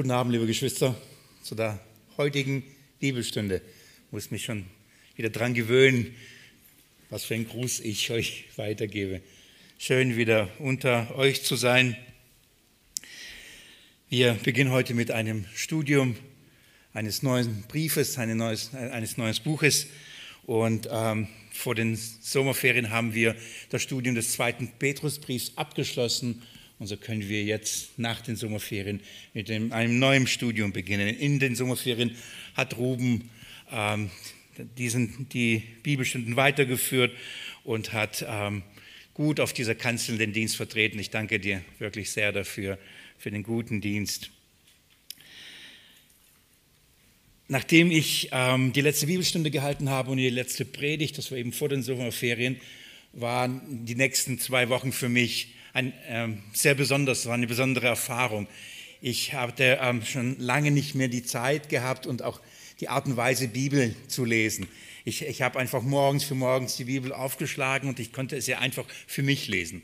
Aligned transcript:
Guten 0.00 0.12
Abend, 0.12 0.32
liebe 0.32 0.46
Geschwister, 0.46 0.94
zu 1.42 1.54
der 1.54 1.78
heutigen 2.16 2.62
Bibelstunde. 3.00 3.56
Ich 4.06 4.12
muss 4.12 4.30
mich 4.30 4.42
schon 4.46 4.64
wieder 5.14 5.28
dran 5.28 5.52
gewöhnen, 5.52 6.16
was 7.10 7.24
für 7.24 7.34
einen 7.34 7.46
Gruß 7.46 7.80
ich 7.80 8.10
euch 8.10 8.46
weitergebe. 8.56 9.20
Schön 9.76 10.16
wieder 10.16 10.48
unter 10.58 11.14
euch 11.16 11.42
zu 11.42 11.54
sein. 11.54 11.98
Wir 14.08 14.38
beginnen 14.42 14.70
heute 14.70 14.94
mit 14.94 15.10
einem 15.10 15.44
Studium 15.54 16.16
eines 16.94 17.22
neuen 17.22 17.64
Briefes, 17.68 18.16
eines 18.16 18.36
neues, 18.36 18.74
eines 18.74 19.18
neuen 19.18 19.36
Buches. 19.44 19.86
Und 20.46 20.88
ähm, 20.90 21.28
vor 21.52 21.74
den 21.74 21.94
Sommerferien 21.96 22.88
haben 22.88 23.12
wir 23.12 23.36
das 23.68 23.82
Studium 23.82 24.14
des 24.14 24.32
zweiten 24.32 24.72
Petrusbriefs 24.78 25.52
abgeschlossen 25.56 26.40
und 26.80 26.86
so 26.86 26.96
können 26.96 27.28
wir 27.28 27.44
jetzt 27.44 27.98
nach 27.98 28.22
den 28.22 28.36
Sommerferien 28.36 29.00
mit 29.34 29.50
einem 29.50 29.98
neuen 29.98 30.26
Studium 30.26 30.72
beginnen. 30.72 31.14
In 31.14 31.38
den 31.38 31.54
Sommerferien 31.54 32.16
hat 32.54 32.78
Ruben 32.78 33.30
ähm, 33.70 34.10
diesen, 34.78 35.28
die 35.28 35.62
Bibelstunden 35.82 36.36
weitergeführt 36.36 37.12
und 37.64 37.92
hat 37.92 38.24
ähm, 38.26 38.62
gut 39.12 39.40
auf 39.40 39.52
dieser 39.52 39.74
Kanzel 39.74 40.16
den 40.16 40.32
Dienst 40.32 40.56
vertreten. 40.56 40.98
Ich 40.98 41.10
danke 41.10 41.38
dir 41.38 41.62
wirklich 41.78 42.10
sehr 42.10 42.32
dafür, 42.32 42.78
für 43.18 43.30
den 43.30 43.42
guten 43.42 43.82
Dienst. 43.82 44.30
Nachdem 47.46 47.90
ich 47.90 48.30
ähm, 48.32 48.72
die 48.72 48.80
letzte 48.80 49.06
Bibelstunde 49.06 49.50
gehalten 49.50 49.90
habe 49.90 50.12
und 50.12 50.16
die 50.16 50.30
letzte 50.30 50.64
Predigt, 50.64 51.18
das 51.18 51.30
war 51.30 51.36
eben 51.36 51.52
vor 51.52 51.68
den 51.68 51.82
Sommerferien, 51.82 52.58
waren 53.12 53.84
die 53.84 53.96
nächsten 53.96 54.38
zwei 54.38 54.70
Wochen 54.70 54.92
für 54.92 55.10
mich 55.10 55.59
ein, 55.72 55.92
ähm, 56.08 56.42
sehr 56.52 56.74
besonders, 56.74 57.26
war 57.26 57.34
eine 57.34 57.46
besondere 57.46 57.86
Erfahrung. 57.86 58.46
Ich 59.00 59.34
hatte 59.34 59.78
ähm, 59.80 60.04
schon 60.04 60.38
lange 60.38 60.70
nicht 60.70 60.94
mehr 60.94 61.08
die 61.08 61.22
Zeit 61.22 61.68
gehabt 61.68 62.06
und 62.06 62.22
auch 62.22 62.40
die 62.80 62.88
Art 62.88 63.06
und 63.06 63.16
Weise, 63.16 63.48
Bibel 63.48 63.94
zu 64.08 64.24
lesen. 64.24 64.68
Ich, 65.04 65.22
ich 65.22 65.42
habe 65.42 65.58
einfach 65.58 65.82
morgens 65.82 66.24
für 66.24 66.34
morgens 66.34 66.76
die 66.76 66.84
Bibel 66.84 67.12
aufgeschlagen 67.12 67.88
und 67.88 68.00
ich 68.00 68.12
konnte 68.12 68.36
es 68.36 68.46
ja 68.46 68.58
einfach 68.58 68.84
für 69.06 69.22
mich 69.22 69.48
lesen. 69.48 69.82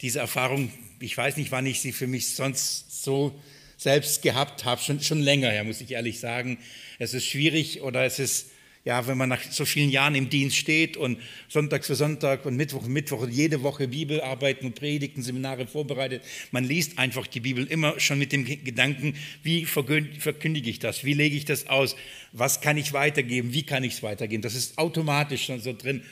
Diese 0.00 0.20
Erfahrung, 0.20 0.72
ich 0.98 1.16
weiß 1.16 1.36
nicht, 1.36 1.52
wann 1.52 1.66
ich 1.66 1.80
sie 1.80 1.92
für 1.92 2.06
mich 2.06 2.34
sonst 2.34 3.02
so 3.02 3.38
selbst 3.76 4.22
gehabt 4.22 4.64
habe, 4.64 4.80
schon, 4.82 5.00
schon 5.00 5.20
länger 5.20 5.50
her, 5.50 5.64
muss 5.64 5.80
ich 5.80 5.90
ehrlich 5.92 6.20
sagen. 6.20 6.58
Es 6.98 7.14
ist 7.14 7.26
schwierig 7.26 7.80
oder 7.80 8.04
es 8.04 8.18
ist 8.18 8.49
ja, 8.84 9.06
wenn 9.06 9.18
man 9.18 9.28
nach 9.28 9.42
so 9.42 9.66
vielen 9.66 9.90
Jahren 9.90 10.14
im 10.14 10.30
Dienst 10.30 10.56
steht 10.56 10.96
und 10.96 11.18
Sonntag 11.48 11.84
für 11.84 11.94
Sonntag 11.94 12.46
und 12.46 12.56
Mittwoch 12.56 12.84
für 12.84 12.88
Mittwoch 12.88 13.20
und 13.22 13.30
jede 13.30 13.62
Woche 13.62 13.88
Bibelarbeiten 13.88 14.66
und 14.66 14.74
Predigten, 14.74 15.22
Seminare 15.22 15.66
vorbereitet, 15.66 16.22
man 16.50 16.64
liest 16.64 16.98
einfach 16.98 17.26
die 17.26 17.40
Bibel 17.40 17.66
immer 17.66 18.00
schon 18.00 18.18
mit 18.18 18.32
dem 18.32 18.46
Gedanken, 18.46 19.14
wie 19.42 19.66
verkündige 19.66 20.70
ich 20.70 20.78
das, 20.78 21.04
wie 21.04 21.12
lege 21.12 21.36
ich 21.36 21.44
das 21.44 21.66
aus, 21.66 21.94
was 22.32 22.62
kann 22.62 22.78
ich 22.78 22.94
weitergeben, 22.94 23.52
wie 23.52 23.64
kann 23.64 23.84
ich 23.84 23.94
es 23.94 24.02
weitergeben. 24.02 24.42
Das 24.42 24.54
ist 24.54 24.78
automatisch 24.78 25.44
schon 25.44 25.60
so 25.60 25.74
drin. 25.74 26.02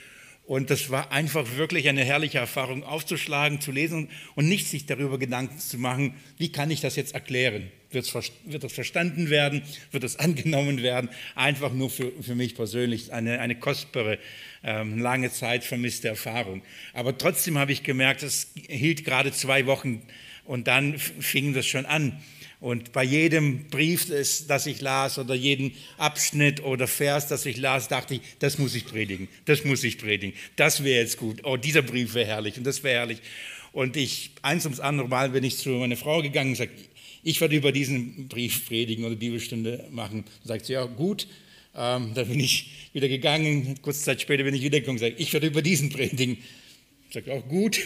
Und 0.45 0.69
das 0.69 0.89
war 0.89 1.11
einfach 1.11 1.45
wirklich 1.57 1.89
eine 1.89 2.03
herrliche 2.03 2.39
Erfahrung, 2.39 2.83
aufzuschlagen, 2.83 3.61
zu 3.61 3.71
lesen 3.71 4.09
und 4.35 4.47
nicht 4.47 4.67
sich 4.67 4.85
darüber 4.85 5.17
Gedanken 5.19 5.59
zu 5.59 5.77
machen, 5.77 6.15
wie 6.37 6.51
kann 6.51 6.71
ich 6.71 6.81
das 6.81 6.95
jetzt 6.95 7.13
erklären? 7.13 7.71
Wird 7.91 8.63
es 8.63 8.73
verstanden 8.73 9.29
werden? 9.29 9.63
Wird 9.91 10.03
es 10.03 10.15
angenommen 10.19 10.83
werden? 10.83 11.09
Einfach 11.35 11.73
nur 11.73 11.89
für, 11.89 12.11
für 12.21 12.35
mich 12.35 12.55
persönlich 12.55 13.11
eine, 13.13 13.39
eine 13.39 13.55
kostbare, 13.55 14.19
ähm, 14.63 14.99
lange 14.99 15.31
Zeit 15.31 15.63
vermisste 15.63 16.07
Erfahrung. 16.07 16.61
Aber 16.93 17.17
trotzdem 17.17 17.57
habe 17.57 17.71
ich 17.71 17.83
gemerkt, 17.83 18.23
es 18.23 18.51
hielt 18.67 19.05
gerade 19.05 19.31
zwei 19.31 19.65
Wochen 19.65 20.01
und 20.45 20.67
dann 20.67 20.97
fing 20.97 21.53
das 21.53 21.65
schon 21.65 21.85
an. 21.85 22.19
Und 22.59 22.91
bei 22.91 23.03
jedem 23.03 23.67
Brief, 23.69 24.07
das 24.09 24.65
ich 24.65 24.81
las 24.81 25.17
oder 25.17 25.33
jedem 25.33 25.71
Abschnitt 25.97 26.61
oder 26.61 26.87
Vers, 26.87 27.27
das 27.27 27.45
ich 27.45 27.57
las, 27.57 27.87
dachte 27.87 28.15
ich, 28.15 28.21
das 28.39 28.57
muss 28.57 28.75
ich 28.75 28.85
predigen, 28.85 29.29
das 29.45 29.63
muss 29.63 29.83
ich 29.83 29.97
predigen, 29.97 30.35
das 30.57 30.83
wäre 30.83 31.01
jetzt 31.01 31.17
gut. 31.17 31.45
Oh, 31.45 31.55
dieser 31.55 31.81
Brief 31.81 32.15
wäre 32.15 32.27
herrlich 32.27 32.57
und 32.57 32.65
das 32.65 32.83
wäre 32.83 32.99
herrlich. 32.99 33.21
Und 33.71 33.95
ich, 33.95 34.31
eins 34.41 34.65
ums 34.65 34.79
andere 34.79 35.07
Mal 35.07 35.29
bin 35.29 35.43
ich 35.43 35.57
zu 35.57 35.69
meiner 35.69 35.95
Frau 35.95 36.21
gegangen 36.21 36.51
und 36.51 36.55
sagte, 36.55 36.75
ich 37.23 37.41
werde 37.41 37.55
über 37.55 37.71
diesen 37.71 38.27
Brief 38.27 38.67
predigen 38.67 39.05
oder 39.05 39.15
Bibelstunde 39.15 39.85
machen. 39.91 40.23
Da 40.43 40.49
sagt 40.49 40.65
sie, 40.65 40.73
ja 40.73 40.85
gut, 40.85 41.27
ähm, 41.75 42.11
dann 42.13 42.27
bin 42.27 42.39
ich 42.39 42.89
wieder 42.93 43.07
gegangen, 43.07 43.77
kurze 43.81 44.01
Zeit 44.01 44.21
später 44.21 44.43
bin 44.43 44.55
ich 44.55 44.63
wieder 44.63 44.79
gekommen 44.79 44.97
und 44.97 45.01
sage, 45.01 45.15
ich 45.17 45.31
werde 45.33 45.47
über 45.47 45.61
diesen 45.61 45.89
predigen. 45.89 46.37
Sage, 47.11 47.33
auch 47.33 47.47
gut. 47.47 47.79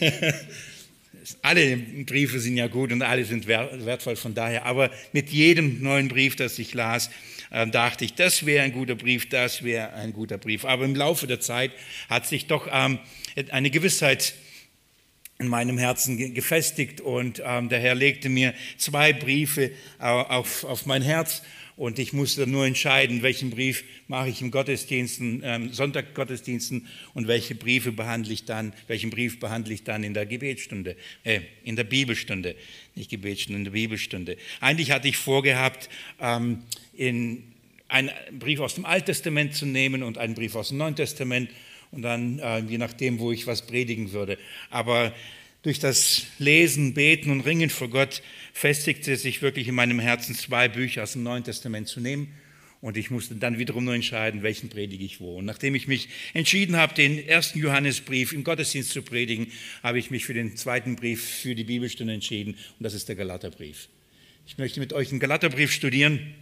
alle 1.42 1.76
Briefe 1.76 2.40
sind 2.40 2.56
ja 2.56 2.66
gut 2.68 2.92
und 2.92 3.02
alle 3.02 3.24
sind 3.24 3.46
wertvoll 3.46 4.16
von 4.16 4.34
daher, 4.34 4.64
aber 4.64 4.90
mit 5.12 5.30
jedem 5.30 5.82
neuen 5.82 6.08
Brief, 6.08 6.36
das 6.36 6.58
ich 6.58 6.74
las, 6.74 7.10
äh, 7.50 7.66
dachte 7.66 8.04
ich, 8.04 8.14
das 8.14 8.46
wäre 8.46 8.64
ein 8.64 8.72
guter 8.72 8.94
Brief, 8.94 9.28
das 9.28 9.62
wäre 9.62 9.92
ein 9.94 10.12
guter 10.12 10.38
Brief. 10.38 10.64
Aber 10.64 10.84
im 10.84 10.94
Laufe 10.94 11.26
der 11.26 11.40
Zeit 11.40 11.72
hat 12.08 12.26
sich 12.26 12.46
doch 12.46 12.68
ähm, 12.72 12.98
eine 13.50 13.70
Gewissheit 13.70 14.34
in 15.38 15.48
meinem 15.48 15.78
Herzen 15.78 16.34
gefestigt 16.34 17.00
und 17.00 17.42
ähm, 17.44 17.68
der 17.68 17.80
Herr 17.80 17.94
legte 17.94 18.28
mir 18.28 18.54
zwei 18.78 19.12
Briefe 19.12 19.70
auf, 19.98 20.64
auf 20.64 20.86
mein 20.86 21.02
Herz 21.02 21.42
und 21.76 21.98
ich 21.98 22.14
musste 22.14 22.46
nur 22.46 22.64
entscheiden, 22.64 23.22
welchen 23.22 23.50
Brief 23.50 23.84
mache 24.08 24.30
ich 24.30 24.40
im 24.40 24.50
Gottesdiensten, 24.50 25.42
ähm, 25.44 25.72
Sonntaggottesdiensten 25.72 26.86
und 27.12 27.28
welche 27.28 27.54
Briefe 27.54 27.92
behandle 27.92 28.32
ich 28.32 28.46
dann, 28.46 28.72
welchen 28.86 29.10
Brief 29.10 29.38
behandle 29.40 29.74
ich 29.74 29.84
dann 29.84 30.02
in 30.02 30.14
der 30.14 30.24
Gebetsstunde, 30.24 30.96
äh, 31.22 31.40
in 31.64 31.76
der 31.76 31.84
Bibelstunde, 31.84 32.56
nicht 32.94 33.10
Gebetsstunde, 33.10 33.58
in 33.58 33.64
der 33.64 33.72
Bibelstunde. 33.72 34.38
Eigentlich 34.60 34.90
hatte 34.90 35.08
ich 35.08 35.18
vorgehabt, 35.18 35.90
ähm, 36.18 36.62
in 36.94 37.42
einen 37.88 38.10
Brief 38.38 38.60
aus 38.60 38.74
dem 38.74 38.86
Alten 38.86 39.06
Testament 39.06 39.54
zu 39.54 39.66
nehmen 39.66 40.02
und 40.02 40.16
einen 40.16 40.34
Brief 40.34 40.54
aus 40.54 40.68
dem 40.70 40.78
Neuen 40.78 40.96
Testament 40.96 41.50
und 41.90 42.02
dann 42.02 42.38
äh, 42.38 42.58
je 42.60 42.78
nachdem, 42.78 43.18
wo 43.18 43.32
ich 43.32 43.46
was 43.46 43.66
predigen 43.66 44.12
würde. 44.12 44.38
Aber 44.70 45.14
durch 45.62 45.78
das 45.78 46.26
Lesen, 46.38 46.94
Beten 46.94 47.30
und 47.30 47.40
Ringen 47.40 47.70
vor 47.70 47.88
Gott 47.88 48.22
festigte 48.52 49.16
sich 49.16 49.42
wirklich 49.42 49.68
in 49.68 49.74
meinem 49.74 49.98
Herzen, 49.98 50.34
zwei 50.34 50.68
Bücher 50.68 51.02
aus 51.02 51.12
dem 51.12 51.22
Neuen 51.22 51.44
Testament 51.44 51.88
zu 51.88 52.00
nehmen. 52.00 52.28
Und 52.80 52.96
ich 52.96 53.10
musste 53.10 53.34
dann 53.34 53.58
wiederum 53.58 53.84
nur 53.84 53.94
entscheiden, 53.94 54.42
welchen 54.42 54.68
predige 54.68 55.04
ich 55.04 55.20
wo. 55.20 55.38
Und 55.38 55.44
nachdem 55.44 55.74
ich 55.74 55.88
mich 55.88 56.08
entschieden 56.34 56.76
habe, 56.76 56.94
den 56.94 57.26
ersten 57.26 57.58
Johannesbrief 57.58 58.32
im 58.32 58.44
Gottesdienst 58.44 58.90
zu 58.90 59.02
predigen, 59.02 59.48
habe 59.82 59.98
ich 59.98 60.10
mich 60.10 60.24
für 60.24 60.34
den 60.34 60.56
zweiten 60.56 60.94
Brief 60.94 61.24
für 61.24 61.54
die 61.54 61.64
Bibelstunde 61.64 62.12
entschieden. 62.12 62.52
Und 62.52 62.84
das 62.84 62.94
ist 62.94 63.08
der 63.08 63.16
Galaterbrief. 63.16 63.88
Ich 64.46 64.58
möchte 64.58 64.78
mit 64.78 64.92
euch 64.92 65.08
den 65.08 65.18
Galaterbrief 65.18 65.72
studieren 65.72 66.34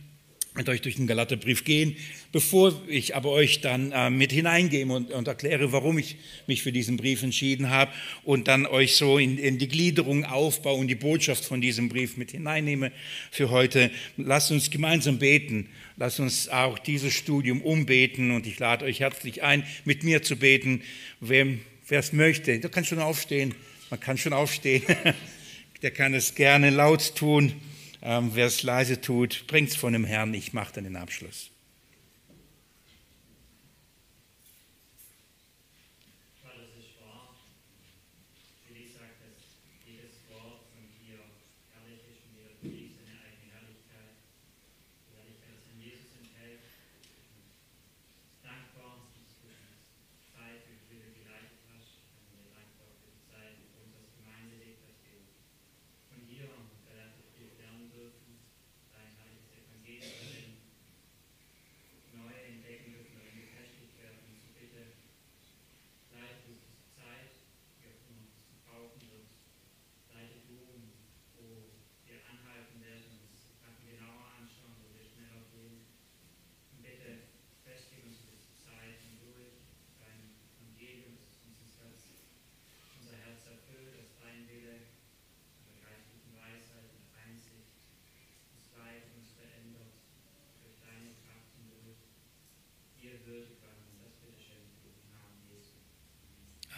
mit 0.57 0.69
euch 0.69 0.83
durch 0.83 0.95
den 0.95 1.09
Galaterbrief 1.09 1.65
gehen, 1.65 1.97
bevor 2.31 2.81
ich 2.87 3.17
aber 3.17 3.31
euch 3.31 3.61
dann 3.61 3.91
äh, 3.91 4.09
mit 4.09 4.31
hineingehe 4.31 4.87
und, 4.87 5.11
und, 5.11 5.27
erkläre, 5.27 5.73
warum 5.73 5.99
ich 5.99 6.17
mich 6.47 6.63
für 6.63 6.71
diesen 6.71 6.97
Brief 6.97 7.25
entschieden 7.25 7.71
habe 7.71 7.91
und 8.23 8.47
dann 8.47 8.65
euch 8.65 8.95
so 8.95 9.19
in, 9.19 9.37
in 9.37 9.59
die 9.59 9.67
Gliederung 9.67 10.25
aufbaue 10.25 10.79
und 10.79 10.87
die 10.87 10.95
Botschaft 10.95 11.45
von 11.45 11.61
diesem 11.61 11.89
Brief 11.89 12.17
mit 12.17 12.31
hineinnehme 12.31 12.93
für 13.33 13.51
heute. 13.51 13.91
Lasst 14.17 14.53
uns 14.53 14.71
gemeinsam 14.71 15.19
beten. 15.19 15.69
Lasst 15.97 16.21
uns 16.21 16.49
auch 16.49 16.79
dieses 16.79 17.13
Studium 17.13 17.61
umbeten 17.61 18.31
und 18.31 18.47
ich 18.47 18.59
lade 18.61 18.85
euch 18.85 19.01
herzlich 19.01 19.43
ein, 19.43 19.65
mit 19.85 20.05
mir 20.05 20.23
zu 20.23 20.37
beten. 20.37 20.83
Wer 21.19 21.49
es 21.89 22.13
möchte, 22.13 22.61
der 22.61 22.71
kann 22.71 22.85
schon 22.85 23.01
aufstehen. 23.01 23.55
Man 23.91 23.99
kann 23.99 24.19
schon 24.19 24.33
aufstehen. 24.33 24.85
der 25.83 25.91
kann 25.91 26.15
es 26.15 26.37
gerne 26.37 26.71
laut 26.71 27.17
tun. 27.17 27.55
Ähm, 28.05 28.33
wer 28.35 28.47
es 28.47 28.63
leise 28.63 29.01
tut, 29.01 29.47
bringt 29.47 29.71
es 29.71 29.77
von 29.77 29.95
dem 29.95 30.05
Herrn, 30.05 30.35
ich 30.35 30.53
mache 30.53 30.75
dann 30.75 30.85
den 30.85 30.97
Abschluss. 30.97 31.51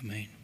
Amen. 0.06 0.35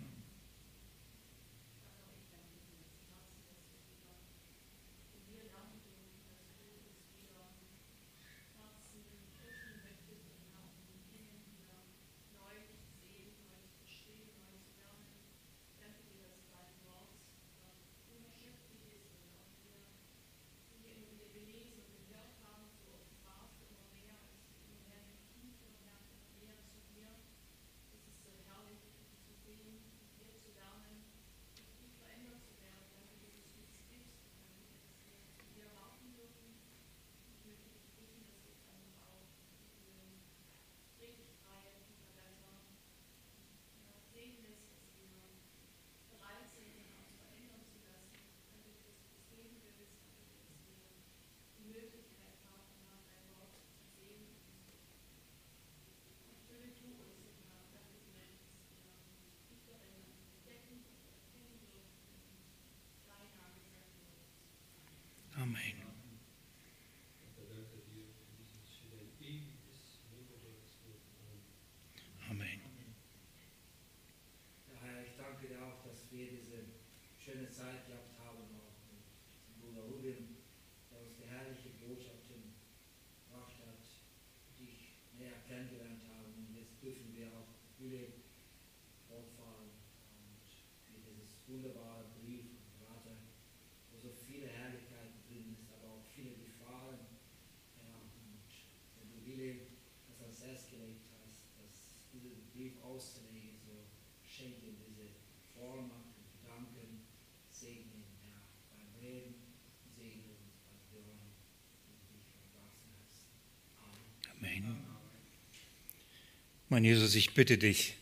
Mein 116.73 116.85
Jesus, 116.87 117.15
ich 117.17 117.35
bitte 117.35 117.59
dich 117.59 117.97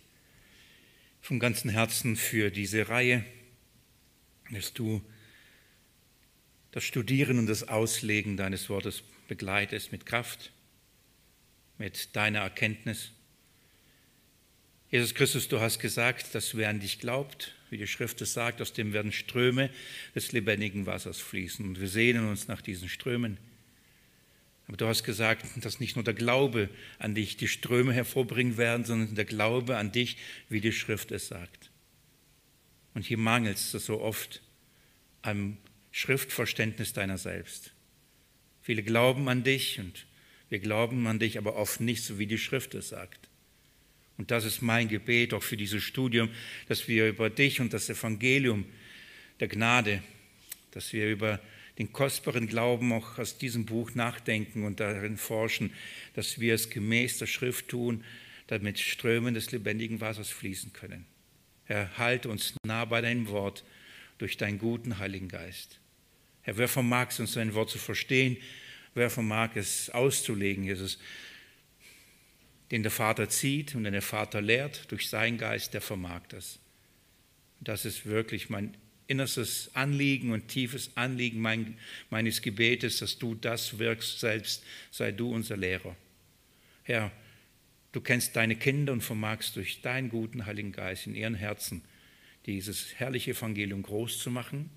vom 1.21 1.41
ganzen 1.41 1.71
Herzen 1.71 2.15
für 2.15 2.53
diese 2.53 2.89
Reihe, 2.89 3.25
dass 4.53 4.73
du 4.73 5.03
das 6.71 6.85
Studieren 6.85 7.41
und 7.41 7.49
das 7.49 7.67
Auslegen 7.67 8.37
deines 8.37 8.69
Wortes 8.69 9.03
begleitest 9.27 9.91
mit 9.91 10.07
Kraft, 10.07 10.53
mit 11.79 12.15
deiner 12.15 12.43
Erkenntnis. 12.43 13.11
Jesus 14.89 15.17
Christus, 15.17 15.49
du 15.49 15.59
hast 15.59 15.81
gesagt, 15.81 16.33
dass 16.37 16.57
wer 16.57 16.69
an 16.69 16.79
dich 16.79 17.01
glaubt, 17.01 17.57
wie 17.71 17.77
die 17.77 17.89
Schrift 17.89 18.21
es 18.21 18.35
sagt, 18.35 18.63
aus 18.63 18.73
dem 18.73 18.93
werden 18.93 19.11
Ströme 19.11 19.71
des 20.15 20.31
lebendigen 20.31 20.87
Wassers 20.87 21.19
fließen. 21.19 21.67
Und 21.67 21.81
wir 21.81 21.89
sehnen 21.89 22.29
uns 22.29 22.47
nach 22.47 22.63
diesen 22.63 22.89
Strömen. 22.89 23.37
Aber 24.71 24.77
du 24.77 24.87
hast 24.87 25.03
gesagt, 25.03 25.45
dass 25.57 25.81
nicht 25.81 25.97
nur 25.97 26.05
der 26.05 26.15
Glaube 26.15 26.69
an 27.01 27.17
dich 27.17 27.37
die 27.37 27.49
Ströme 27.49 27.93
hervorbringen 27.93 28.57
werden, 28.57 28.85
sondern 28.85 29.17
der 29.17 29.25
Glaube 29.25 29.77
an 29.77 29.91
dich, 29.91 30.17
wie 30.49 30.61
die 30.61 30.71
Schrift 30.71 31.11
es 31.11 31.27
sagt. 31.27 31.73
Und 32.95 33.05
hier 33.05 33.19
mangelt 33.19 33.57
es 33.57 33.73
so 33.73 34.01
oft 34.01 34.41
am 35.23 35.57
Schriftverständnis 35.91 36.93
deiner 36.93 37.19
selbst. 37.19 37.73
Viele 38.63 38.85
glauben 38.85 39.29
an 39.29 39.43
dich 39.43 39.81
und 39.81 40.07
wir 40.51 40.61
glauben 40.61 41.05
an 41.09 41.19
dich, 41.19 41.37
aber 41.37 41.57
oft 41.57 41.81
nicht 41.81 42.05
so, 42.05 42.21
wie 42.21 42.29
die 42.29 42.39
Schrift 42.39 42.73
es 42.75 42.91
sagt. 42.91 43.29
Und 44.19 44.31
das 44.31 44.45
ist 44.45 44.63
mein 44.63 44.87
Gebet 44.87 45.35
auch 45.35 45.43
für 45.43 45.57
dieses 45.57 45.83
Studium, 45.83 46.31
dass 46.69 46.87
wir 46.87 47.09
über 47.09 47.29
dich 47.29 47.61
und 47.61 47.73
das 47.73 47.91
Evangelium 47.91 48.65
der 49.41 49.49
Gnade, 49.49 50.01
dass 50.71 50.93
wir 50.93 51.11
über 51.11 51.41
den 51.81 51.95
kostbaren 51.95 52.47
Glauben 52.47 52.93
auch 52.93 53.17
aus 53.17 53.39
diesem 53.39 53.65
Buch 53.65 53.95
nachdenken 53.95 54.65
und 54.65 54.81
darin 54.81 55.17
forschen, 55.17 55.73
dass 56.13 56.39
wir 56.39 56.55
es 56.55 56.69
gemäß 56.69 57.17
der 57.17 57.27
Schrift 57.27 57.69
tun, 57.69 58.05
damit 58.49 58.79
Strömen 58.79 59.33
des 59.33 59.51
lebendigen 59.51 59.99
Wassers 59.99 60.29
fließen 60.29 60.75
können. 60.75 61.07
Herr, 61.65 61.97
halte 61.97 62.29
uns 62.29 62.53
nah 62.67 62.85
bei 62.85 63.01
deinem 63.01 63.29
Wort 63.29 63.65
durch 64.19 64.37
deinen 64.37 64.59
guten 64.59 64.99
Heiligen 64.99 65.29
Geist. 65.29 65.81
Herr, 66.43 66.59
wer 66.59 66.69
vermag 66.69 67.07
es 67.13 67.21
uns 67.21 67.33
dein 67.33 67.55
Wort 67.55 67.71
zu 67.71 67.79
verstehen? 67.79 68.37
Wer 68.93 69.09
vermag 69.09 69.53
es 69.55 69.89
auszulegen, 69.89 70.65
Jesus? 70.65 70.99
Den 72.71 72.83
der 72.83 72.93
Vater 72.93 73.31
zieht 73.31 73.75
und 73.75 73.85
den 73.85 73.95
der 73.95 74.03
Vater 74.03 74.43
lehrt 74.43 74.93
durch 74.93 75.09
seinen 75.09 75.39
Geist, 75.39 75.73
der 75.73 75.81
vermag 75.81 76.27
das. 76.29 76.59
Das 77.59 77.87
ist 77.87 78.05
wirklich 78.05 78.51
mein 78.51 78.77
innerstes 79.11 79.71
Anliegen 79.75 80.31
und 80.31 80.49
tiefes 80.49 80.93
Anliegen 80.97 81.41
mein, 81.41 81.77
meines 82.09 82.41
Gebetes, 82.41 82.99
dass 82.99 83.19
du 83.19 83.35
das 83.35 83.79
wirkst 83.79 84.21
selbst, 84.21 84.65
sei 84.91 85.11
du 85.11 85.35
unser 85.35 85.57
Lehrer. 85.57 85.97
Herr, 86.85 87.11
du 87.93 88.01
kennst 88.01 88.37
deine 88.37 88.55
Kinder 88.55 88.93
und 88.93 89.03
vermagst 89.03 89.57
durch 89.57 89.83
deinen 89.83 90.09
guten 90.09 90.47
Heiligen 90.47 90.73
Geist 90.73 91.07
in 91.07 91.17
ihren 91.17 91.35
Herzen 91.35 91.83
dieses 92.47 92.95
herrliche 92.99 93.33
Evangelium 93.33 93.83
groß 93.83 94.21
zu 94.21 94.31
machen 94.31 94.71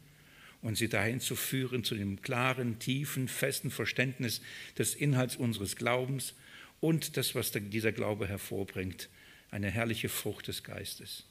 und 0.64 0.78
sie 0.78 0.90
dahin 0.90 1.20
zu 1.20 1.36
führen 1.36 1.84
zu 1.84 1.94
dem 1.94 2.22
klaren, 2.22 2.80
tiefen, 2.80 3.28
festen 3.28 3.70
Verständnis 3.70 4.42
des 4.78 4.96
Inhalts 4.96 5.36
unseres 5.36 5.76
Glaubens 5.76 6.34
und 6.82 7.18
das, 7.18 7.36
was 7.36 7.52
dieser 7.52 7.92
Glaube 7.92 8.28
hervorbringt, 8.28 9.10
eine 9.52 9.70
herrliche 9.70 10.10
Frucht 10.10 10.48
des 10.48 10.64
Geistes. 10.64 11.24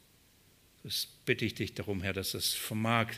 Das 0.85 1.07
bitte 1.25 1.45
ich 1.45 1.55
dich 1.55 1.75
darum, 1.75 2.03
Herr, 2.03 2.13
dass 2.13 2.35
es 2.35 2.55
vermag, 2.55 3.09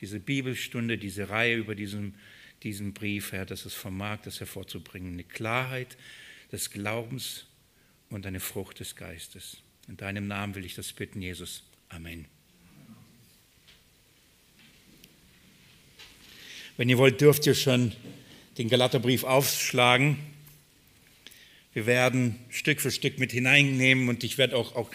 diese 0.00 0.20
Bibelstunde, 0.20 0.98
diese 0.98 1.30
Reihe 1.30 1.56
über 1.56 1.74
diesen, 1.74 2.14
diesen 2.62 2.92
Brief, 2.92 3.32
Herr, 3.32 3.46
dass 3.46 3.64
es 3.64 3.74
vermag, 3.74 4.18
das 4.22 4.40
hervorzubringen. 4.40 5.14
Eine 5.14 5.24
Klarheit 5.24 5.96
des 6.52 6.70
Glaubens 6.70 7.46
und 8.10 8.26
eine 8.26 8.40
Frucht 8.40 8.80
des 8.80 8.96
Geistes. 8.96 9.58
In 9.88 9.96
deinem 9.96 10.26
Namen 10.26 10.54
will 10.54 10.64
ich 10.64 10.74
das 10.74 10.92
bitten, 10.92 11.22
Jesus. 11.22 11.62
Amen. 11.88 12.26
Wenn 16.76 16.90
ihr 16.90 16.98
wollt, 16.98 17.20
dürft 17.20 17.46
ihr 17.46 17.54
schon 17.54 17.92
den 18.58 18.68
Galaterbrief 18.68 19.24
aufschlagen. 19.24 20.18
Wir 21.72 21.86
werden 21.86 22.38
Stück 22.50 22.80
für 22.80 22.90
Stück 22.90 23.18
mit 23.18 23.32
hineinnehmen 23.32 24.08
und 24.08 24.24
ich 24.24 24.38
werde 24.38 24.56
auch, 24.56 24.74
auch 24.76 24.90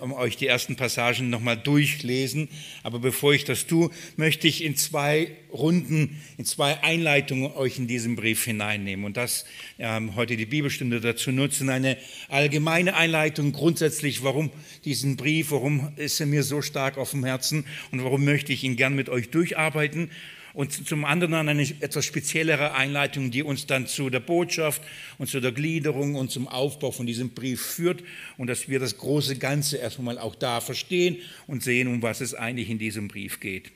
um 0.00 0.12
euch 0.12 0.36
die 0.36 0.46
ersten 0.46 0.76
Passagen 0.76 1.30
nochmal 1.30 1.56
durchlesen. 1.56 2.48
Aber 2.82 2.98
bevor 2.98 3.34
ich 3.34 3.44
das 3.44 3.66
tue, 3.66 3.90
möchte 4.16 4.48
ich 4.48 4.64
in 4.64 4.76
zwei 4.76 5.30
Runden, 5.52 6.20
in 6.36 6.44
zwei 6.44 6.82
Einleitungen 6.82 7.52
euch 7.52 7.78
in 7.78 7.86
diesen 7.86 8.16
Brief 8.16 8.44
hineinnehmen 8.44 9.04
und 9.04 9.16
das 9.16 9.44
ähm, 9.78 10.16
heute 10.16 10.36
die 10.36 10.46
Bibelstunde 10.46 11.00
dazu 11.00 11.32
nutzen. 11.32 11.70
Eine 11.70 11.96
allgemeine 12.28 12.96
Einleitung 12.96 13.52
grundsätzlich, 13.52 14.22
warum 14.22 14.50
diesen 14.84 15.16
Brief, 15.16 15.50
warum 15.50 15.92
ist 15.96 16.20
er 16.20 16.26
mir 16.26 16.42
so 16.42 16.62
stark 16.62 16.98
auf 16.98 17.10
dem 17.10 17.24
Herzen 17.24 17.64
und 17.90 18.02
warum 18.04 18.24
möchte 18.24 18.52
ich 18.52 18.64
ihn 18.64 18.76
gern 18.76 18.94
mit 18.94 19.08
euch 19.08 19.30
durcharbeiten 19.30 20.10
und 20.58 20.88
zum 20.88 21.04
anderen 21.04 21.34
eine 21.34 21.62
etwas 21.62 22.04
speziellere 22.04 22.74
Einleitung, 22.74 23.30
die 23.30 23.44
uns 23.44 23.66
dann 23.66 23.86
zu 23.86 24.10
der 24.10 24.18
Botschaft 24.18 24.82
und 25.16 25.28
zu 25.30 25.38
der 25.38 25.52
Gliederung 25.52 26.16
und 26.16 26.32
zum 26.32 26.48
Aufbau 26.48 26.90
von 26.90 27.06
diesem 27.06 27.30
Brief 27.30 27.62
führt 27.62 28.02
und 28.38 28.48
dass 28.48 28.68
wir 28.68 28.80
das 28.80 28.98
große 28.98 29.36
Ganze 29.36 29.76
erstmal 29.76 30.18
auch 30.18 30.34
da 30.34 30.60
verstehen 30.60 31.18
und 31.46 31.62
sehen, 31.62 31.86
um 31.86 32.02
was 32.02 32.20
es 32.20 32.34
eigentlich 32.34 32.70
in 32.70 32.80
diesem 32.80 33.06
Brief 33.06 33.38
geht. 33.38 33.70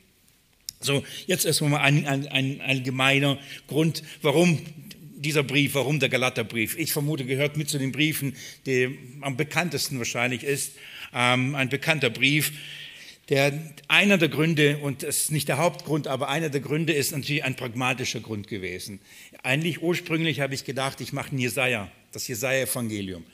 So, 0.81 1.05
jetzt 1.29 1.47
erstmal 1.47 1.83
ein, 1.83 2.05
ein, 2.05 2.27
ein 2.27 2.61
allgemeiner 2.61 3.39
Grund, 3.69 4.03
warum 4.21 4.59
dieser 5.15 5.45
Brief, 5.45 5.77
warum 5.77 6.01
der 6.01 6.09
Galaterbrief? 6.09 6.77
Ich 6.77 6.93
vermute, 6.93 7.25
gehört 7.25 7.57
mit 7.57 7.69
zu 7.69 7.79
den 7.79 7.93
Briefen, 7.93 8.35
die 8.67 8.99
am 9.21 9.37
bekanntesten 9.37 9.99
wahrscheinlich 9.99 10.43
ist. 10.43 10.73
Ähm, 11.15 11.55
ein 11.55 11.69
bekannter 11.69 12.11
Brief, 12.11 12.51
der 13.33 13.59
einer 13.89 14.19
der 14.19 14.29
Gründe, 14.29 14.77
und 14.83 15.03
das 15.03 15.23
ist 15.23 15.33
nicht 15.33 15.49
der 15.49 15.57
Hauptgrund, 15.57 16.07
aber 16.07 16.29
einer 16.29 16.51
der 16.51 16.61
Gründe 16.61 16.93
ist 16.93 17.13
natürlich 17.13 17.43
ein 17.43 17.57
pragmatischer 17.57 18.21
Grund 18.21 18.47
gewesen. 18.47 19.01
Eigentlich 19.43 19.81
ursprünglich 19.81 20.41
habe 20.41 20.53
ich 20.53 20.67
gedacht, 20.67 21.01
ich 21.01 21.15
mache 21.15 21.35
ein 21.35 21.39
Jesaja, 21.39 21.91
das 22.13 22.29
Jesaja-Evangelium. 22.29 23.25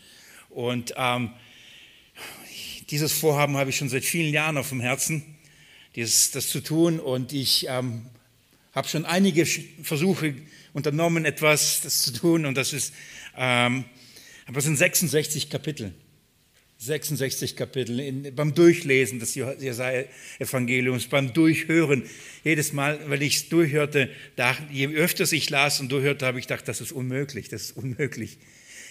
Und 0.50 0.94
ähm, 0.96 1.32
dieses 2.90 3.12
Vorhaben 3.12 3.56
habe 3.56 3.70
ich 3.70 3.76
schon 3.76 3.88
seit 3.88 4.04
vielen 4.04 4.32
Jahren 4.32 4.56
auf 4.56 4.68
dem 4.68 4.80
Herzen, 4.80 5.24
dieses, 5.96 6.30
das 6.30 6.48
zu 6.48 6.60
tun. 6.60 7.00
Und 7.00 7.32
ich 7.32 7.66
ähm, 7.68 8.06
habe 8.76 8.86
schon 8.86 9.04
einige 9.04 9.46
Versuche 9.82 10.36
unternommen, 10.74 11.24
etwas 11.24 11.80
das 11.80 12.02
zu 12.02 12.12
tun. 12.12 12.46
Und 12.46 12.56
das 12.56 12.72
ist, 12.72 12.94
ähm, 13.36 13.84
aber 14.46 14.58
es 14.58 14.64
sind 14.64 14.76
66 14.76 15.50
Kapitel. 15.50 15.92
66 16.78 17.56
Kapitel 17.56 17.98
in, 17.98 18.34
beim 18.34 18.54
Durchlesen 18.54 19.18
des 19.18 19.34
Jesaja-Evangeliums, 19.34 21.08
beim 21.08 21.32
Durchhören. 21.32 22.04
Jedes 22.44 22.72
Mal, 22.72 23.00
wenn 23.08 23.20
ich 23.20 23.36
es 23.36 23.48
durchhörte, 23.48 24.08
dachte, 24.36 24.62
je 24.72 24.86
öfter 24.86 25.30
ich 25.32 25.50
las 25.50 25.80
und 25.80 25.90
durchhörte, 25.90 26.24
habe 26.24 26.38
ich 26.38 26.46
gedacht, 26.46 26.68
das 26.68 26.80
ist 26.80 26.92
unmöglich, 26.92 27.48
das 27.48 27.62
ist 27.62 27.76
unmöglich. 27.76 28.38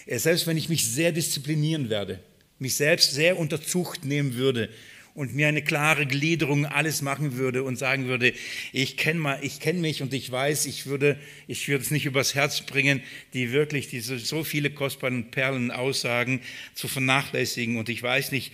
Selbst 0.06 0.46
wenn 0.46 0.58
ich 0.58 0.68
mich 0.68 0.86
sehr 0.86 1.12
disziplinieren 1.12 1.88
werde, 1.88 2.20
mich 2.58 2.76
selbst 2.76 3.12
sehr 3.12 3.38
unter 3.38 3.62
Zucht 3.62 4.04
nehmen 4.04 4.34
würde 4.34 4.68
und 5.14 5.34
mir 5.34 5.48
eine 5.48 5.62
klare 5.62 6.06
Gliederung 6.06 6.66
alles 6.66 7.02
machen 7.02 7.36
würde 7.36 7.62
und 7.62 7.76
sagen 7.76 8.06
würde, 8.06 8.32
ich 8.72 8.96
kenne 8.96 9.40
kenn 9.60 9.80
mich 9.80 10.02
und 10.02 10.14
ich 10.14 10.30
weiß, 10.30 10.66
ich 10.66 10.86
würde, 10.86 11.18
ich 11.46 11.68
würde 11.68 11.82
es 11.82 11.90
nicht 11.90 12.06
übers 12.06 12.34
Herz 12.34 12.60
bringen, 12.62 13.02
die 13.34 13.52
wirklich 13.52 13.88
diese 13.88 14.18
so 14.18 14.44
viele 14.44 14.70
kostbaren 14.70 15.30
Perlen 15.30 15.70
Aussagen 15.70 16.40
zu 16.74 16.88
vernachlässigen 16.88 17.76
und 17.76 17.88
ich 17.88 18.02
weiß 18.02 18.32
nicht, 18.32 18.52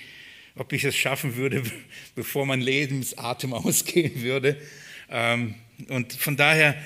ob 0.57 0.73
ich 0.73 0.85
es 0.85 0.97
schaffen 0.97 1.37
würde, 1.37 1.63
bevor 2.15 2.47
mein 2.47 2.61
Lebensatem 2.61 3.53
ausgehen 3.53 4.23
würde. 4.23 4.57
Ähm, 5.11 5.55
und 5.89 6.13
von 6.13 6.37
daher 6.37 6.77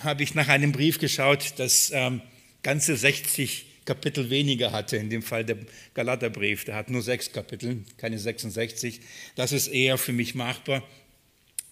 habe 0.00 0.22
ich 0.22 0.34
nach 0.34 0.48
einem 0.48 0.72
Brief 0.72 0.98
geschaut, 0.98 1.54
das 1.58 1.92
ähm, 1.94 2.22
ganze 2.62 2.96
60 2.96 3.67
Kapitel 3.88 4.28
weniger 4.28 4.70
hatte, 4.70 4.98
in 4.98 5.08
dem 5.08 5.22
Fall 5.22 5.46
der 5.46 5.56
Galaterbrief, 5.94 6.66
der 6.66 6.74
hat 6.74 6.90
nur 6.90 7.00
sechs 7.00 7.32
Kapitel, 7.32 7.84
keine 7.96 8.18
66. 8.18 9.00
Das 9.34 9.50
ist 9.52 9.68
eher 9.68 9.96
für 9.96 10.12
mich 10.12 10.34
machbar. 10.34 10.82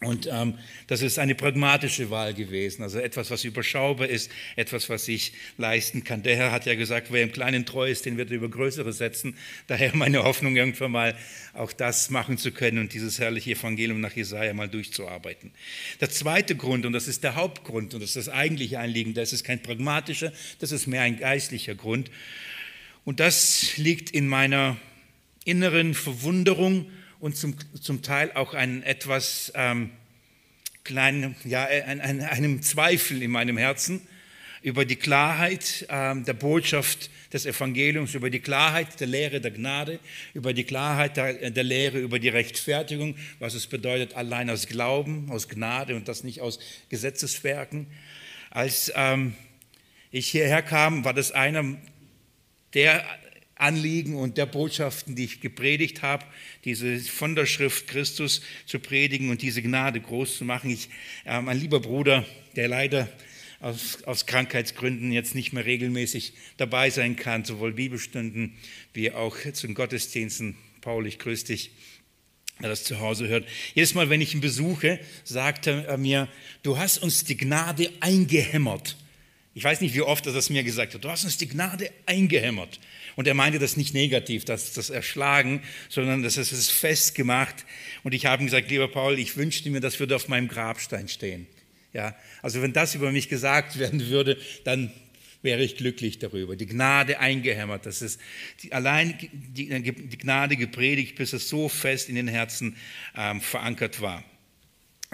Und 0.02 0.28
ähm, 0.30 0.58
das 0.88 1.00
ist 1.00 1.18
eine 1.18 1.34
pragmatische 1.34 2.10
Wahl 2.10 2.34
gewesen, 2.34 2.82
also 2.82 2.98
etwas, 2.98 3.30
was 3.30 3.44
überschaubar 3.44 4.06
ist, 4.06 4.30
etwas, 4.54 4.90
was 4.90 5.08
ich 5.08 5.32
leisten 5.56 6.04
kann. 6.04 6.22
Der 6.22 6.36
Herr 6.36 6.52
hat 6.52 6.66
ja 6.66 6.74
gesagt, 6.74 7.10
wer 7.10 7.22
im 7.22 7.32
Kleinen 7.32 7.64
treu 7.64 7.90
ist, 7.90 8.04
den 8.04 8.18
wird 8.18 8.30
er 8.30 8.36
über 8.36 8.50
Größere 8.50 8.92
setzen. 8.92 9.38
Daher 9.68 9.96
meine 9.96 10.22
Hoffnung, 10.22 10.54
irgendwann 10.54 10.90
mal 10.90 11.16
auch 11.54 11.72
das 11.72 12.10
machen 12.10 12.36
zu 12.36 12.52
können 12.52 12.78
und 12.78 12.92
dieses 12.92 13.18
herrliche 13.18 13.52
Evangelium 13.52 14.02
nach 14.02 14.14
Jesaja 14.14 14.52
mal 14.52 14.68
durchzuarbeiten. 14.68 15.52
Der 15.98 16.10
zweite 16.10 16.56
Grund, 16.56 16.84
und 16.84 16.92
das 16.92 17.08
ist 17.08 17.24
der 17.24 17.34
Hauptgrund, 17.34 17.94
und 17.94 18.00
das 18.00 18.10
ist 18.10 18.26
das 18.26 18.28
eigentliche 18.28 18.78
Anliegen, 18.78 19.14
das 19.14 19.32
ist 19.32 19.44
kein 19.44 19.62
pragmatischer, 19.62 20.30
das 20.58 20.72
ist 20.72 20.86
mehr 20.86 21.02
ein 21.02 21.18
geistlicher 21.18 21.74
Grund. 21.74 22.10
Und 23.06 23.18
das 23.18 23.78
liegt 23.78 24.10
in 24.10 24.28
meiner 24.28 24.76
inneren 25.46 25.94
Verwunderung 25.94 26.90
und 27.20 27.36
zum, 27.36 27.56
zum 27.80 28.02
Teil 28.02 28.32
auch 28.32 28.54
einen 28.54 28.82
etwas 28.82 29.52
ähm, 29.54 29.90
kleinen, 30.84 31.34
ja, 31.44 31.64
ein, 31.64 32.00
ein, 32.00 32.20
einem 32.20 32.62
Zweifel 32.62 33.22
in 33.22 33.30
meinem 33.30 33.56
Herzen 33.56 34.00
über 34.62 34.84
die 34.84 34.96
Klarheit 34.96 35.86
ähm, 35.88 36.24
der 36.24 36.32
Botschaft 36.34 37.10
des 37.32 37.46
Evangeliums, 37.46 38.14
über 38.14 38.30
die 38.30 38.40
Klarheit 38.40 38.98
der 39.00 39.06
Lehre 39.06 39.40
der 39.40 39.50
Gnade, 39.50 39.98
über 40.34 40.52
die 40.52 40.64
Klarheit 40.64 41.16
der, 41.16 41.50
der 41.50 41.64
Lehre 41.64 41.98
über 41.98 42.18
die 42.18 42.28
Rechtfertigung, 42.28 43.16
was 43.38 43.54
es 43.54 43.66
bedeutet, 43.66 44.14
allein 44.14 44.48
aus 44.50 44.66
Glauben, 44.66 45.30
aus 45.30 45.48
Gnade 45.48 45.96
und 45.96 46.08
das 46.08 46.24
nicht 46.24 46.40
aus 46.40 46.58
Gesetzeswerken. 46.88 47.86
Als 48.50 48.92
ähm, 48.94 49.34
ich 50.10 50.28
hierher 50.28 50.62
kam, 50.62 51.04
war 51.04 51.14
das 51.14 51.32
einer 51.32 51.76
der 52.74 53.04
Anliegen 53.56 54.16
und 54.16 54.36
der 54.36 54.46
Botschaften, 54.46 55.16
die 55.16 55.24
ich 55.24 55.40
gepredigt 55.40 56.02
habe, 56.02 56.24
diese 56.64 56.98
von 57.00 57.34
der 57.34 57.46
Schrift 57.46 57.88
Christus 57.88 58.42
zu 58.66 58.78
predigen 58.78 59.30
und 59.30 59.42
diese 59.42 59.62
Gnade 59.62 60.00
groß 60.00 60.38
zu 60.38 60.44
machen. 60.44 60.70
Ich, 60.70 60.90
äh, 61.24 61.40
mein 61.40 61.58
lieber 61.58 61.80
Bruder, 61.80 62.24
der 62.54 62.68
leider 62.68 63.08
aus, 63.60 64.02
aus, 64.04 64.26
Krankheitsgründen 64.26 65.10
jetzt 65.10 65.34
nicht 65.34 65.54
mehr 65.54 65.64
regelmäßig 65.64 66.34
dabei 66.58 66.90
sein 66.90 67.16
kann, 67.16 67.44
sowohl 67.44 67.72
Bibelstunden 67.72 68.54
wie 68.92 69.10
auch 69.12 69.36
zu 69.52 69.66
den 69.66 69.74
Gottesdiensten. 69.74 70.56
Paul, 70.82 71.06
ich 71.06 71.18
grüße 71.18 71.46
dich, 71.46 71.70
der 72.60 72.68
das 72.68 72.84
zu 72.84 73.00
Hause 73.00 73.26
hört. 73.28 73.48
Jedes 73.74 73.94
Mal, 73.94 74.10
wenn 74.10 74.20
ich 74.20 74.34
ihn 74.34 74.42
besuche, 74.42 75.00
sagt 75.24 75.66
er 75.66 75.96
mir, 75.96 76.28
du 76.62 76.76
hast 76.76 76.98
uns 76.98 77.24
die 77.24 77.38
Gnade 77.38 77.90
eingehämmert. 78.00 78.96
Ich 79.54 79.64
weiß 79.64 79.80
nicht, 79.80 79.94
wie 79.94 80.02
oft 80.02 80.26
er 80.26 80.34
das 80.34 80.50
mir 80.50 80.62
gesagt 80.62 80.92
hat. 80.92 81.02
Du 81.02 81.08
hast 81.08 81.24
uns 81.24 81.38
die 81.38 81.48
Gnade 81.48 81.90
eingehämmert. 82.04 82.78
Und 83.16 83.26
er 83.26 83.34
meinte 83.34 83.58
das 83.58 83.76
nicht 83.76 83.94
negativ, 83.94 84.44
das, 84.44 84.74
das 84.74 84.90
Erschlagen, 84.90 85.62
sondern 85.88 86.22
das 86.22 86.36
ist 86.36 86.52
es 86.52 86.68
festgemacht. 86.68 87.64
Und 88.04 88.12
ich 88.12 88.26
habe 88.26 88.42
ihm 88.42 88.46
gesagt, 88.46 88.70
lieber 88.70 88.88
Paul, 88.88 89.18
ich 89.18 89.36
wünschte 89.36 89.70
mir, 89.70 89.80
das 89.80 89.98
würde 89.98 90.14
auf 90.14 90.28
meinem 90.28 90.48
Grabstein 90.48 91.08
stehen. 91.08 91.46
Ja, 91.94 92.14
also 92.42 92.60
wenn 92.60 92.74
das 92.74 92.94
über 92.94 93.10
mich 93.10 93.30
gesagt 93.30 93.78
werden 93.78 94.08
würde, 94.08 94.36
dann 94.64 94.92
wäre 95.40 95.62
ich 95.62 95.76
glücklich 95.76 96.18
darüber. 96.18 96.56
Die 96.56 96.66
Gnade 96.66 97.18
eingehämmert, 97.18 97.86
das 97.86 98.02
ist 98.02 98.20
die, 98.62 98.72
allein 98.72 99.16
die, 99.32 99.68
die, 99.82 100.18
Gnade 100.18 100.56
gepredigt, 100.56 101.16
bis 101.16 101.32
es 101.32 101.48
so 101.48 101.68
fest 101.70 102.10
in 102.10 102.16
den 102.16 102.28
Herzen 102.28 102.76
ähm, 103.16 103.40
verankert 103.40 104.02
war. 104.02 104.24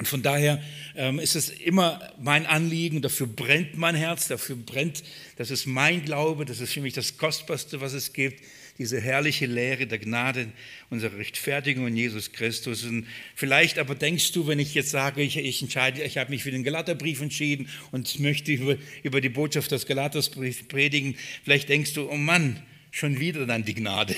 Und 0.02 0.08
von 0.08 0.22
daher 0.22 0.60
ähm, 0.96 1.20
ist 1.20 1.36
es 1.36 1.48
immer 1.48 2.12
mein 2.18 2.44
Anliegen, 2.44 3.02
dafür 3.02 3.28
brennt 3.28 3.76
mein 3.76 3.94
Herz, 3.94 4.26
dafür 4.26 4.56
brennt, 4.56 5.04
das 5.36 5.52
ist 5.52 5.64
mein 5.66 6.04
Glaube, 6.04 6.44
das 6.44 6.58
ist 6.58 6.72
für 6.72 6.80
mich 6.80 6.92
das 6.92 7.18
Kostbarste, 7.18 7.80
was 7.80 7.92
es 7.92 8.12
gibt, 8.12 8.42
diese 8.78 9.00
herrliche 9.00 9.46
Lehre 9.46 9.86
der 9.86 10.00
Gnade, 10.00 10.48
unserer 10.90 11.18
Rechtfertigung 11.18 11.86
in 11.86 11.96
Jesus 11.96 12.32
Christus. 12.32 12.82
Und 12.82 13.06
vielleicht 13.36 13.78
aber 13.78 13.94
denkst 13.94 14.32
du, 14.32 14.48
wenn 14.48 14.58
ich 14.58 14.74
jetzt 14.74 14.90
sage, 14.90 15.22
ich, 15.22 15.36
ich 15.36 15.62
entscheide, 15.62 16.02
ich 16.02 16.18
habe 16.18 16.30
mich 16.30 16.42
für 16.42 16.50
den 16.50 16.64
Galaterbrief 16.64 17.20
entschieden 17.20 17.68
und 17.92 18.18
möchte 18.18 18.50
über, 18.50 18.76
über 19.04 19.20
die 19.20 19.28
Botschaft 19.28 19.70
des 19.70 19.86
Galaters 19.86 20.30
predigen, 20.30 21.14
vielleicht 21.44 21.68
denkst 21.68 21.92
du, 21.92 22.10
oh 22.10 22.16
Mann, 22.16 22.60
schon 22.90 23.20
wieder 23.20 23.46
dann 23.46 23.64
die 23.64 23.74
Gnade 23.74 24.16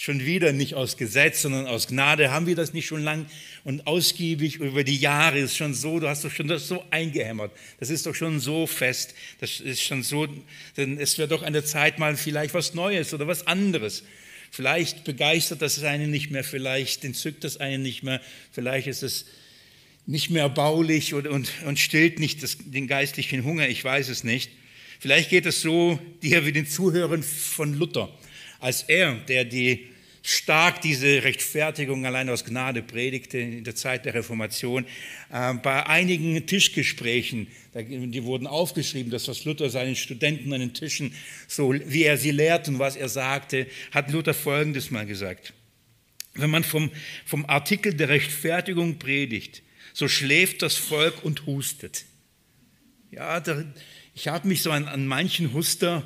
schon 0.00 0.24
wieder 0.24 0.52
nicht 0.52 0.76
aus 0.76 0.96
Gesetz, 0.96 1.42
sondern 1.42 1.66
aus 1.66 1.88
Gnade. 1.88 2.30
Haben 2.30 2.46
wir 2.46 2.54
das 2.54 2.72
nicht 2.72 2.86
schon 2.86 3.02
lang 3.02 3.26
und 3.64 3.88
ausgiebig 3.88 4.56
über 4.56 4.84
die 4.84 4.96
Jahre? 4.96 5.40
Ist 5.40 5.56
schon 5.56 5.74
so, 5.74 5.98
du 5.98 6.08
hast 6.08 6.24
doch 6.24 6.30
schon 6.30 6.46
das 6.46 6.68
so 6.68 6.84
eingehämmert. 6.90 7.50
Das 7.80 7.90
ist 7.90 8.06
doch 8.06 8.14
schon 8.14 8.38
so 8.38 8.68
fest. 8.68 9.16
Das 9.40 9.58
ist 9.58 9.82
schon 9.82 10.04
so, 10.04 10.28
denn 10.76 11.00
es 11.00 11.18
wäre 11.18 11.26
doch 11.26 11.42
an 11.42 11.52
der 11.52 11.64
Zeit 11.64 11.98
mal 11.98 12.16
vielleicht 12.16 12.54
was 12.54 12.74
Neues 12.74 13.12
oder 13.12 13.26
was 13.26 13.48
anderes. 13.48 14.04
Vielleicht 14.52 15.02
begeistert 15.02 15.62
das 15.62 15.82
einen 15.82 16.12
nicht 16.12 16.30
mehr, 16.30 16.44
vielleicht 16.44 17.04
entzückt 17.04 17.42
das 17.42 17.56
einen 17.56 17.82
nicht 17.82 18.04
mehr, 18.04 18.20
vielleicht 18.52 18.86
ist 18.86 19.02
es 19.02 19.26
nicht 20.06 20.30
mehr 20.30 20.44
erbaulich 20.44 21.12
und, 21.12 21.26
und, 21.26 21.50
und 21.66 21.78
stillt 21.80 22.20
nicht 22.20 22.44
das, 22.44 22.56
den 22.60 22.86
geistlichen 22.86 23.42
Hunger, 23.42 23.68
ich 23.68 23.82
weiß 23.82 24.08
es 24.10 24.22
nicht. 24.22 24.52
Vielleicht 25.00 25.28
geht 25.28 25.44
es 25.44 25.60
so 25.60 25.98
dir 26.22 26.46
wie 26.46 26.52
den 26.52 26.68
Zuhörern 26.68 27.24
von 27.24 27.74
Luther 27.74 28.16
als 28.60 28.82
er, 28.82 29.14
der 29.14 29.44
die 29.44 29.88
stark 30.22 30.82
diese 30.82 31.22
Rechtfertigung 31.22 32.04
allein 32.04 32.28
aus 32.28 32.44
Gnade 32.44 32.82
predigte 32.82 33.38
in 33.38 33.64
der 33.64 33.74
Zeit 33.74 34.04
der 34.04 34.14
Reformation, 34.14 34.84
äh, 35.30 35.54
bei 35.54 35.86
einigen 35.86 36.46
Tischgesprächen, 36.46 37.46
die 37.74 38.24
wurden 38.24 38.46
aufgeschrieben, 38.46 39.10
das 39.10 39.28
was 39.28 39.44
Luther 39.44 39.70
seinen 39.70 39.96
Studenten 39.96 40.52
an 40.52 40.60
den 40.60 40.74
Tischen, 40.74 41.14
so 41.46 41.72
wie 41.72 42.02
er 42.02 42.18
sie 42.18 42.32
lehrt 42.32 42.68
und 42.68 42.78
was 42.78 42.96
er 42.96 43.08
sagte, 43.08 43.66
hat 43.90 44.10
Luther 44.10 44.34
Folgendes 44.34 44.90
mal 44.90 45.06
gesagt. 45.06 45.54
Wenn 46.34 46.50
man 46.50 46.64
vom, 46.64 46.90
vom 47.24 47.46
Artikel 47.46 47.94
der 47.94 48.10
Rechtfertigung 48.10 48.98
predigt, 48.98 49.62
so 49.94 50.08
schläft 50.08 50.62
das 50.62 50.76
Volk 50.76 51.24
und 51.24 51.46
hustet. 51.46 52.04
Ja, 53.10 53.40
da, 53.40 53.64
ich 54.14 54.28
habe 54.28 54.46
mich 54.46 54.62
so 54.62 54.70
an, 54.70 54.86
an 54.86 55.06
manchen 55.06 55.54
Huster 55.54 56.04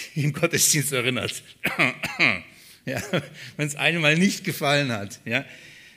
im 0.14 0.32
Gottesdienst 0.32 0.92
erinnert. 0.92 1.42
ja, 2.86 3.02
wenn 3.56 3.66
es 3.66 3.76
einem 3.76 4.02
mal 4.02 4.16
nicht 4.16 4.44
gefallen 4.44 4.92
hat. 4.92 5.20
Ja. 5.24 5.44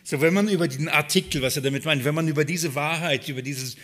So, 0.04 0.22
wenn 0.22 0.34
man 0.34 0.50
über 0.50 0.68
den 0.68 0.90
Artikel, 0.90 1.42
was 1.42 1.56
er 1.56 1.62
damit 1.62 1.86
meint, 1.86 2.04
wenn 2.04 2.16
man 2.16 2.28
über 2.28 2.44
diese 2.44 2.74
Wahrheit, 2.76 3.30
über 3.30 3.42
dieses, 3.42 3.76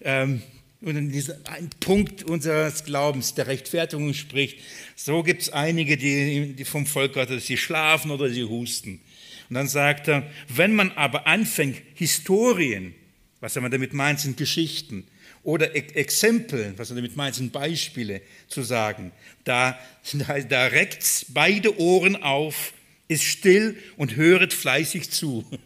ähm, 0.00 0.42
diesen 0.80 1.34
Punkt 1.80 2.22
unseres 2.22 2.84
Glaubens, 2.84 3.34
der 3.34 3.46
Rechtfertigung 3.46 4.14
spricht, 4.14 4.58
so 4.96 5.22
gibt 5.22 5.42
es 5.42 5.50
einige, 5.50 5.96
die, 5.96 6.54
die 6.54 6.64
vom 6.64 6.86
Volk 6.86 7.12
Gottes, 7.12 7.46
die 7.46 7.58
schlafen 7.58 8.10
oder 8.10 8.30
sie 8.30 8.44
husten. 8.44 9.00
Und 9.50 9.54
dann 9.54 9.68
sagt 9.68 10.08
er, 10.08 10.30
wenn 10.48 10.74
man 10.74 10.92
aber 10.92 11.26
anfängt, 11.26 11.82
Historien, 11.94 12.94
was 13.40 13.56
er 13.56 13.68
damit 13.68 13.92
meint, 13.92 14.20
sind 14.20 14.36
Geschichten, 14.36 15.06
oder 15.42 15.74
Exempel, 15.74 16.74
was 16.76 16.90
er 16.90 16.96
damit 16.96 17.16
meint, 17.16 17.34
sind 17.34 17.52
Beispiele 17.52 18.20
zu 18.48 18.62
sagen. 18.62 19.12
Da, 19.44 19.78
da, 20.12 20.40
da 20.40 20.66
reckt's 20.66 21.26
beide 21.28 21.78
Ohren 21.78 22.22
auf, 22.22 22.72
ist 23.08 23.24
still 23.24 23.76
und 23.96 24.16
höret 24.16 24.52
fleißig 24.52 25.10
zu. 25.10 25.44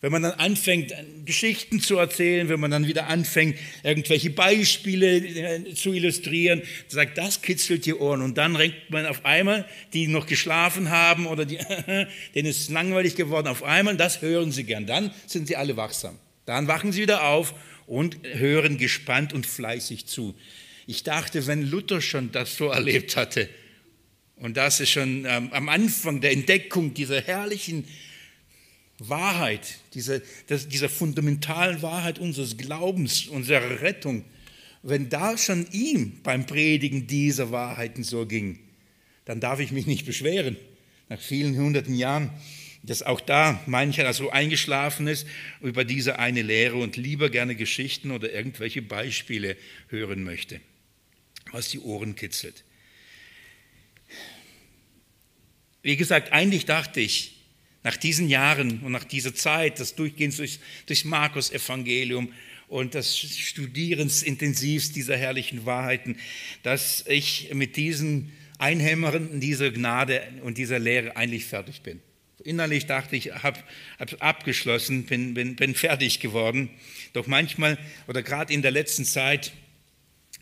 Wenn 0.00 0.12
man 0.12 0.22
dann 0.22 0.32
anfängt, 0.32 0.92
Geschichten 1.24 1.80
zu 1.80 1.96
erzählen, 1.96 2.50
wenn 2.50 2.60
man 2.60 2.70
dann 2.70 2.86
wieder 2.86 3.06
anfängt, 3.06 3.56
irgendwelche 3.82 4.28
Beispiele 4.28 5.16
äh, 5.16 5.72
zu 5.72 5.94
illustrieren, 5.94 6.60
sagt, 6.88 7.16
das 7.16 7.40
kitzelt 7.40 7.86
die 7.86 7.94
Ohren. 7.94 8.20
Und 8.20 8.36
dann 8.36 8.54
renkt 8.54 8.90
man 8.90 9.06
auf 9.06 9.24
einmal, 9.24 9.64
die 9.94 10.06
noch 10.08 10.26
geschlafen 10.26 10.90
haben 10.90 11.26
oder 11.26 11.46
die, 11.46 11.56
denen 12.34 12.48
ist 12.50 12.70
langweilig 12.70 13.16
geworden, 13.16 13.46
auf 13.46 13.62
einmal, 13.62 13.96
das 13.96 14.20
hören 14.20 14.52
sie 14.52 14.64
gern. 14.64 14.84
Dann 14.86 15.10
sind 15.26 15.48
sie 15.48 15.56
alle 15.56 15.78
wachsam. 15.78 16.18
Dann 16.44 16.68
wachen 16.68 16.92
sie 16.92 17.00
wieder 17.00 17.26
auf 17.26 17.54
und 17.86 18.18
hören 18.22 18.78
gespannt 18.78 19.32
und 19.32 19.46
fleißig 19.46 20.06
zu. 20.06 20.34
Ich 20.86 21.02
dachte, 21.02 21.46
wenn 21.46 21.62
Luther 21.62 22.00
schon 22.00 22.32
das 22.32 22.56
so 22.56 22.68
erlebt 22.68 23.16
hatte, 23.16 23.48
und 24.36 24.56
das 24.56 24.80
ist 24.80 24.90
schon 24.90 25.24
ähm, 25.26 25.52
am 25.52 25.68
Anfang 25.68 26.20
der 26.20 26.32
Entdeckung 26.32 26.92
dieser 26.92 27.20
herrlichen 27.20 27.84
Wahrheit, 28.98 29.78
dieser, 29.94 30.20
dieser 30.48 30.88
fundamentalen 30.88 31.82
Wahrheit 31.82 32.18
unseres 32.18 32.56
Glaubens, 32.56 33.26
unserer 33.26 33.80
Rettung, 33.80 34.24
wenn 34.82 35.08
da 35.08 35.38
schon 35.38 35.66
ihm 35.72 36.20
beim 36.22 36.46
Predigen 36.46 37.06
dieser 37.06 37.50
Wahrheiten 37.50 38.04
so 38.04 38.26
ging, 38.26 38.58
dann 39.24 39.40
darf 39.40 39.60
ich 39.60 39.72
mich 39.72 39.86
nicht 39.86 40.04
beschweren. 40.04 40.56
Nach 41.08 41.20
vielen 41.20 41.56
hunderten 41.56 41.94
Jahren, 41.94 42.30
dass 42.86 43.02
auch 43.02 43.20
da 43.20 43.62
mancher 43.66 44.12
so 44.12 44.30
eingeschlafen 44.30 45.06
ist 45.06 45.26
über 45.62 45.84
diese 45.84 46.18
eine 46.18 46.42
Lehre 46.42 46.76
und 46.76 46.96
lieber 46.96 47.30
gerne 47.30 47.56
Geschichten 47.56 48.10
oder 48.10 48.32
irgendwelche 48.32 48.82
Beispiele 48.82 49.56
hören 49.88 50.22
möchte, 50.22 50.60
was 51.50 51.68
die 51.70 51.80
Ohren 51.80 52.14
kitzelt. 52.14 52.64
Wie 55.82 55.96
gesagt, 55.96 56.32
eigentlich 56.32 56.66
dachte 56.66 57.00
ich, 57.00 57.32
nach 57.82 57.96
diesen 57.96 58.28
Jahren 58.28 58.80
und 58.80 58.92
nach 58.92 59.04
dieser 59.04 59.34
Zeit, 59.34 59.80
das 59.80 59.94
Durchgehen 59.94 60.34
durch, 60.34 60.58
durch 60.86 61.04
Markus-Evangelium 61.04 62.32
und 62.68 62.94
das 62.94 63.18
Studierens 63.18 64.22
intensivst 64.22 64.96
dieser 64.96 65.16
herrlichen 65.16 65.66
Wahrheiten, 65.66 66.16
dass 66.62 67.04
ich 67.06 67.50
mit 67.52 67.76
diesen 67.76 68.32
Einhämmern 68.58 69.40
dieser 69.40 69.70
Gnade 69.70 70.22
und 70.42 70.56
dieser 70.56 70.78
Lehre 70.78 71.16
eigentlich 71.16 71.44
fertig 71.44 71.82
bin. 71.82 72.00
Innerlich 72.44 72.86
dachte 72.86 73.16
ich, 73.16 73.32
habe 73.32 73.58
hab 73.98 74.22
abgeschlossen, 74.22 75.04
bin, 75.04 75.34
bin, 75.34 75.56
bin 75.56 75.74
fertig 75.74 76.20
geworden. 76.20 76.70
Doch 77.14 77.26
manchmal 77.26 77.78
oder 78.06 78.22
gerade 78.22 78.52
in 78.52 78.62
der 78.62 78.70
letzten 78.70 79.04
Zeit, 79.04 79.52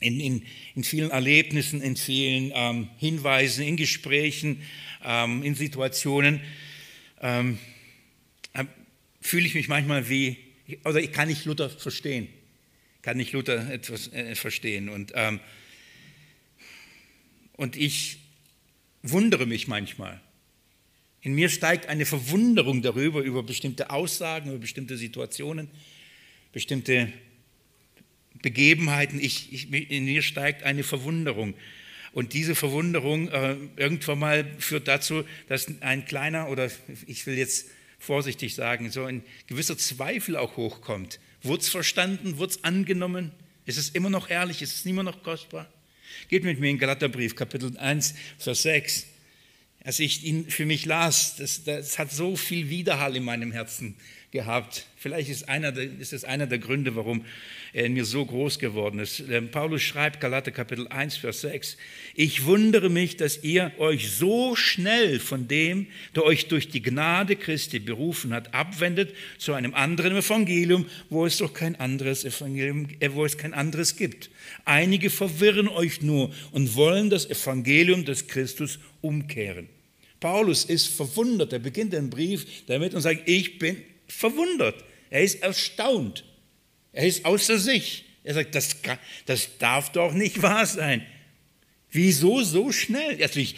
in, 0.01 0.19
in, 0.19 0.43
in 0.75 0.83
vielen 0.83 1.11
Erlebnissen, 1.11 1.81
in 1.81 1.97
vielen 1.97 2.53
ähm, 2.55 2.89
Hinweisen, 2.99 3.65
in 3.65 3.77
Gesprächen, 3.77 4.63
ähm, 5.05 5.45
in 5.45 5.55
Situationen, 5.55 6.41
ähm, 7.21 7.59
fühle 9.21 9.47
ich 9.47 9.55
mich 9.55 9.69
manchmal 9.69 10.09
wie, 10.09 10.37
oder 10.85 11.01
ich 11.01 11.13
kann 11.13 11.29
nicht 11.29 11.45
Luther 11.45 11.71
verstehen, 11.71 12.29
kann 13.01 13.17
nicht 13.17 13.33
Luther 13.33 13.71
etwas 13.71 14.13
äh, 14.13 14.35
verstehen. 14.35 14.89
Und, 14.89 15.13
ähm, 15.15 15.39
und 17.53 17.77
ich 17.77 18.19
wundere 19.03 19.47
mich 19.47 19.69
manchmal. 19.69 20.21
In 21.23 21.35
mir 21.35 21.49
steigt 21.49 21.87
eine 21.87 22.05
Verwunderung 22.05 22.83
darüber, 22.83 23.21
über 23.21 23.45
bestimmte 23.45 23.91
Aussagen, 23.91 24.51
über 24.51 24.59
bestimmte 24.59 24.97
Situationen, 24.97 25.69
bestimmte 26.53 27.13
Begebenheiten. 28.43 29.21
Ich, 29.21 29.53
ich, 29.53 29.73
in 29.73 30.05
mir 30.05 30.23
steigt 30.23 30.65
eine 30.65 30.83
Verwunderung. 30.83 31.55
Und 32.13 32.33
diese 32.35 32.57
Verwunderung 32.57 33.29
äh, 33.29 33.57
irgendwann 33.77 34.19
mal 34.19 34.45
führt 34.59 34.89
dazu, 34.89 35.25
dass 35.49 35.69
ein 35.81 36.05
kleiner 36.05 36.49
oder 36.51 36.71
ich 37.07 37.25
will 37.27 37.39
jetzt 37.39 37.71
vorsichtig 37.99 38.57
sagen, 38.57 38.91
so 38.91 39.05
ein 39.05 39.23
gewisser 39.47 39.79
Zweifel 39.79 40.37
auch 40.37 40.57
hochkommt. 40.57 41.21
Wurde 41.43 41.63
es 41.63 41.69
verstanden? 41.69 42.37
Wurde 42.37 42.55
es 42.55 42.65
angenommen? 42.65 43.31
Ist 43.65 43.79
es 43.79 43.91
immer 43.91 44.11
noch 44.11 44.29
ehrlich? 44.29 44.61
Ist 44.61 44.75
es 44.75 44.87
immer 44.87 45.05
noch 45.05 45.23
kostbar? 45.23 45.73
Geht 46.29 46.43
mit 46.43 46.59
mir 46.59 46.69
in 46.69 46.79
Galaterbrief, 46.79 47.37
Kapitel 47.37 47.79
1, 47.79 48.15
Vers 48.39 48.63
6. 48.63 49.07
Als 49.85 49.99
ich 49.99 50.25
ihn 50.25 50.49
für 50.49 50.67
mich 50.67 50.85
las, 50.87 51.37
das, 51.37 51.65
das 51.65 51.99
hat 51.99 52.13
so 52.13 52.37
viel 52.37 52.69
Widerhall 52.71 53.17
in 53.17 53.25
meinem 53.25 53.53
Herzen 53.53 53.97
gehabt. 54.33 54.87
Vielleicht 54.97 55.29
ist, 55.29 55.49
einer, 55.49 55.77
ist 55.77 56.13
es 56.13 56.25
einer 56.25 56.47
der 56.47 56.59
Gründe, 56.59 56.97
warum 56.97 57.25
er 57.75 57.85
in 57.85 57.93
mir 57.93 58.07
so 58.07 58.25
groß 58.25 58.59
geworden 58.59 58.99
ist. 58.99 59.21
Ähm, 59.21 59.51
Paulus 59.51 59.83
schreibt, 59.83 60.21
Galater 60.21 60.51
Kapitel 60.51 60.89
1, 60.89 61.19
Vers 61.19 61.43
6, 61.43 61.77
ich 62.15 62.47
wundere 62.47 62.89
mich, 62.89 63.17
dass 63.17 63.45
ihr 63.45 63.73
euch 63.79 64.11
so 64.11 64.57
schnell 64.57 65.21
von 65.21 65.49
dem, 65.49 65.87
der 66.15 66.25
euch 66.25 66.49
durch 66.49 66.69
die 66.69 66.83
Gnade 66.83 67.37
Christi 67.37 67.79
berufen 67.79 68.33
hat, 68.33 68.55
abwendet 68.55 69.15
zu 69.39 69.53
einem 69.53 69.75
anderen 69.75 70.17
Evangelium, 70.17 70.87
wo 71.11 71.27
es 71.27 71.37
doch 71.37 71.53
kein 71.53 71.77
anderes 71.77 72.25
Evangelium, 72.25 72.89
äh, 73.01 73.11
wo 73.13 73.25
es 73.27 73.37
kein 73.37 73.53
anderes 73.53 73.97
gibt. 73.97 74.31
Einige 74.65 75.11
verwirren 75.11 75.69
euch 75.69 76.01
nur 76.01 76.33
und 76.53 76.75
wollen 76.75 77.11
das 77.11 77.29
Evangelium 77.29 78.07
des 78.07 78.27
Christus 78.29 78.79
umkehren. 79.03 79.69
Paulus 80.21 80.65
ist 80.65 80.87
verwundert, 80.87 81.53
er 81.53 81.59
beginnt 81.59 81.93
den 81.93 82.09
Brief 82.09 82.47
damit 82.67 82.95
und 82.95 83.03
sagt, 83.03 83.29
ich 83.29 83.59
bin 83.59 83.77
verwundert. 84.13 84.85
Er 85.11 85.23
ist 85.23 85.43
erstaunt. 85.43 86.25
Er 86.93 87.07
ist 87.07 87.25
außer 87.25 87.59
sich. 87.59 88.05
Er 88.25 88.35
sagt, 88.35 88.55
das, 88.55 88.77
das 89.27 89.59
darf 89.59 89.93
doch 89.93 90.13
nicht 90.13 90.43
wahr 90.43 90.67
sein. 90.67 91.05
Wieso 91.91 92.43
so 92.43 92.73
schnell? 92.73 93.21
Also 93.23 93.41
ich, 93.41 93.57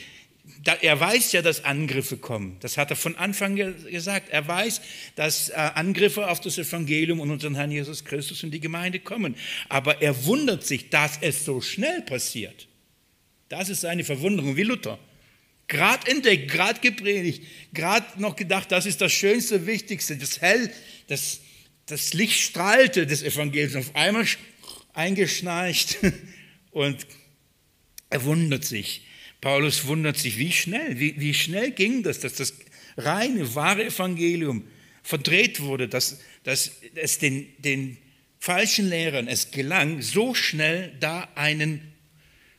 er 0.80 0.98
weiß 0.98 1.32
ja, 1.32 1.42
dass 1.42 1.64
Angriffe 1.64 2.16
kommen. 2.16 2.56
Das 2.60 2.76
hat 2.76 2.90
er 2.90 2.96
von 2.96 3.16
Anfang 3.16 3.56
gesagt. 3.56 4.30
Er 4.30 4.46
weiß, 4.46 4.80
dass 5.16 5.50
äh, 5.50 5.54
Angriffe 5.54 6.28
auf 6.28 6.40
das 6.40 6.58
Evangelium 6.58 7.20
und 7.20 7.30
unseren 7.30 7.54
Herrn 7.54 7.70
Jesus 7.70 8.04
Christus 8.04 8.42
und 8.42 8.50
die 8.50 8.60
Gemeinde 8.60 9.00
kommen. 9.00 9.36
Aber 9.68 10.02
er 10.02 10.24
wundert 10.24 10.64
sich, 10.64 10.90
dass 10.90 11.18
es 11.20 11.44
so 11.44 11.60
schnell 11.60 12.02
passiert. 12.02 12.68
Das 13.48 13.68
ist 13.68 13.82
seine 13.82 14.04
Verwunderung, 14.04 14.56
wie 14.56 14.62
Luther. 14.62 14.98
Gerade 15.66 16.10
entdeckt, 16.10 16.50
gerade 16.50 16.80
gepredigt, 16.80 17.42
gerade 17.72 18.20
noch 18.20 18.36
gedacht, 18.36 18.70
das 18.70 18.84
ist 18.84 19.00
das 19.00 19.12
Schönste, 19.12 19.66
Wichtigste, 19.66 20.16
das 20.16 20.40
Hell, 20.40 20.70
das, 21.06 21.40
das 21.86 22.12
Licht 22.12 22.40
strahlte 22.40 23.06
des 23.06 23.22
Evangeliums. 23.22 23.76
Auf 23.76 23.96
einmal 23.96 24.26
eingeschnarcht 24.92 25.98
und 26.70 27.06
er 28.10 28.24
wundert 28.24 28.64
sich. 28.64 29.06
Paulus 29.40 29.86
wundert 29.86 30.18
sich, 30.18 30.38
wie 30.38 30.52
schnell, 30.52 31.00
wie, 31.00 31.18
wie 31.18 31.34
schnell 31.34 31.70
ging 31.70 32.02
das, 32.02 32.20
dass 32.20 32.34
das 32.34 32.54
reine, 32.96 33.54
wahre 33.54 33.86
Evangelium 33.86 34.64
verdreht 35.02 35.60
wurde, 35.60 35.88
dass, 35.88 36.20
dass 36.44 36.72
es 36.94 37.18
den, 37.18 37.46
den 37.58 37.96
falschen 38.38 38.88
Lehrern 38.88 39.28
es 39.28 39.50
gelang, 39.50 40.02
so 40.02 40.34
schnell 40.34 40.94
da 41.00 41.28
einen, 41.34 41.92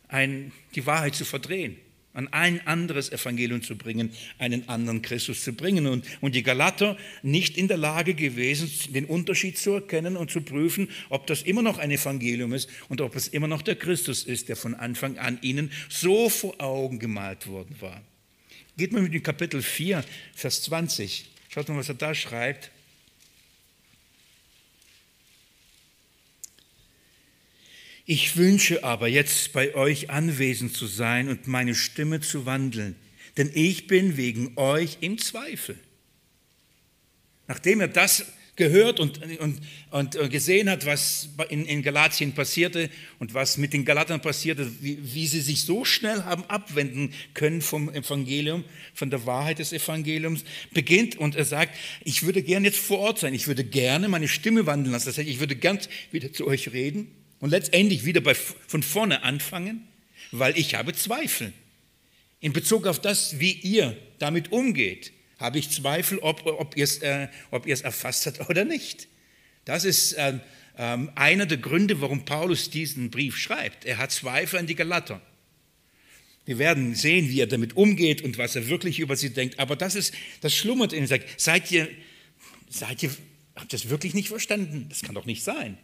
ein, 0.07 0.51
die 0.73 0.85
Wahrheit 0.85 1.15
zu 1.15 1.25
verdrehen 1.25 1.77
an 2.15 2.27
ein 2.29 2.65
anderes 2.65 3.11
Evangelium 3.11 3.61
zu 3.61 3.77
bringen, 3.77 4.11
einen 4.39 4.67
anderen 4.67 5.01
Christus 5.01 5.43
zu 5.43 5.53
bringen. 5.53 5.85
Und, 5.85 6.05
und 6.21 6.33
die 6.33 6.43
Galater 6.43 6.97
nicht 7.21 7.57
in 7.57 7.67
der 7.67 7.77
Lage 7.77 8.15
gewesen, 8.15 8.71
den 8.93 9.05
Unterschied 9.05 9.57
zu 9.57 9.73
erkennen 9.73 10.17
und 10.17 10.31
zu 10.31 10.41
prüfen, 10.41 10.89
ob 11.09 11.27
das 11.27 11.43
immer 11.43 11.61
noch 11.61 11.77
ein 11.77 11.91
Evangelium 11.91 12.53
ist 12.53 12.69
und 12.89 13.01
ob 13.01 13.15
es 13.15 13.27
immer 13.27 13.47
noch 13.47 13.61
der 13.61 13.75
Christus 13.75 14.23
ist, 14.23 14.49
der 14.49 14.55
von 14.55 14.73
Anfang 14.73 15.17
an 15.17 15.37
ihnen 15.41 15.71
so 15.89 16.29
vor 16.29 16.59
Augen 16.59 16.99
gemalt 16.99 17.47
worden 17.47 17.75
war. 17.79 18.01
Geht 18.77 18.91
mal 18.91 19.01
mit 19.01 19.13
dem 19.13 19.23
Kapitel 19.23 19.61
4, 19.61 20.03
Vers 20.33 20.63
20. 20.63 21.25
Schaut 21.49 21.69
mal, 21.69 21.77
was 21.77 21.89
er 21.89 21.95
da 21.95 22.13
schreibt. 22.13 22.71
Ich 28.05 28.37
wünsche 28.37 28.83
aber 28.83 29.07
jetzt 29.07 29.51
bei 29.51 29.73
euch 29.73 30.11
anwesend 30.11 30.77
zu 30.77 30.85
sein 30.85 31.27
und 31.27 31.47
meine 31.47 31.73
Stimme 31.73 32.21
zu 32.21 32.45
wandeln, 32.45 32.95
denn 33.37 33.49
ich 33.53 33.87
bin 33.87 34.15
wegen 34.15 34.53
euch 34.57 34.97
im 35.01 35.17
Zweifel. 35.17 35.75
Nachdem 37.47 37.81
er 37.81 37.87
das 37.87 38.25
gehört 38.55 38.99
und, 38.99 39.19
und, 39.39 39.59
und 39.89 40.31
gesehen 40.31 40.69
hat, 40.69 40.85
was 40.85 41.29
in, 41.49 41.65
in 41.65 41.81
Galatien 41.81 42.33
passierte 42.33 42.91
und 43.19 43.33
was 43.33 43.57
mit 43.57 43.73
den 43.73 43.85
Galatern 43.85 44.21
passierte, 44.21 44.71
wie, 44.81 44.99
wie 45.01 45.27
sie 45.27 45.41
sich 45.41 45.63
so 45.63 45.83
schnell 45.83 46.23
haben 46.23 46.45
abwenden 46.45 47.11
können 47.33 47.61
vom 47.61 47.89
Evangelium, 47.89 48.63
von 48.93 49.09
der 49.09 49.25
Wahrheit 49.25 49.59
des 49.59 49.73
Evangeliums, 49.73 50.45
beginnt 50.71 51.17
und 51.17 51.35
er 51.35 51.45
sagt, 51.45 51.75
ich 52.03 52.23
würde 52.23 52.43
gerne 52.43 52.67
jetzt 52.67 52.79
vor 52.79 52.99
Ort 52.99 53.19
sein, 53.19 53.33
ich 53.33 53.47
würde 53.47 53.63
gerne 53.63 54.07
meine 54.07 54.27
Stimme 54.27 54.67
wandeln 54.67 54.93
lassen, 54.93 55.07
das 55.07 55.17
heißt, 55.17 55.27
ich 55.27 55.39
würde 55.39 55.55
ganz 55.55 55.89
wieder 56.11 56.31
zu 56.31 56.45
euch 56.47 56.71
reden 56.71 57.11
und 57.39 57.49
letztendlich 57.49 58.05
wieder 58.05 58.21
bei, 58.21 58.35
von 58.35 58.83
vorne 58.83 59.23
anfangen, 59.23 59.87
weil 60.31 60.57
ich 60.57 60.75
habe 60.75 60.93
Zweifel. 60.93 61.53
In 62.39 62.53
Bezug 62.53 62.87
auf 62.87 62.99
das, 62.99 63.39
wie 63.39 63.51
ihr 63.51 63.97
damit 64.19 64.51
umgeht, 64.51 65.11
habe 65.39 65.59
ich 65.59 65.69
Zweifel, 65.69 66.19
ob, 66.19 66.45
ob 66.45 66.77
ihr 66.77 66.83
es 66.83 66.99
äh, 66.99 67.27
erfasst 67.51 68.25
habt 68.25 68.49
oder 68.49 68.65
nicht. 68.65 69.07
Das 69.65 69.83
ist 69.83 70.13
äh, 70.13 70.39
ähm, 70.77 71.11
einer 71.15 71.45
der 71.45 71.57
Gründe, 71.57 72.01
warum 72.01 72.25
Paulus 72.25 72.69
diesen 72.69 73.09
Brief 73.09 73.37
schreibt. 73.37 73.85
Er 73.85 73.97
hat 73.97 74.11
Zweifel 74.11 74.59
an 74.59 74.67
die 74.67 74.75
Galater. 74.75 75.21
Wir 76.45 76.59
werden 76.59 76.93
sehen, 76.93 77.29
wie 77.29 77.41
er 77.41 77.47
damit 77.47 77.75
umgeht 77.75 78.21
und 78.21 78.37
was 78.37 78.55
er 78.55 78.67
wirklich 78.67 78.99
über 78.99 79.15
sie 79.15 79.31
denkt. 79.31 79.59
Aber 79.59 79.75
das 79.75 79.95
ist, 79.95 80.13
das 80.41 80.53
schlummert 80.53 80.93
in 80.93 81.07
ihm. 81.07 81.19
Seid 81.37 81.71
ihr, 81.71 81.89
seid 82.69 83.01
ihr, 83.01 83.09
habt 83.55 83.73
ihr 83.73 83.79
das 83.79 83.89
wirklich 83.89 84.13
nicht 84.13 84.27
verstanden? 84.27 84.85
Das 84.89 85.01
kann 85.01 85.15
doch 85.15 85.25
nicht 85.25 85.43
sein. 85.43 85.77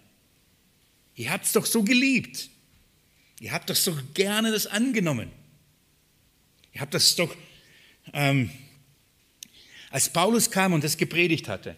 Ihr 1.16 1.32
habt 1.32 1.46
es 1.46 1.52
doch 1.52 1.66
so 1.66 1.84
geliebt. 1.84 2.50
Ihr 3.40 3.52
habt 3.52 3.70
doch 3.70 3.76
so 3.76 3.98
gerne 4.14 4.52
das 4.52 4.68
angenommen. 4.68 5.32
Ihr 6.74 6.82
habt 6.82 6.94
das 6.94 7.16
doch, 7.16 7.36
ähm, 8.14 8.50
als 9.90 10.10
Paulus 10.10 10.52
kam 10.52 10.74
und 10.74 10.84
das 10.84 10.98
gepredigt 10.98 11.48
hatte, 11.48 11.76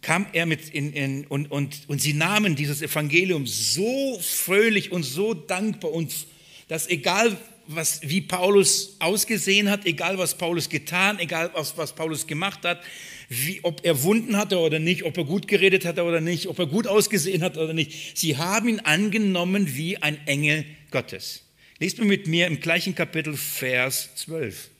kam 0.00 0.26
er 0.32 0.46
mit 0.46 0.68
in, 0.68 0.92
in, 0.92 1.26
und, 1.26 1.50
und, 1.50 1.88
und 1.88 2.00
sie 2.00 2.12
nahmen 2.12 2.54
dieses 2.54 2.82
Evangelium 2.82 3.46
so 3.46 4.18
fröhlich 4.20 4.92
und 4.92 5.02
so 5.02 5.34
dankbar 5.34 5.92
und 5.92 6.14
dass 6.68 6.88
egal 6.88 7.36
was, 7.68 8.00
wie 8.02 8.22
Paulus 8.22 8.96
ausgesehen 8.98 9.70
hat, 9.70 9.84
egal 9.86 10.18
was 10.18 10.36
Paulus 10.36 10.68
getan, 10.68 11.18
egal 11.18 11.50
was, 11.54 11.76
was 11.76 11.94
Paulus 11.94 12.26
gemacht 12.26 12.64
hat, 12.64 12.82
wie, 13.28 13.60
ob 13.62 13.84
er 13.84 14.02
Wunden 14.02 14.36
hatte 14.38 14.58
oder 14.58 14.78
nicht, 14.78 15.04
ob 15.04 15.16
er 15.18 15.24
gut 15.24 15.46
geredet 15.48 15.84
hatte 15.84 16.02
oder 16.02 16.22
nicht, 16.22 16.46
ob 16.46 16.58
er 16.58 16.66
gut 16.66 16.86
ausgesehen 16.86 17.42
hat 17.42 17.58
oder 17.58 17.74
nicht. 17.74 18.16
Sie 18.16 18.38
haben 18.38 18.68
ihn 18.68 18.80
angenommen 18.80 19.76
wie 19.76 19.98
ein 19.98 20.18
Engel 20.26 20.64
Gottes. 20.90 21.44
Lest 21.78 21.98
mir 21.98 22.06
mit 22.06 22.26
mir 22.26 22.46
im 22.46 22.58
gleichen 22.60 22.94
Kapitel 22.94 23.36
Vers 23.36 24.14
12. 24.16 24.70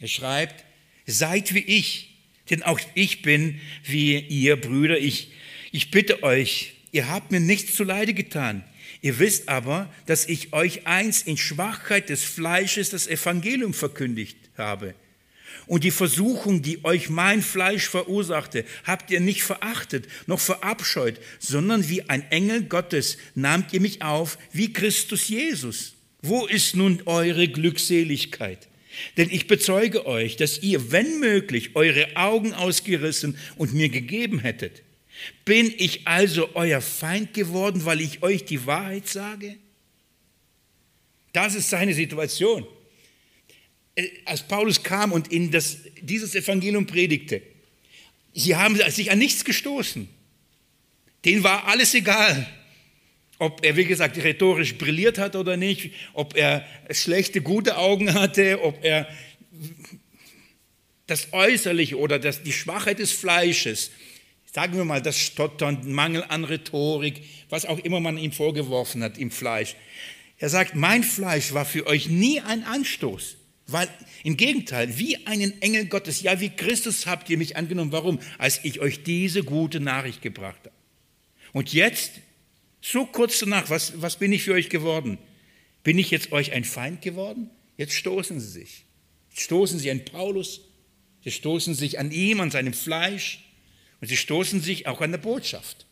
Er 0.00 0.08
schreibt, 0.08 0.64
seid 1.06 1.54
wie 1.54 1.60
ich, 1.60 2.16
denn 2.48 2.62
auch 2.62 2.80
ich 2.94 3.20
bin 3.22 3.60
wie 3.84 4.18
ihr 4.18 4.56
Brüder. 4.56 4.98
Ich, 4.98 5.30
ich 5.72 5.90
bitte 5.90 6.22
euch, 6.22 6.72
ihr 6.90 7.08
habt 7.08 7.30
mir 7.30 7.38
nichts 7.40 7.76
zuleide 7.76 8.14
getan. 8.14 8.64
Ihr 9.02 9.18
wisst 9.18 9.48
aber, 9.48 9.92
dass 10.06 10.26
ich 10.26 10.52
euch 10.52 10.86
eins 10.86 11.22
in 11.22 11.36
Schwachheit 11.36 12.08
des 12.08 12.22
Fleisches 12.22 12.90
das 12.90 13.08
Evangelium 13.08 13.74
verkündigt 13.74 14.38
habe. 14.56 14.94
Und 15.66 15.84
die 15.84 15.90
Versuchung, 15.90 16.62
die 16.62 16.84
euch 16.84 17.10
mein 17.10 17.42
Fleisch 17.42 17.88
verursachte, 17.88 18.64
habt 18.84 19.10
ihr 19.10 19.20
nicht 19.20 19.42
verachtet, 19.42 20.06
noch 20.26 20.40
verabscheut, 20.40 21.20
sondern 21.40 21.88
wie 21.88 22.08
ein 22.08 22.22
Engel 22.30 22.62
Gottes 22.62 23.18
nahmt 23.34 23.72
ihr 23.72 23.80
mich 23.80 24.02
auf, 24.02 24.38
wie 24.52 24.72
Christus 24.72 25.28
Jesus. 25.28 25.94
Wo 26.22 26.46
ist 26.46 26.76
nun 26.76 27.02
eure 27.06 27.48
Glückseligkeit? 27.48 28.68
Denn 29.16 29.30
ich 29.30 29.48
bezeuge 29.48 30.06
euch, 30.06 30.36
dass 30.36 30.62
ihr, 30.62 30.92
wenn 30.92 31.18
möglich, 31.18 31.74
eure 31.74 32.16
Augen 32.16 32.54
ausgerissen 32.54 33.36
und 33.56 33.74
mir 33.74 33.88
gegeben 33.88 34.38
hättet. 34.38 34.82
Bin 35.44 35.72
ich 35.76 36.06
also 36.06 36.50
euer 36.54 36.80
Feind 36.80 37.34
geworden, 37.34 37.84
weil 37.84 38.00
ich 38.00 38.22
euch 38.22 38.44
die 38.44 38.66
Wahrheit 38.66 39.08
sage? 39.08 39.56
Das 41.32 41.54
ist 41.54 41.70
seine 41.70 41.94
Situation. 41.94 42.66
Äh, 43.94 44.08
als 44.24 44.46
Paulus 44.46 44.82
kam 44.82 45.12
und 45.12 45.32
ihnen 45.32 45.50
das, 45.50 45.78
dieses 46.00 46.34
Evangelium 46.34 46.86
predigte, 46.86 47.42
sie 48.34 48.56
haben 48.56 48.76
sich 48.90 49.10
an 49.10 49.18
nichts 49.18 49.44
gestoßen. 49.44 50.08
Denen 51.24 51.44
war 51.44 51.66
alles 51.66 51.94
egal, 51.94 52.46
ob 53.38 53.64
er, 53.64 53.76
wie 53.76 53.84
gesagt, 53.84 54.16
rhetorisch 54.18 54.76
brilliert 54.76 55.18
hat 55.18 55.36
oder 55.36 55.56
nicht, 55.56 55.90
ob 56.12 56.36
er 56.36 56.66
schlechte, 56.90 57.40
gute 57.40 57.76
Augen 57.76 58.14
hatte, 58.14 58.62
ob 58.62 58.84
er 58.84 59.08
das 61.06 61.32
Äußerliche 61.32 61.98
oder 61.98 62.18
das, 62.18 62.42
die 62.42 62.52
Schwachheit 62.52 62.98
des 62.98 63.12
Fleisches 63.12 63.90
sagen 64.52 64.76
wir 64.76 64.84
mal, 64.84 65.00
das 65.00 65.18
Stottern, 65.18 65.90
Mangel 65.92 66.24
an 66.28 66.44
Rhetorik, 66.44 67.22
was 67.48 67.64
auch 67.64 67.78
immer 67.78 68.00
man 68.00 68.18
ihm 68.18 68.32
vorgeworfen 68.32 69.02
hat 69.02 69.18
im 69.18 69.30
Fleisch. 69.30 69.76
Er 70.38 70.50
sagt, 70.50 70.74
mein 70.74 71.02
Fleisch 71.02 71.54
war 71.54 71.64
für 71.64 71.86
euch 71.86 72.08
nie 72.08 72.40
ein 72.40 72.64
Anstoß, 72.64 73.36
weil 73.66 73.88
im 74.24 74.36
Gegenteil, 74.36 74.98
wie 74.98 75.26
einen 75.26 75.60
Engel 75.62 75.86
Gottes, 75.86 76.20
ja 76.20 76.40
wie 76.40 76.50
Christus 76.50 77.06
habt 77.06 77.30
ihr 77.30 77.38
mich 77.38 77.56
angenommen. 77.56 77.92
Warum? 77.92 78.18
Als 78.38 78.60
ich 78.64 78.80
euch 78.80 79.04
diese 79.04 79.42
gute 79.42 79.80
Nachricht 79.80 80.20
gebracht 80.20 80.60
habe. 80.64 80.74
Und 81.52 81.72
jetzt, 81.72 82.12
so 82.80 83.06
kurz 83.06 83.38
danach, 83.38 83.70
was, 83.70 84.02
was 84.02 84.16
bin 84.16 84.32
ich 84.32 84.42
für 84.42 84.52
euch 84.52 84.68
geworden? 84.68 85.18
Bin 85.82 85.98
ich 85.98 86.10
jetzt 86.10 86.32
euch 86.32 86.52
ein 86.52 86.64
Feind 86.64 87.00
geworden? 87.02 87.50
Jetzt 87.76 87.94
stoßen 87.94 88.38
sie 88.38 88.48
sich. 88.48 88.84
Jetzt 89.30 89.42
stoßen 89.42 89.78
sie 89.78 89.90
an 89.90 90.04
Paulus, 90.04 90.60
sie 91.24 91.30
stoßen 91.30 91.74
sich 91.74 91.98
an 91.98 92.10
ihm, 92.10 92.40
an 92.40 92.50
seinem 92.50 92.74
Fleisch. 92.74 93.41
Und 94.02 94.08
sie 94.08 94.16
stoßen 94.16 94.60
sich 94.60 94.88
auch 94.88 95.00
an 95.00 95.12
der 95.12 95.18
Botschaft. 95.18 95.86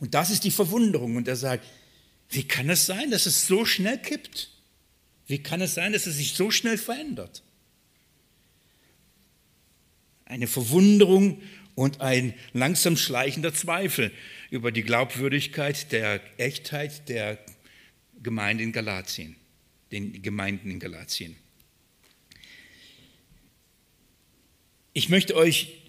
Und 0.00 0.12
das 0.12 0.28
ist 0.28 0.44
die 0.44 0.50
Verwunderung. 0.50 1.16
Und 1.16 1.26
er 1.26 1.34
sagt, 1.34 1.66
wie 2.28 2.46
kann 2.46 2.68
es 2.68 2.84
sein, 2.84 3.10
dass 3.10 3.24
es 3.24 3.46
so 3.46 3.64
schnell 3.64 3.96
kippt? 3.96 4.50
Wie 5.26 5.42
kann 5.42 5.62
es 5.62 5.72
sein, 5.72 5.94
dass 5.94 6.06
es 6.06 6.18
sich 6.18 6.34
so 6.34 6.50
schnell 6.50 6.76
verändert? 6.76 7.42
Eine 10.26 10.46
Verwunderung 10.46 11.40
und 11.74 12.02
ein 12.02 12.34
langsam 12.52 12.98
schleichender 12.98 13.54
Zweifel 13.54 14.12
über 14.50 14.70
die 14.70 14.82
Glaubwürdigkeit 14.82 15.90
der 15.90 16.20
Echtheit 16.38 17.08
der 17.08 17.38
Gemeinde 18.22 18.62
in 18.62 18.72
Galatien, 18.72 19.36
den 19.90 20.20
Gemeinden 20.20 20.70
in 20.70 20.80
Galatien. 20.80 21.34
Ich 24.92 25.08
möchte 25.08 25.34
euch 25.34 25.87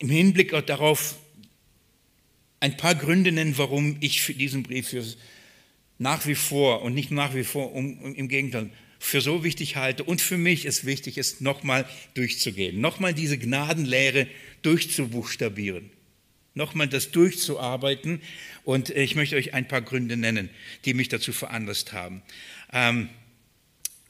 im 0.00 0.08
Hinblick 0.08 0.50
darauf 0.66 1.16
ein 2.58 2.76
paar 2.76 2.94
Gründe 2.94 3.32
nennen, 3.32 3.56
warum 3.56 3.96
ich 4.00 4.22
für 4.22 4.34
diesen 4.34 4.62
Brief 4.62 4.88
für 4.88 5.04
nach 5.98 6.26
wie 6.26 6.34
vor 6.34 6.82
und 6.82 6.94
nicht 6.94 7.10
nach 7.10 7.34
wie 7.34 7.44
vor, 7.44 7.74
um, 7.74 8.14
im 8.14 8.28
Gegenteil, 8.28 8.70
für 8.98 9.20
so 9.20 9.44
wichtig 9.44 9.76
halte 9.76 10.04
und 10.04 10.20
für 10.20 10.36
mich 10.36 10.64
es 10.64 10.84
wichtig 10.84 11.16
ist, 11.16 11.40
nochmal 11.40 11.86
durchzugehen, 12.14 12.80
nochmal 12.80 13.14
diese 13.14 13.38
Gnadenlehre 13.38 14.26
durchzubuchstabieren, 14.62 15.90
nochmal 16.54 16.88
das 16.88 17.10
durchzuarbeiten. 17.10 18.20
Und 18.64 18.90
ich 18.90 19.14
möchte 19.14 19.36
euch 19.36 19.54
ein 19.54 19.68
paar 19.68 19.82
Gründe 19.82 20.16
nennen, 20.16 20.50
die 20.84 20.94
mich 20.94 21.08
dazu 21.08 21.32
veranlasst 21.32 21.92
haben. 21.92 22.22
Ähm, 22.72 23.08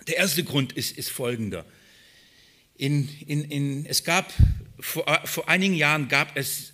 der 0.07 0.17
erste 0.17 0.45
Grund 0.45 0.73
ist, 0.73 0.97
ist 0.97 1.11
folgender. 1.11 1.65
In, 2.81 3.11
in, 3.27 3.45
in, 3.45 3.85
es 3.85 4.05
gab 4.05 4.33
vor, 4.79 5.05
vor 5.25 5.47
einigen 5.51 5.75
Jahren 5.75 6.09
gab 6.09 6.35
es 6.35 6.73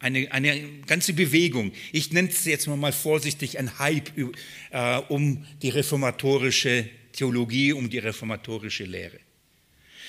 eine, 0.00 0.32
eine 0.32 0.60
ganze 0.88 1.12
Bewegung, 1.12 1.70
ich 1.92 2.10
nenne 2.10 2.30
es 2.30 2.44
jetzt 2.46 2.66
mal 2.66 2.92
vorsichtig 2.92 3.56
ein 3.56 3.78
Hype 3.78 4.10
äh, 4.18 4.96
um 5.08 5.46
die 5.62 5.68
reformatorische 5.68 6.88
Theologie, 7.12 7.72
um 7.72 7.88
die 7.88 7.98
reformatorische 7.98 8.82
Lehre. 8.86 9.20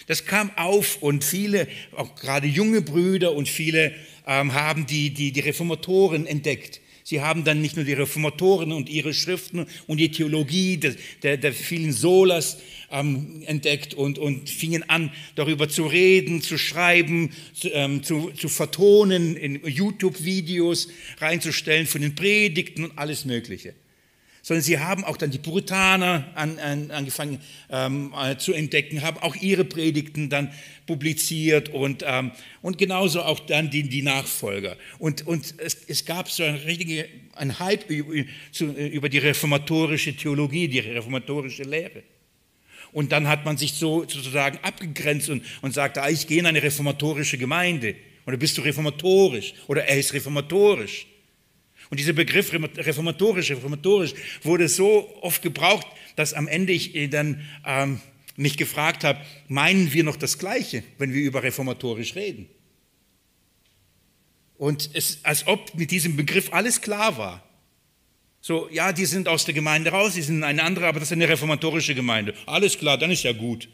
Das 0.08 0.26
kam 0.26 0.50
auf 0.58 1.04
und 1.04 1.23
viele, 1.23 1.67
auch 1.95 2.15
gerade 2.15 2.47
junge 2.47 2.82
Brüder 2.82 3.34
und 3.34 3.47
viele 3.47 3.93
ähm, 4.26 4.56
haben 4.56 4.88
die, 4.88 5.12
die, 5.12 5.32
die 5.32 5.41
Reformatoren 5.41 6.26
entdeckt. 6.26 6.82
Sie 7.07 7.21
haben 7.21 7.45
dann 7.45 7.61
nicht 7.61 7.77
nur 7.77 7.85
die 7.85 7.93
Reformatoren 7.93 8.73
und 8.73 8.89
ihre 8.89 9.13
Schriften 9.13 9.65
und 9.87 9.97
die 9.97 10.11
Theologie 10.11 10.75
der, 10.75 10.93
der, 11.23 11.37
der 11.37 11.53
vielen 11.53 11.93
Solas 11.93 12.57
ähm, 12.91 13.43
entdeckt 13.45 13.93
und, 13.93 14.19
und 14.19 14.49
fingen 14.49 14.83
an, 14.89 15.13
darüber 15.35 15.69
zu 15.69 15.85
reden, 15.85 16.41
zu 16.41 16.57
schreiben, 16.57 17.31
zu, 17.53 17.69
ähm, 17.69 18.03
zu, 18.03 18.31
zu 18.31 18.49
vertonen, 18.49 19.37
in 19.37 19.65
YouTube-Videos 19.65 20.89
reinzustellen 21.19 21.87
von 21.87 22.01
den 22.01 22.13
Predigten 22.13 22.83
und 22.83 22.97
alles 22.97 23.23
Mögliche 23.23 23.73
sondern 24.47 24.63
sie 24.63 24.79
haben 24.79 25.03
auch 25.03 25.17
dann 25.17 25.29
die 25.29 25.39
Puritaner 25.39 26.31
an, 26.33 26.57
an, 26.57 26.89
angefangen 26.91 27.41
ähm, 27.69 28.13
äh, 28.17 28.38
zu 28.38 28.53
entdecken, 28.53 29.01
haben 29.01 29.17
auch 29.17 29.36
ihre 29.36 29.65
Predigten 29.65 30.29
dann 30.29 30.53
publiziert 30.86 31.67
und, 31.67 32.05
ähm, 32.07 32.31
und 32.62 32.77
genauso 32.77 33.23
auch 33.23 33.41
dann 33.41 33.69
die, 33.69 33.83
die 33.83 34.03
Nachfolger. 34.03 34.77
Und, 34.99 35.27
und 35.27 35.55
es, 35.57 35.75
es 35.89 36.05
gab 36.05 36.31
so 36.31 36.43
eine 36.43 36.63
richtige, 36.63 37.10
ein 37.36 37.60
Hype 37.60 37.89
über, 37.89 38.23
über 38.77 39.10
die 39.10 39.17
reformatorische 39.17 40.15
Theologie, 40.15 40.69
die 40.69 40.79
reformatorische 40.79 41.63
Lehre. 41.63 42.03
Und 42.93 43.12
dann 43.12 43.27
hat 43.27 43.43
man 43.43 43.57
sich 43.57 43.73
so 43.73 44.03
sozusagen 44.07 44.60
abgegrenzt 44.62 45.29
und, 45.29 45.43
und 45.62 45.73
sagte, 45.73 46.03
ah, 46.03 46.10
ich 46.10 46.25
gehe 46.25 46.39
in 46.39 46.45
eine 46.45 46.63
reformatorische 46.63 47.38
Gemeinde. 47.38 47.95
Oder 48.25 48.38
bist 48.38 48.57
du 48.57 48.62
reformatorisch? 48.62 49.55
Oder 49.67 49.83
er 49.89 49.99
ist 49.99 50.13
reformatorisch. 50.13 51.05
Und 51.89 52.00
dieser 52.00 52.13
Begriff 52.13 52.52
reformatorisch, 52.54 53.52
reformatorisch 53.52 54.13
wurde 54.43 54.67
so 54.67 55.17
oft 55.21 55.41
gebraucht, 55.41 55.88
dass 56.15 56.34
am 56.34 56.47
Ende 56.47 56.73
ich 56.73 56.95
äh, 56.95 57.08
dann 57.08 57.41
ähm, 57.65 58.02
mich 58.36 58.58
gefragt 58.58 59.04
habe, 59.04 59.19
meinen 59.47 59.93
wir 59.93 60.04
noch 60.04 60.15
das 60.15 60.38
Gleiche, 60.38 60.84
wenn 60.97 61.13
wir 61.13 61.21
über 61.21 61.43
reformatorisch 61.43 62.15
reden? 62.15 62.47
Und 64.58 64.89
es, 64.93 65.19
als 65.23 65.47
ob 65.47 65.76
mit 65.76 65.91
diesem 65.91 66.15
Begriff 66.15 66.52
alles 66.52 66.82
klar 66.82 67.17
war. 67.17 67.43
So, 68.41 68.69
ja, 68.71 68.91
die 68.91 69.06
sind 69.06 69.28
aus 69.28 69.45
der 69.45 69.54
Gemeinde 69.54 69.91
raus, 69.91 70.13
die 70.13 70.21
sind 70.21 70.43
eine 70.43 70.63
andere, 70.63 70.88
aber 70.88 71.00
das 71.00 71.10
ist 71.10 71.13
eine 71.13 71.28
reformatorische 71.28 71.95
Gemeinde. 71.95 72.34
Alles 72.45 72.78
klar, 72.78 72.97
dann 72.97 73.12
ist 73.12 73.23
ja 73.23 73.34
gut. 73.34 73.67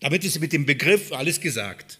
Damit 0.00 0.24
ist 0.24 0.40
mit 0.40 0.52
dem 0.52 0.64
Begriff 0.64 1.12
alles 1.12 1.40
gesagt. 1.40 1.98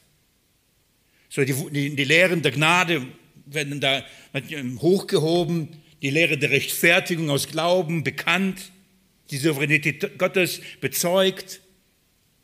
So 1.28 1.44
die, 1.44 1.54
die, 1.70 1.96
die 1.96 2.04
Lehren 2.04 2.42
der 2.42 2.52
Gnade 2.52 3.06
werden 3.50 3.80
da 3.80 4.04
hochgehoben, 4.80 5.68
die 6.02 6.10
Lehre 6.10 6.38
der 6.38 6.50
Rechtfertigung 6.50 7.30
aus 7.30 7.48
Glauben 7.48 8.04
bekannt, 8.04 8.72
die 9.30 9.38
Souveränität 9.38 10.18
Gottes 10.18 10.60
bezeugt, 10.80 11.60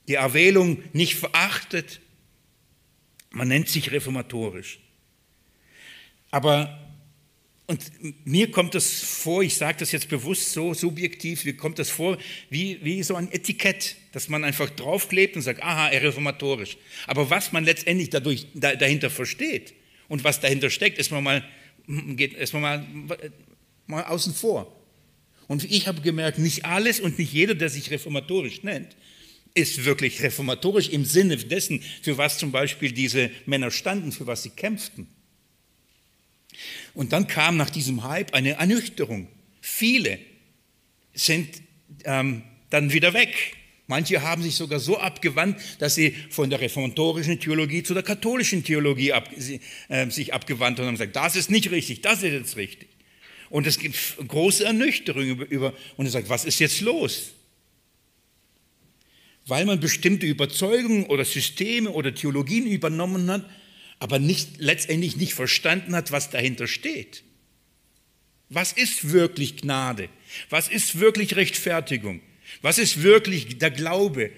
die 0.08 0.14
Erwählung 0.14 0.82
nicht 0.92 1.14
verachtet. 1.16 2.00
Man 3.30 3.48
nennt 3.48 3.68
sich 3.68 3.90
reformatorisch. 3.90 4.80
Aber 6.30 6.80
und 7.66 7.80
mir 8.26 8.50
kommt 8.50 8.74
das 8.74 9.00
vor, 9.00 9.42
ich 9.42 9.54
sage 9.54 9.78
das 9.78 9.90
jetzt 9.90 10.10
bewusst 10.10 10.52
so 10.52 10.74
subjektiv, 10.74 11.46
mir 11.46 11.56
kommt 11.56 11.78
das 11.78 11.88
vor 11.88 12.18
wie, 12.50 12.78
wie 12.82 13.02
so 13.02 13.14
ein 13.14 13.32
Etikett, 13.32 13.96
dass 14.12 14.28
man 14.28 14.44
einfach 14.44 14.68
draufklebt 14.68 15.34
und 15.34 15.40
sagt, 15.40 15.62
aha, 15.62 15.86
reformatorisch. 15.86 16.76
Aber 17.06 17.30
was 17.30 17.52
man 17.52 17.64
letztendlich 17.64 18.10
dadurch, 18.10 18.48
da, 18.52 18.74
dahinter 18.74 19.08
versteht 19.08 19.72
und 20.08 20.24
was 20.24 20.40
dahinter 20.40 20.70
steckt, 20.70 20.98
ist 20.98 21.10
man 21.10 21.22
mal, 21.22 21.44
geht 21.86 22.34
erstmal 22.34 22.62
mal, 22.62 22.86
mal 23.86 24.04
außen 24.04 24.34
vor. 24.34 24.80
Und 25.46 25.64
ich 25.70 25.86
habe 25.88 26.00
gemerkt, 26.00 26.38
nicht 26.38 26.64
alles 26.64 27.00
und 27.00 27.18
nicht 27.18 27.32
jeder, 27.32 27.54
der 27.54 27.68
sich 27.68 27.90
reformatorisch 27.90 28.62
nennt, 28.62 28.96
ist 29.54 29.84
wirklich 29.84 30.22
reformatorisch 30.22 30.88
im 30.88 31.04
Sinne 31.04 31.36
dessen, 31.36 31.82
für 32.02 32.18
was 32.18 32.38
zum 32.38 32.50
Beispiel 32.50 32.92
diese 32.92 33.30
Männer 33.46 33.70
standen, 33.70 34.10
für 34.10 34.26
was 34.26 34.42
sie 34.42 34.50
kämpften. 34.50 35.06
Und 36.94 37.12
dann 37.12 37.26
kam 37.26 37.56
nach 37.56 37.70
diesem 37.70 38.04
Hype 38.04 38.34
eine 38.34 38.52
Ernüchterung. 38.52 39.28
Viele 39.60 40.18
sind 41.12 41.62
ähm, 42.04 42.42
dann 42.70 42.92
wieder 42.92 43.14
weg. 43.14 43.56
Manche 43.86 44.22
haben 44.22 44.42
sich 44.42 44.54
sogar 44.54 44.80
so 44.80 44.98
abgewandt, 44.98 45.60
dass 45.78 45.94
sie 45.94 46.14
von 46.30 46.48
der 46.48 46.60
reformatorischen 46.60 47.38
Theologie 47.38 47.82
zu 47.82 47.92
der 47.92 48.02
katholischen 48.02 48.64
Theologie 48.64 49.12
ab, 49.12 49.28
äh, 49.88 50.10
sich 50.10 50.32
abgewandt 50.32 50.78
haben 50.78 50.88
und 50.88 50.94
gesagt, 50.94 51.16
das 51.16 51.36
ist 51.36 51.50
nicht 51.50 51.70
richtig, 51.70 52.00
das 52.00 52.22
ist 52.22 52.32
jetzt 52.32 52.56
richtig. 52.56 52.88
Und 53.50 53.66
es 53.66 53.78
gibt 53.78 53.96
große 54.26 54.64
Ernüchterung 54.64 55.22
über, 55.22 55.50
über 55.50 55.74
und 55.96 56.06
er 56.06 56.12
sagt, 56.12 56.30
was 56.30 56.46
ist 56.46 56.60
jetzt 56.60 56.80
los? 56.80 57.32
Weil 59.46 59.66
man 59.66 59.80
bestimmte 59.80 60.24
Überzeugungen 60.24 61.04
oder 61.04 61.26
Systeme 61.26 61.90
oder 61.90 62.14
Theologien 62.14 62.66
übernommen 62.66 63.30
hat, 63.30 63.44
aber 63.98 64.18
nicht, 64.18 64.58
letztendlich 64.58 65.16
nicht 65.16 65.34
verstanden 65.34 65.94
hat, 65.94 66.10
was 66.10 66.30
dahinter 66.30 66.66
steht. 66.66 67.22
Was 68.48 68.72
ist 68.72 69.12
wirklich 69.12 69.58
Gnade? 69.58 70.08
Was 70.48 70.68
ist 70.68 70.98
wirklich 70.98 71.36
Rechtfertigung? 71.36 72.22
Was 72.64 72.78
ist 72.78 73.02
wirklich 73.02 73.58
der 73.58 73.70
Glaube? 73.70 74.30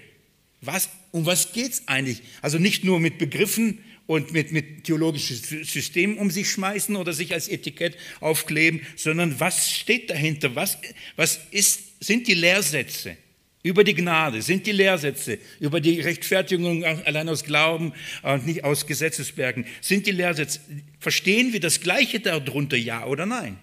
Was, 0.59 0.89
um 1.11 1.25
was 1.25 1.53
geht 1.53 1.71
es 1.71 1.87
eigentlich? 1.87 2.21
Also 2.41 2.59
nicht 2.59 2.83
nur 2.83 2.99
mit 2.99 3.19
Begriffen 3.19 3.79
und 4.05 4.33
mit, 4.33 4.51
mit 4.51 4.83
theologischen 4.83 5.37
Systemen 5.63 6.17
um 6.17 6.29
sich 6.29 6.51
schmeißen 6.51 6.97
oder 6.97 7.13
sich 7.13 7.33
als 7.33 7.47
Etikett 7.47 7.95
aufkleben, 8.19 8.81
sondern 8.97 9.39
was 9.39 9.71
steht 9.71 10.09
dahinter? 10.09 10.55
Was, 10.55 10.77
was 11.15 11.39
ist, 11.51 12.03
sind 12.03 12.27
die 12.27 12.33
Lehrsätze? 12.33 13.15
über 13.63 13.83
die 13.83 13.95
Gnade 13.95 14.41
sind 14.41 14.65
die 14.65 14.71
Lehrsätze, 14.71 15.39
über 15.59 15.81
die 15.81 15.99
Rechtfertigung 15.99 16.85
allein 16.85 17.27
aus 17.27 17.43
Glauben 17.43 17.91
und 18.23 18.45
nicht 18.45 18.63
aus 18.63 18.87
Gesetzesbergen, 18.87 19.65
sind 19.81 20.05
die 20.05 20.11
Lehrsätze. 20.11 20.59
Verstehen 20.99 21.51
wir 21.53 21.59
das 21.59 21.81
Gleiche 21.81 22.19
darunter, 22.19 22.77
ja 22.77 23.05
oder 23.05 23.25
nein? 23.25 23.57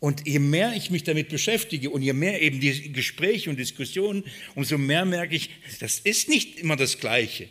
Und 0.00 0.26
je 0.26 0.38
mehr 0.38 0.74
ich 0.76 0.90
mich 0.90 1.02
damit 1.02 1.28
beschäftige 1.28 1.90
und 1.90 2.02
je 2.02 2.12
mehr 2.12 2.40
eben 2.40 2.60
die 2.60 2.92
Gespräche 2.92 3.50
und 3.50 3.58
Diskussionen, 3.58 4.24
umso 4.54 4.78
mehr 4.78 5.04
merke 5.04 5.34
ich, 5.34 5.50
das 5.80 5.98
ist 5.98 6.28
nicht 6.28 6.60
immer 6.60 6.76
das 6.76 6.98
Gleiche. 6.98 7.48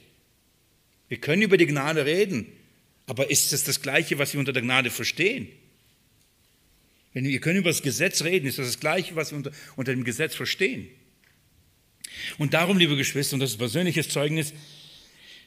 Wir 1.10 1.18
können 1.18 1.42
über 1.42 1.58
die 1.58 1.66
Gnade 1.66 2.06
reden, 2.06 2.48
aber 3.06 3.30
ist 3.30 3.52
das 3.52 3.64
das 3.64 3.82
Gleiche, 3.82 4.18
was 4.18 4.34
wir 4.34 4.40
unter 4.40 4.54
der 4.54 4.62
Gnade 4.62 4.90
verstehen? 4.90 5.48
Wenn 7.14 7.26
wir 7.26 7.40
können 7.40 7.60
über 7.60 7.70
das 7.70 7.82
Gesetz 7.82 8.24
reden, 8.24 8.48
ist 8.48 8.60
das 8.60 8.68
das 8.68 8.80
Gleiche, 8.80 9.16
was 9.16 9.32
wir 9.32 9.38
unter, 9.38 9.52
unter 9.76 9.92
dem 9.92 10.04
Gesetz 10.04 10.36
verstehen? 10.36 10.88
Und 12.38 12.54
darum, 12.54 12.78
liebe 12.78 12.96
Geschwister, 12.96 13.34
und 13.34 13.40
das 13.40 13.52
ist 13.52 13.58
persönliches 13.58 14.10
Zeugnis, 14.10 14.54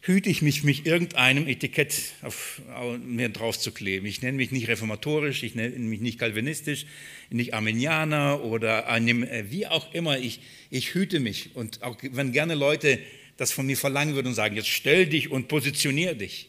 hüte 0.03 0.31
ich 0.31 0.41
mich, 0.43 0.63
mich 0.63 0.87
irgendeinem 0.87 1.47
Etikett 1.47 1.95
auf, 2.23 2.63
mir 3.05 3.29
drauf 3.29 3.59
zu 3.59 3.71
kleben. 3.73 4.07
Ich 4.07 4.23
nenne 4.23 4.37
mich 4.37 4.51
nicht 4.51 4.69
reformatorisch, 4.69 5.43
ich 5.43 5.55
nenne 5.55 5.79
mich 5.79 6.01
nicht 6.01 6.19
kalvinistisch, 6.19 6.87
nicht 7.29 7.55
Armenianer 7.55 8.43
oder 8.43 8.89
einem, 8.89 9.23
äh, 9.23 9.51
wie 9.51 9.67
auch 9.67 9.93
immer. 9.93 10.19
Ich, 10.19 10.41
ich 10.71 10.95
hüte 10.95 11.21
mich. 11.21 11.55
Und 11.55 11.83
auch 11.83 11.99
wenn 12.03 12.33
gerne 12.33 12.55
Leute 12.55 12.99
das 13.37 13.53
von 13.53 13.67
mir 13.67 13.77
verlangen 13.77 14.15
würden 14.15 14.29
und 14.29 14.35
sagen, 14.35 14.57
jetzt 14.57 14.69
stell 14.69 15.07
dich 15.07 15.31
und 15.31 15.49
positionier 15.49 16.15
dich. 16.15 16.49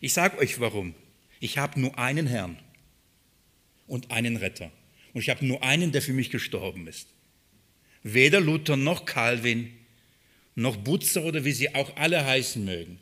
Ich 0.00 0.12
sage 0.12 0.38
euch 0.38 0.60
warum. 0.60 0.94
Ich 1.40 1.58
habe 1.58 1.80
nur 1.80 1.98
einen 1.98 2.26
Herrn 2.26 2.58
und 3.86 4.10
einen 4.10 4.36
Retter. 4.36 4.70
Und 5.12 5.20
ich 5.20 5.30
habe 5.30 5.44
nur 5.44 5.62
einen, 5.62 5.92
der 5.92 6.02
für 6.02 6.12
mich 6.12 6.30
gestorben 6.30 6.86
ist. 6.86 7.08
Weder 8.02 8.40
Luther 8.40 8.76
noch 8.76 9.04
Calvin 9.04 9.72
noch 10.54 10.76
Butzer 10.76 11.24
oder 11.24 11.44
wie 11.44 11.52
sie 11.52 11.74
auch 11.74 11.96
alle 11.96 12.24
heißen 12.24 12.64
mögen. 12.64 12.98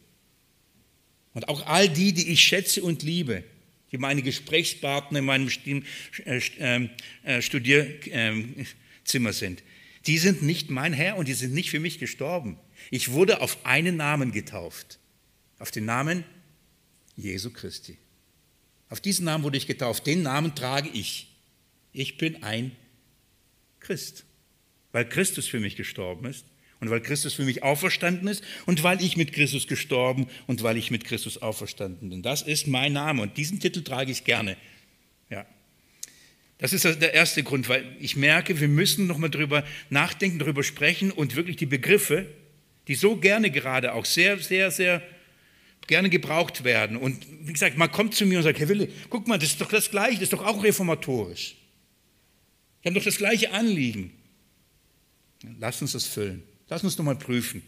Und 1.35 1.49
auch 1.49 1.67
all 1.67 1.89
die, 1.89 2.13
die 2.13 2.29
ich 2.31 2.41
schätze 2.41 2.83
und 2.83 3.03
liebe, 3.03 3.45
die 3.93 3.99
meine 3.99 4.23
Gesprächspartner 4.23 5.21
in 5.21 5.25
meinem 5.25 5.49
äh, 5.49 6.41
ähm, 6.59 6.91
äh, 7.23 7.43
Studierzimmer 7.43 9.33
sind, 9.33 9.63
die 10.07 10.19
sind 10.19 10.43
nicht 10.43 10.71
mein 10.71 10.93
Herr 10.93 11.17
und 11.17 11.29
die 11.29 11.35
sind 11.35 11.53
nicht 11.53 11.71
für 11.71 11.81
mich 11.81 11.99
gestorben. 11.99 12.59
Ich 12.91 13.11
wurde 13.13 13.41
auf 13.41 13.65
einen 13.65 13.97
Namen 13.97 14.33
getauft, 14.33 14.99
auf 15.59 15.71
den 15.71 15.85
Namen 15.85 16.25
Jesu 17.17 17.51
Christi. 17.51 17.99
Auf 18.89 19.01
diesen 19.01 19.25
Namen 19.25 19.45
wurde 19.45 19.57
ich 19.57 19.67
getauft, 19.67 20.07
den 20.07 20.23
Namen 20.23 20.55
trage 20.55 20.89
ich. 20.93 21.29
Ich 21.93 22.17
bin 22.17 22.43
ein 22.43 22.73
Christ 23.79 24.25
weil 24.93 25.09
Christus 25.09 25.47
für 25.47 25.61
mich 25.61 25.77
gestorben 25.77 26.27
ist 26.27 26.45
und 26.81 26.91
weil 26.91 27.01
Christus 27.01 27.35
für 27.35 27.45
mich 27.45 27.63
auferstanden 27.63 28.27
ist 28.29 28.43
und 28.67 28.83
weil 28.83 29.03
ich 29.03 29.17
mit 29.17 29.33
Christus 29.33 29.67
gestorben 29.67 30.27
und 30.47 30.63
weil 30.63 30.77
ich 30.77 30.91
mit 30.91 31.05
Christus 31.05 31.39
auferstanden 31.39 32.11
bin. 32.11 32.23
Das 32.23 32.43
ist 32.43 32.67
mein 32.67 32.95
Name 32.95 33.23
und 33.23 33.37
diesen 33.37 33.61
Titel 33.61 33.83
trage 33.83 34.11
ich 34.11 34.25
gerne. 34.25 34.57
Ja. 35.29 35.47
Das 36.59 36.73
ist 36.73 36.85
der 36.85 37.15
erste 37.15 37.43
Grund, 37.43 37.69
weil 37.69 37.85
ich 38.01 38.17
merke, 38.17 38.61
wir 38.61 38.69
müssen 38.69 39.07
nochmal 39.07 39.31
darüber 39.31 39.65
nachdenken, 39.91 40.39
darüber 40.39 40.63
sprechen 40.63 41.11
und 41.11 41.37
wirklich 41.37 41.57
die 41.57 41.67
Begriffe, 41.67 42.27
die 42.89 42.95
so 42.95 43.17
gerne 43.17 43.51
gerade 43.51 43.95
auch 43.95 44.05
sehr, 44.05 44.39
sehr, 44.39 44.71
sehr 44.71 45.03
gerne 45.87 46.09
gebraucht 46.09 46.65
werden. 46.65 46.97
Und 46.97 47.27
wie 47.43 47.53
gesagt, 47.53 47.77
man 47.77 47.91
kommt 47.91 48.15
zu 48.15 48.27
mir 48.27 48.39
und 48.39 48.45
sagt, 48.45 48.59
Herr 48.59 48.69
Wille, 48.69 48.89
guck 49.09 49.27
mal, 49.27 49.39
das 49.39 49.51
ist 49.51 49.61
doch 49.61 49.69
das 49.69 49.91
Gleiche, 49.91 50.15
das 50.15 50.25
ist 50.25 50.33
doch 50.33 50.45
auch 50.45 50.63
reformatorisch. 50.63 51.57
Wir 52.83 52.91
haben 52.91 52.95
doch 52.95 53.05
das 53.05 53.19
gleiche 53.19 53.53
Anliegen. 53.53 54.13
Lass 55.59 55.81
uns 55.83 55.93
das 55.93 56.07
füllen. 56.07 56.43
Lass 56.71 56.85
uns 56.85 56.97
nochmal 56.97 57.17
prüfen. 57.17 57.63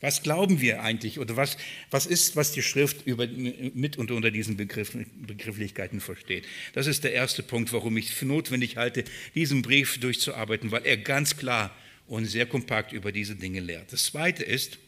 Was 0.00 0.22
glauben 0.22 0.60
wir 0.60 0.82
eigentlich 0.82 1.18
oder 1.18 1.36
was, 1.36 1.56
was 1.90 2.06
ist, 2.06 2.36
was 2.36 2.52
die 2.52 2.62
Schrift 2.62 3.06
über, 3.06 3.26
mit 3.26 3.96
und 3.96 4.10
unter 4.10 4.30
diesen 4.30 4.56
Begriff, 4.56 4.96
Begrifflichkeiten 5.26 6.00
versteht? 6.00 6.46
Das 6.72 6.86
ist 6.86 7.04
der 7.04 7.12
erste 7.12 7.42
Punkt, 7.42 7.72
warum 7.72 7.96
ich 7.96 8.10
für 8.10 8.26
notwendig 8.26 8.76
halte, 8.76 9.04
diesen 9.34 9.62
Brief 9.62 9.98
durchzuarbeiten, 9.98 10.70
weil 10.70 10.84
er 10.84 10.96
ganz 10.96 11.36
klar 11.36 11.74
und 12.06 12.26
sehr 12.26 12.46
kompakt 12.46 12.92
über 12.92 13.12
diese 13.12 13.34
Dinge 13.34 13.60
lehrt. 13.60 13.92
Das 13.92 14.04
zweite 14.04 14.44
ist, 14.44 14.78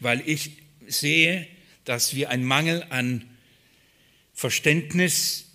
weil 0.00 0.22
ich 0.26 0.52
sehe, 0.86 1.46
dass 1.84 2.14
wir 2.14 2.30
einen 2.30 2.44
Mangel 2.44 2.86
an 2.88 3.24
Verständnis 4.32 5.50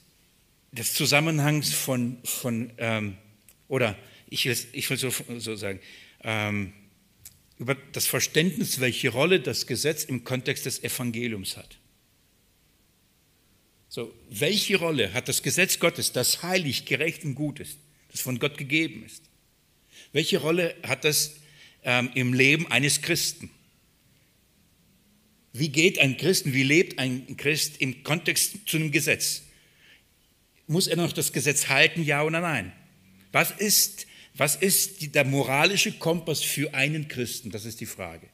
des 0.72 0.94
Zusammenhangs 0.94 1.74
von, 1.74 2.18
von 2.24 2.72
ähm, 2.78 3.18
oder 3.68 3.98
ich 4.30 4.46
will, 4.46 4.58
ich 4.72 4.90
will 4.90 4.98
so, 4.98 5.10
so 5.40 5.56
sagen, 5.56 5.80
über 6.22 7.76
das 7.92 8.08
Verständnis, 8.08 8.80
welche 8.80 9.10
Rolle 9.10 9.40
das 9.40 9.68
Gesetz 9.68 10.04
im 10.04 10.24
Kontext 10.24 10.66
des 10.66 10.84
Evangeliums 10.84 11.58
hat. 11.58 11.78
So, 13.90 14.14
welche 14.30 14.78
Rolle 14.78 15.14
hat 15.14 15.28
das 15.28 15.42
Gesetz 15.42 15.80
Gottes, 15.80 16.12
das 16.12 16.44
heilig, 16.44 16.86
gerecht 16.86 17.26
und 17.26 17.36
gut 17.36 17.60
ist, 17.60 17.78
das 18.12 18.22
von 18.22 18.38
Gott 18.38 18.58
gegeben 18.58 19.04
ist? 19.04 19.24
Welche 20.14 20.40
Rolle 20.40 20.76
hat 20.84 21.04
das 21.04 21.36
ähm, 21.84 22.12
im 22.14 22.34
Leben 22.34 22.72
eines 22.72 23.02
Christen? 23.02 23.50
Wie 25.54 25.70
geht 25.70 25.98
ein 26.00 26.18
Christen, 26.18 26.54
wie 26.54 26.64
lebt 26.64 27.00
ein 27.00 27.36
Christ 27.36 27.82
im 27.82 28.04
Kontext 28.04 28.58
zu 28.68 28.78
einem 28.78 28.92
Gesetz? 28.92 29.42
Muss 30.68 30.88
er 30.88 30.98
noch 30.98 31.12
das 31.12 31.34
Gesetz 31.34 31.68
halten, 31.68 32.04
ja 32.04 32.24
oder 32.24 32.42
nein? 32.42 32.72
Was 33.32 33.52
ist 33.52 34.06
was 34.40 34.56
ist 34.56 35.14
der 35.16 35.26
moralische 35.26 35.92
Kompass 35.92 36.42
für 36.42 36.74
einen 36.74 37.08
Christen? 37.08 37.52
Das 37.52 37.66
ist 37.66 37.82
die 37.82 37.86
Frage. 37.86 38.28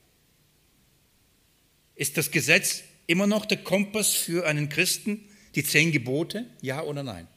Ist 1.95 2.17
das 2.17 2.29
Gesetz 2.29 2.83
immer 3.07 3.25
noch 3.25 3.45
der 3.45 3.57
Kompass 3.57 4.13
für 4.13 4.45
einen 4.45 4.69
Christen? 4.69 5.27
Die 5.55 5.63
zehn 5.63 5.91
Gebote? 5.91 6.45
Ja 6.61 6.83
oder 6.83 7.01
nein? 7.01 7.27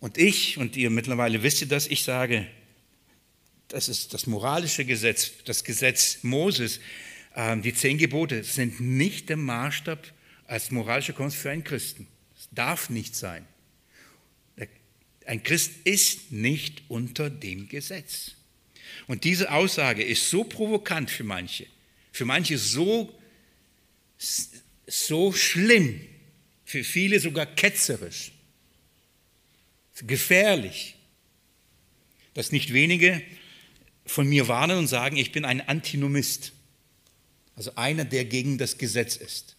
Und 0.00 0.18
ich, 0.18 0.58
und 0.58 0.76
ihr 0.76 0.90
mittlerweile 0.90 1.44
wisst 1.44 1.60
ihr 1.60 1.68
das, 1.68 1.86
ich 1.86 2.02
sage, 2.02 2.48
das 3.68 3.88
ist 3.88 4.12
das 4.12 4.26
moralische 4.26 4.84
Gesetz, 4.84 5.30
das 5.44 5.62
Gesetz 5.62 6.18
Moses, 6.22 6.80
ähm, 7.36 7.62
die 7.62 7.72
zehn 7.72 7.96
Gebote 7.96 8.42
sind 8.42 8.80
nicht 8.80 9.28
der 9.28 9.36
Maßstab 9.36 10.12
als 10.46 10.72
moralischer 10.72 11.12
Kompass 11.12 11.36
für 11.36 11.50
einen 11.50 11.62
Christen. 11.62 12.08
Es 12.36 12.48
darf 12.50 12.90
nicht 12.90 13.14
sein. 13.14 13.46
Ein 15.26 15.42
Christ 15.42 15.72
ist 15.84 16.32
nicht 16.32 16.82
unter 16.88 17.30
dem 17.30 17.68
Gesetz. 17.68 18.32
Und 19.06 19.24
diese 19.24 19.52
Aussage 19.52 20.02
ist 20.02 20.30
so 20.30 20.44
provokant 20.44 21.10
für 21.10 21.24
manche, 21.24 21.66
für 22.12 22.24
manche 22.24 22.58
so, 22.58 23.12
so 24.86 25.32
schlimm, 25.32 26.00
für 26.64 26.84
viele 26.84 27.20
sogar 27.20 27.46
ketzerisch, 27.46 28.32
gefährlich, 30.06 30.96
dass 32.34 32.52
nicht 32.52 32.72
wenige 32.72 33.22
von 34.06 34.28
mir 34.28 34.48
warnen 34.48 34.78
und 34.78 34.88
sagen, 34.88 35.16
ich 35.16 35.32
bin 35.32 35.44
ein 35.44 35.60
Antinomist, 35.60 36.52
also 37.54 37.74
einer, 37.76 38.04
der 38.04 38.24
gegen 38.24 38.58
das 38.58 38.78
Gesetz 38.78 39.16
ist. 39.16 39.56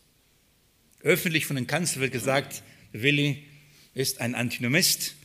Öffentlich 1.02 1.46
von 1.46 1.56
den 1.56 1.68
Kanzlern 1.68 2.02
wird 2.02 2.14
gesagt, 2.14 2.64
Willi 2.92 3.46
ist 3.94 4.22
ein 4.22 4.36
Antinomist 4.36 5.16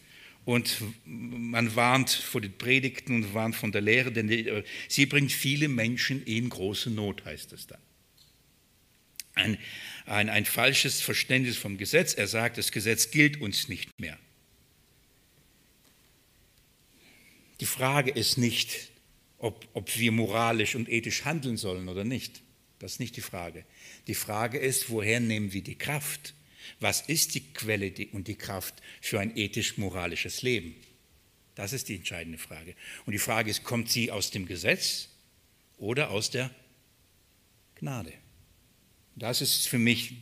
und 0.49 0.81
man 1.05 1.77
warnt 1.77 2.09
vor 2.09 2.41
den 2.41 2.57
Predigten 2.57 3.17
und 3.17 3.35
warnt 3.35 3.55
von 3.55 3.71
der 3.71 3.83
Lehre, 3.83 4.11
denn 4.11 4.31
äh, 4.31 4.65
sie 4.89 5.05
bringt 5.05 5.31
viele 5.31 5.69
Menschen 5.69 6.25
in 6.25 6.49
große 6.49 6.89
Not, 6.89 7.27
heißt 7.27 7.53
es 7.53 7.67
dann. 7.67 7.83
Ein, 9.35 9.59
ein, 10.07 10.31
ein 10.31 10.47
falsches 10.47 11.03
Verständnis 11.03 11.59
vom 11.59 11.77
Gesetz. 11.77 12.15
Er 12.15 12.29
sagt, 12.29 12.57
das 12.57 12.73
Gesetz 12.73 13.11
gilt 13.11 13.43
uns 13.43 13.69
nicht 13.69 14.01
mehr. 14.01 14.19
Die 17.61 17.67
Frage 17.67 18.11
ist 18.11 18.39
nicht, 18.39 18.91
ob, 19.37 19.69
ob 19.75 19.99
wir 19.99 20.13
moralisch 20.13 20.77
und 20.77 20.89
ethisch 20.89 21.27
handeln 21.27 21.59
sollen 21.59 21.91
oder 21.91 22.05
nicht. 22.05 22.41
Das 22.79 22.93
ist 22.93 23.01
nicht 23.01 23.19
die 23.19 23.21
Frage. 23.21 23.67
Die 24.07 24.15
Frage 24.15 24.57
ist, 24.57 24.89
woher 24.89 25.21
nehmen 25.21 25.53
wir 25.53 25.63
die 25.63 25.77
Kraft? 25.77 26.33
Was 26.81 27.03
ist 27.03 27.35
die 27.35 27.53
Quelle 27.53 27.93
und 28.13 28.29
die 28.29 28.35
Kraft 28.37 28.75
für 29.01 29.21
ein 29.21 29.37
ethisch-moralisches 29.37 30.43
Leben? 30.43 30.75
Das 31.55 31.73
ist 31.73 31.89
die 31.89 31.97
entscheidende 31.97 32.39
Frage. 32.39 32.75
Und 33.05 33.13
die 33.13 33.19
Frage 33.19 33.51
ist, 33.51 33.65
kommt 33.65 33.91
sie 33.91 34.13
aus 34.13 34.31
dem 34.31 34.47
Gesetz 34.47 35.09
oder 35.77 36.11
aus 36.11 36.31
der 36.31 36.55
Gnade? 37.75 38.13
Das 39.17 39.41
ist 39.41 39.67
für 39.67 39.79
mich, 39.79 40.15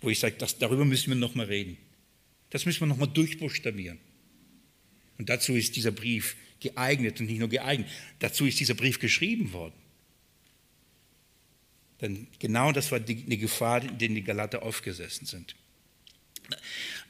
wo 0.00 0.10
ich 0.10 0.18
sage, 0.18 0.36
das, 0.38 0.58
darüber 0.58 0.84
müssen 0.84 1.08
wir 1.08 1.14
nochmal 1.14 1.46
reden. 1.46 1.76
Das 2.50 2.66
müssen 2.66 2.80
wir 2.80 2.86
nochmal 2.86 3.08
durchbuchstabieren. 3.08 3.98
Und 5.18 5.28
dazu 5.28 5.54
ist 5.54 5.76
dieser 5.76 5.92
Brief 5.92 6.36
geeignet 6.60 7.20
und 7.20 7.26
nicht 7.26 7.38
nur 7.38 7.48
geeignet, 7.48 7.88
dazu 8.18 8.46
ist 8.46 8.58
dieser 8.58 8.74
Brief 8.74 8.98
geschrieben 8.98 9.52
worden. 9.52 9.74
Denn 12.00 12.26
genau 12.38 12.72
das 12.72 12.92
war 12.92 13.00
die, 13.00 13.14
die 13.14 13.38
Gefahr, 13.38 13.82
in 13.82 13.98
der 13.98 14.08
die 14.08 14.22
Galater 14.22 14.62
aufgesessen 14.62 15.26
sind. 15.26 15.54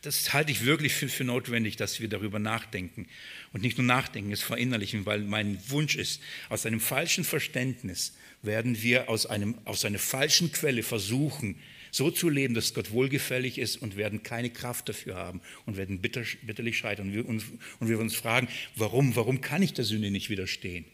Das 0.02 0.32
halte 0.32 0.52
ich 0.52 0.64
wirklich 0.64 0.94
für, 0.94 1.08
für, 1.08 1.24
notwendig, 1.24 1.76
dass 1.76 2.00
wir 2.00 2.08
darüber 2.08 2.38
nachdenken. 2.38 3.06
Und 3.52 3.62
nicht 3.62 3.78
nur 3.78 3.86
nachdenken, 3.86 4.32
es 4.32 4.42
verinnerlichen, 4.42 5.06
weil 5.06 5.20
mein 5.20 5.58
Wunsch 5.68 5.96
ist, 5.96 6.22
aus 6.48 6.66
einem 6.66 6.80
falschen 6.80 7.24
Verständnis 7.24 8.14
werden 8.42 8.82
wir 8.82 9.08
aus, 9.08 9.26
einem, 9.26 9.56
aus 9.64 9.84
einer 9.84 9.98
falschen 9.98 10.52
Quelle 10.52 10.82
versuchen, 10.82 11.56
so 11.90 12.10
zu 12.10 12.28
leben, 12.28 12.54
dass 12.54 12.74
Gott 12.74 12.90
wohlgefällig 12.90 13.58
ist 13.58 13.76
und 13.76 13.96
werden 13.96 14.22
keine 14.22 14.50
Kraft 14.50 14.88
dafür 14.88 15.16
haben 15.16 15.40
und 15.64 15.76
werden 15.76 16.00
bitter, 16.00 16.22
bitterlich 16.42 16.76
scheitern. 16.76 17.08
Und 17.08 17.14
wir, 17.14 17.26
uns, 17.26 17.44
und 17.80 17.88
wir 17.88 17.98
uns 17.98 18.14
fragen, 18.14 18.48
warum, 18.74 19.16
warum 19.16 19.40
kann 19.40 19.62
ich 19.62 19.72
der 19.72 19.84
Sünde 19.84 20.10
nicht 20.10 20.28
widerstehen? 20.28 20.84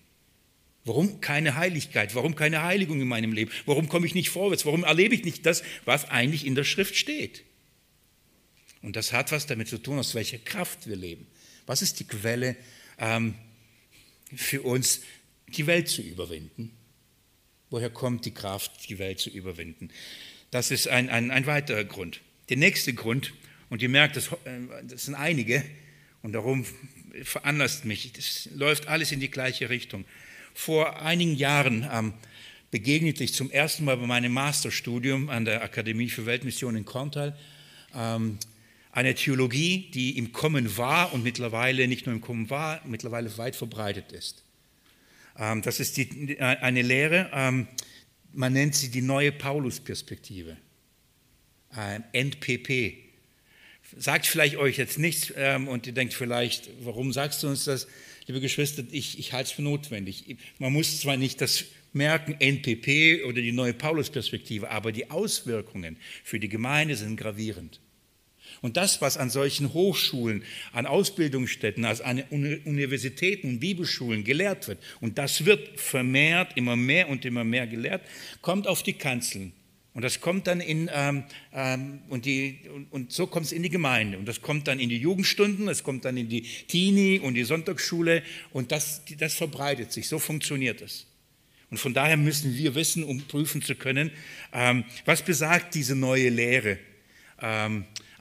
Warum 0.85 1.21
keine 1.21 1.55
Heiligkeit? 1.57 2.15
Warum 2.15 2.35
keine 2.35 2.63
Heiligung 2.63 3.01
in 3.01 3.09
meinem 3.09 3.33
Leben? 3.33 3.51
Warum 3.67 3.89
komme 3.89 4.07
ich 4.07 4.15
nicht 4.15 4.31
vorwärts? 4.31 4.67
Warum 4.67 4.85
erlebe 4.85 5.15
ich 5.15 5.25
nicht 5.25 5.47
das, 5.47 5.63
was 5.85 6.09
eigentlich 6.09 6.47
in 6.47 6.55
der 6.55 6.65
Schrift 6.65 6.97
steht? 6.97 7.45
Und 8.83 8.97
das 8.97 9.13
hat 9.13 9.33
was 9.33 9.47
damit 9.47 9.69
zu 9.69 9.79
tun, 9.79 9.99
aus 9.99 10.15
welcher 10.15 10.39
Kraft 10.39 10.89
wir 10.89 10.97
leben. 10.97 11.27
Was 11.67 11.83
ist 11.83 12.01
die 12.01 12.05
Quelle 12.05 12.57
ähm, 12.99 13.35
für 14.35 14.63
uns, 14.63 15.03
die 15.49 15.67
Welt 15.67 15.89
zu 15.89 16.03
überwinden? 16.03 16.73
Woher 17.71 17.91
kommt 17.91 18.25
die 18.25 18.35
Kraft, 18.35 18.89
die 18.89 18.99
Welt 18.99 19.21
zu 19.21 19.31
überwinden? 19.31 19.91
Das 20.51 20.71
ist 20.71 20.89
ein, 20.89 21.09
ein, 21.09 21.31
ein 21.31 21.47
weiterer 21.47 21.85
Grund. 21.85 22.21
Der 22.49 22.57
nächste 22.57 22.93
Grund, 22.93 23.33
und 23.71 23.81
ihr 23.81 23.89
merkt, 23.89 24.17
das, 24.17 24.29
äh, 24.45 24.61
das 24.83 25.07
sind 25.07 25.15
einige, 25.15 25.65
und 26.23 26.33
darum 26.33 26.67
veranlasst 27.23 27.85
mich, 27.85 28.13
das 28.13 28.49
läuft 28.55 28.89
alles 28.89 29.13
in 29.13 29.21
die 29.21 29.31
gleiche 29.31 29.71
Richtung. 29.71 30.05
Vor 30.55 31.01
einigen 31.01 31.35
Jahren 31.35 31.89
ähm, 31.91 32.15
begegnete 32.71 33.25
ich 33.25 33.35
zum 33.35 33.51
ersten 33.51 33.85
Mal 33.85 33.97
bei 33.97 34.07
meinem 34.07 34.33
Masterstudium 34.33 35.31
an 35.31 35.45
der 35.45 35.63
Akademie 35.63 36.09
für 36.09 36.27
Weltmission 36.27 36.77
in 36.77 36.85
Korntal 36.85 37.37
ähm, 37.95 38.39
eine 38.93 39.15
Theologie, 39.15 39.91
die 39.93 40.19
im 40.19 40.33
Kommen 40.33 40.77
war 40.77 41.13
und 41.13 41.25
mittlerweile 41.25 41.89
nicht 41.89 42.07
nur 42.07 42.15
im 42.15 42.21
Kommen 42.21 42.51
war, 42.51 42.81
mittlerweile 42.87 43.37
weit 43.39 43.57
verbreitet 43.57 44.13
ist. 44.13 44.45
Ähm, 45.39 45.63
das 45.63 45.81
ist 45.81 45.97
die, 45.97 46.37
äh, 46.37 46.41
eine 46.41 46.83
Lehre, 46.83 47.31
ähm, 47.33 47.67
man 48.35 48.53
nennt 48.53 48.75
sie 48.75 48.91
die 48.91 49.03
neue 49.03 49.33
Paulus-Perspektive, 49.33 50.57
ähm, 51.77 52.05
NPP. 52.13 52.99
Sagt 53.97 54.27
vielleicht 54.27 54.57
euch 54.57 54.77
jetzt 54.77 54.99
nichts 54.99 55.33
ähm, 55.37 55.69
und 55.69 55.87
ihr 55.87 55.93
denkt 55.93 56.15
vielleicht, 56.15 56.71
warum 56.83 57.13
sagst 57.13 57.43
du 57.43 57.49
uns 57.49 57.65
das? 57.65 57.87
Liebe 58.27 58.41
Geschwister, 58.41 58.85
ich, 58.91 59.19
ich 59.19 59.33
halte 59.33 59.49
es 59.49 59.53
für 59.53 59.63
notwendig. 59.63 60.37
Man 60.59 60.73
muss 60.73 61.01
zwar 61.01 61.17
nicht 61.17 61.41
das 61.41 61.65
merken, 61.93 62.37
NPP 62.39 63.25
oder 63.25 63.41
die 63.41 63.53
neue 63.53 63.75
Paulus-Perspektive, 63.75 64.71
aber 64.71 64.93
die 64.93 65.11
Auswirkungen 65.11 65.97
für 66.25 66.39
die 66.39 66.49
Gemeinde 66.49 66.97
sind 66.97 67.17
gravierend. 67.17 67.81
Und 68.63 68.77
das, 68.77 69.01
was 69.03 69.17
an 69.17 69.29
solchen 69.29 69.75
Hochschulen, 69.75 70.45
an 70.73 70.87
Ausbildungsstätten, 70.87 71.85
also 71.85 72.05
an 72.05 72.23
Universitäten 72.31 73.49
und 73.49 73.61
Bibelschulen 73.61 74.25
gelehrt 74.25 74.69
wird, 74.69 74.79
und 75.01 75.19
das 75.19 75.45
wird 75.45 75.81
vermehrt, 75.81 76.57
immer 76.57 76.77
mehr 76.77 77.09
und 77.09 77.25
immer 77.25 77.45
mehr 77.45 77.67
gelehrt, 77.67 78.03
kommt 78.41 78.69
auf 78.69 78.83
die 78.85 78.95
Kanzeln. 78.95 79.53
Und 79.95 80.03
das 80.03 80.21
kommt 80.21 80.47
dann 80.47 80.61
in, 80.61 80.89
ähm, 80.95 81.25
ähm, 81.53 81.99
und, 82.09 82.25
die, 82.25 82.61
und, 82.73 82.91
und 82.93 83.13
so 83.13 83.27
kommt 83.27 83.47
es 83.47 83.53
in 83.53 83.63
die 83.63 83.69
Gemeinde. 83.69 84.17
Und 84.17 84.27
das 84.27 84.41
kommt 84.41 84.69
dann 84.69 84.81
in 84.81 84.89
die 84.89 84.97
Jugendstunden, 84.97 85.69
es 85.69 85.83
kommt 85.83 86.05
dann 86.07 86.17
in 86.17 86.29
die 86.29 86.43
Teenie 86.43 87.19
und 87.19 87.35
die 87.35 87.45
Sonntagsschule 87.45 88.23
und 88.53 88.73
das, 88.73 89.03
das 89.19 89.35
verbreitet 89.35 89.93
sich. 89.93 90.09
So 90.09 90.19
funktioniert 90.19 90.81
es. 90.81 91.07
Und 91.71 91.79
von 91.79 91.93
daher 91.93 92.17
müssen 92.17 92.57
wir 92.57 92.75
wissen, 92.75 93.03
um 93.03 93.23
prüfen 93.23 93.61
zu 93.61 93.75
können, 93.75 94.13
ähm, 94.53 94.85
was 95.05 95.23
besagt 95.23 95.75
diese 95.75 95.97
neue 95.97 96.29
Lehre. 96.29 96.79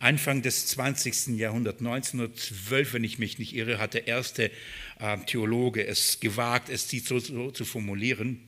Ähm, 0.02 0.12
Anfang 0.12 0.42
des 0.42 0.68
20. 0.68 1.38
Jahrhunderts, 1.38 1.80
1912, 1.80 2.94
wenn 2.94 3.04
ich 3.04 3.20
mich 3.20 3.40
nicht 3.40 3.56
irre, 3.56 3.78
hat 3.78 3.94
der 3.94 4.08
erste 4.08 4.52
äh, 5.00 5.18
Theologe 5.26 5.86
es 5.86 6.20
gewagt, 6.20 6.70
es 6.70 6.90
so, 6.90 7.20
zu 7.52 7.66
formulieren. 7.66 8.40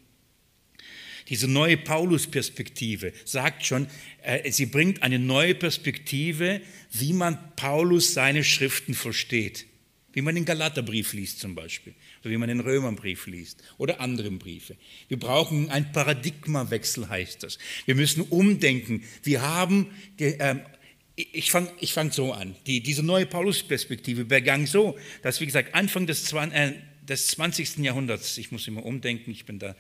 Diese 1.30 1.48
neue 1.48 1.78
Paulus-Perspektive 1.78 3.14
sagt 3.24 3.66
schon, 3.66 3.88
äh, 4.24 4.52
sie 4.52 4.66
bringt 4.66 5.04
eine 5.04 5.20
neue 5.20 5.56
Perspektive, 5.56 6.62
wie 6.92 7.14
man 7.14 7.38
Paulus 7.56 8.14
seine 8.14 8.44
Schriften 8.44 8.94
versteht. 8.94 9.66
Wie 10.12 10.22
man 10.22 10.36
den 10.36 10.46
Galaterbrief 10.46 11.14
liest 11.14 11.40
zum 11.40 11.56
Beispiel, 11.56 11.96
oder 12.22 12.30
wie 12.30 12.38
man 12.38 12.48
den 12.48 12.60
Römerbrief 12.60 13.26
liest 13.26 13.64
oder 13.80 14.00
andere 14.00 14.30
Briefe. 14.30 14.76
Wir 15.08 15.18
brauchen 15.18 15.72
einen 15.72 15.92
Paradigmawechsel, 15.92 17.10
heißt 17.10 17.42
das. 17.42 17.58
Wir 17.86 17.96
müssen 17.96 18.22
umdenken. 18.22 19.04
Wir 19.24 19.42
haben 19.42 19.88
äh, 20.20 20.58
ich 21.16 21.52
fange 21.52 21.72
ich 21.80 21.94
fang 21.94 22.12
so 22.12 22.34
an. 22.34 22.56
Die, 22.66 22.82
diese 22.82 23.04
neue 23.04 23.26
Paulus-Perspektive 23.26 24.26
begann 24.26 24.66
so, 24.66 24.98
dass, 25.22 25.40
wie 25.42 25.46
gesagt, 25.46 25.76
Anfang 25.76 26.08
des, 26.08 26.34
äh, 26.34 26.74
des 27.02 27.28
20. 27.28 27.78
Jahrhunderts, 27.78 28.38
ich 28.38 28.52
muss 28.52 28.68
immer 28.68 28.84
umdenken, 28.86 29.32
ich 29.32 29.46
bin 29.46 29.60
da 29.60 29.76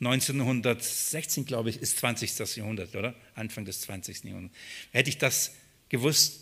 1916, 0.00 1.46
glaube 1.46 1.70
ich, 1.70 1.80
ist 1.80 1.98
20. 1.98 2.56
Jahrhundert, 2.56 2.94
oder? 2.94 3.14
Anfang 3.34 3.64
des 3.64 3.80
20. 3.82 4.24
Jahrhunderts. 4.24 4.54
Hätte 4.90 5.08
ich 5.08 5.18
das 5.18 5.54
gewusst 5.88 6.40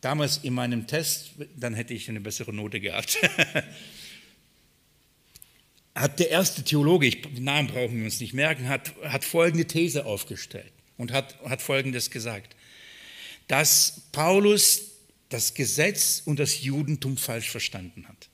damals 0.00 0.38
in 0.38 0.54
meinem 0.54 0.86
Test, 0.86 1.32
dann 1.56 1.74
hätte 1.74 1.92
ich 1.94 2.08
eine 2.08 2.20
bessere 2.20 2.52
Note 2.52 2.80
gehabt. 2.80 3.18
hat 5.94 6.18
der 6.18 6.30
erste 6.30 6.62
Theologe, 6.62 7.06
ich, 7.06 7.38
Namen 7.38 7.68
brauchen 7.68 7.98
wir 7.98 8.04
uns 8.04 8.20
nicht 8.20 8.32
merken, 8.32 8.68
hat, 8.68 8.94
hat 9.04 9.24
folgende 9.24 9.66
These 9.66 10.06
aufgestellt 10.06 10.72
und 10.96 11.12
hat, 11.12 11.38
hat 11.44 11.60
Folgendes 11.60 12.10
gesagt 12.10 12.56
dass 13.52 14.04
Paulus 14.12 14.80
das 15.28 15.52
Gesetz 15.52 16.22
und 16.24 16.38
das 16.38 16.62
Judentum 16.62 17.18
falsch 17.18 17.50
verstanden 17.50 18.08
hat. 18.08 18.30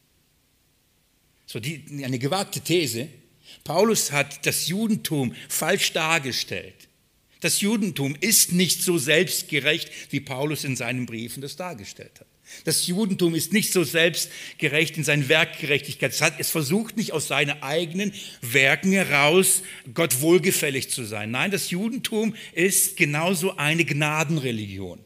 So 1.44 1.58
die, 1.58 1.84
eine 2.04 2.20
gewagte 2.20 2.60
These. 2.60 3.08
Paulus 3.64 4.12
hat 4.12 4.46
das 4.46 4.68
Judentum 4.68 5.34
falsch 5.48 5.92
dargestellt. 5.92 6.86
Das 7.40 7.60
Judentum 7.60 8.16
ist 8.20 8.52
nicht 8.52 8.80
so 8.84 8.96
selbstgerecht, 8.96 9.90
wie 10.10 10.20
Paulus 10.20 10.62
in 10.62 10.76
seinen 10.76 11.04
Briefen 11.04 11.40
das 11.40 11.56
dargestellt 11.56 12.20
hat. 12.20 12.28
Das 12.64 12.86
Judentum 12.86 13.34
ist 13.34 13.52
nicht 13.52 13.72
so 13.72 13.82
selbstgerecht 13.82 14.98
in 14.98 15.02
seiner 15.02 15.28
Werkgerechtigkeit. 15.28 16.12
Es, 16.12 16.20
hat, 16.20 16.34
es 16.38 16.50
versucht 16.50 16.96
nicht 16.96 17.10
aus 17.10 17.26
seinen 17.26 17.60
eigenen 17.60 18.12
Werken 18.40 18.92
heraus 18.92 19.64
Gott 19.94 20.20
wohlgefällig 20.20 20.90
zu 20.90 21.02
sein. 21.02 21.32
Nein, 21.32 21.50
das 21.50 21.70
Judentum 21.70 22.36
ist 22.52 22.96
genauso 22.96 23.56
eine 23.56 23.84
Gnadenreligion. 23.84 25.00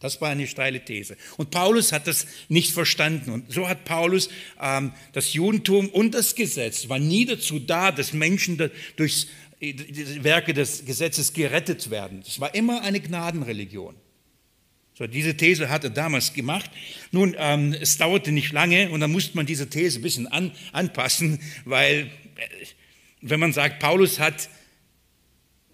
Das 0.00 0.20
war 0.20 0.28
eine 0.28 0.46
steile 0.46 0.84
These. 0.84 1.16
Und 1.38 1.50
Paulus 1.50 1.92
hat 1.92 2.06
das 2.06 2.26
nicht 2.48 2.72
verstanden. 2.72 3.30
Und 3.30 3.50
so 3.50 3.66
hat 3.66 3.84
Paulus 3.84 4.28
ähm, 4.60 4.92
das 5.12 5.32
Judentum 5.32 5.88
und 5.88 6.14
das 6.14 6.34
Gesetz 6.34 6.88
war 6.88 6.98
nie 6.98 7.24
dazu 7.24 7.58
da, 7.58 7.92
dass 7.92 8.12
Menschen 8.12 8.70
durch 8.96 9.26
die 9.60 10.22
Werke 10.22 10.52
des 10.52 10.84
Gesetzes 10.84 11.32
gerettet 11.32 11.90
werden. 11.90 12.22
Es 12.26 12.40
war 12.40 12.54
immer 12.54 12.82
eine 12.82 13.00
Gnadenreligion. 13.00 13.94
So, 14.98 15.06
diese 15.06 15.36
These 15.36 15.68
hat 15.68 15.84
er 15.84 15.90
damals 15.90 16.32
gemacht. 16.32 16.70
Nun, 17.10 17.36
ähm, 17.38 17.74
es 17.78 17.98
dauerte 17.98 18.32
nicht 18.32 18.52
lange 18.52 18.90
und 18.90 19.00
dann 19.00 19.12
musste 19.12 19.36
man 19.36 19.44
diese 19.44 19.68
These 19.68 19.98
ein 19.98 20.02
bisschen 20.02 20.26
an, 20.26 20.52
anpassen, 20.72 21.38
weil 21.64 22.10
äh, 22.36 22.66
wenn 23.20 23.40
man 23.40 23.52
sagt, 23.52 23.78
Paulus 23.78 24.18
hat 24.18 24.48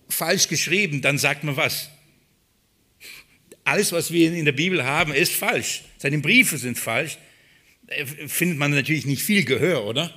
falsch 0.09 0.49
geschrieben, 0.49 1.03
dann 1.03 1.19
sagt 1.19 1.45
man 1.45 1.57
was? 1.57 1.89
Alles, 3.65 3.93
was 3.93 4.13
wir 4.13 4.33
in 4.33 4.45
der 4.45 4.53
Bibel 4.53 4.85
haben, 4.85 5.15
ist 5.15 5.33
falsch. 5.33 5.83
Seine 5.99 6.19
Briefe 6.19 6.59
sind 6.59 6.79
falsch. 6.79 7.19
Äh, 7.87 8.07
findet 8.29 8.59
man 8.59 8.73
natürlich 8.73 9.07
nicht 9.07 9.23
viel 9.23 9.45
Gehör, 9.45 9.85
oder? 9.85 10.13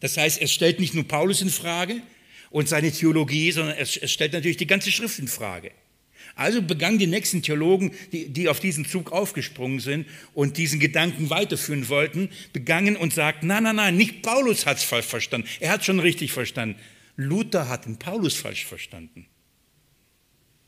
Das 0.00 0.16
heißt, 0.16 0.40
er 0.40 0.48
stellt 0.48 0.80
nicht 0.80 0.94
nur 0.94 1.06
Paulus 1.06 1.42
in 1.42 1.50
Frage 1.50 2.02
und 2.50 2.68
seine 2.68 2.90
Theologie, 2.90 3.52
sondern 3.52 3.76
er 3.76 3.86
stellt 3.86 4.32
natürlich 4.32 4.56
die 4.56 4.66
ganze 4.66 4.90
Schrift 4.90 5.18
in 5.18 5.28
Frage. 5.28 5.70
Also 6.34 6.62
begannen 6.62 6.98
die 6.98 7.06
nächsten 7.06 7.42
Theologen, 7.42 7.92
die, 8.10 8.28
die 8.28 8.48
auf 8.48 8.58
diesen 8.58 8.86
Zug 8.86 9.12
aufgesprungen 9.12 9.80
sind 9.80 10.06
und 10.34 10.56
diesen 10.56 10.80
Gedanken 10.80 11.30
weiterführen 11.30 11.88
wollten, 11.88 12.30
begangen 12.52 12.96
und 12.96 13.12
sagten, 13.12 13.48
nein, 13.48 13.64
nein, 13.64 13.76
nein, 13.76 13.96
nicht 13.96 14.22
Paulus 14.22 14.64
hat 14.64 14.78
es 14.78 14.84
falsch 14.84 15.06
verstanden. 15.06 15.46
Er 15.60 15.70
hat 15.70 15.84
schon 15.84 16.00
richtig 16.00 16.32
verstanden. 16.32 16.76
Luther 17.16 17.68
hat 17.68 17.84
den 17.84 17.98
Paulus 17.98 18.34
falsch 18.34 18.64
verstanden. 18.64 19.26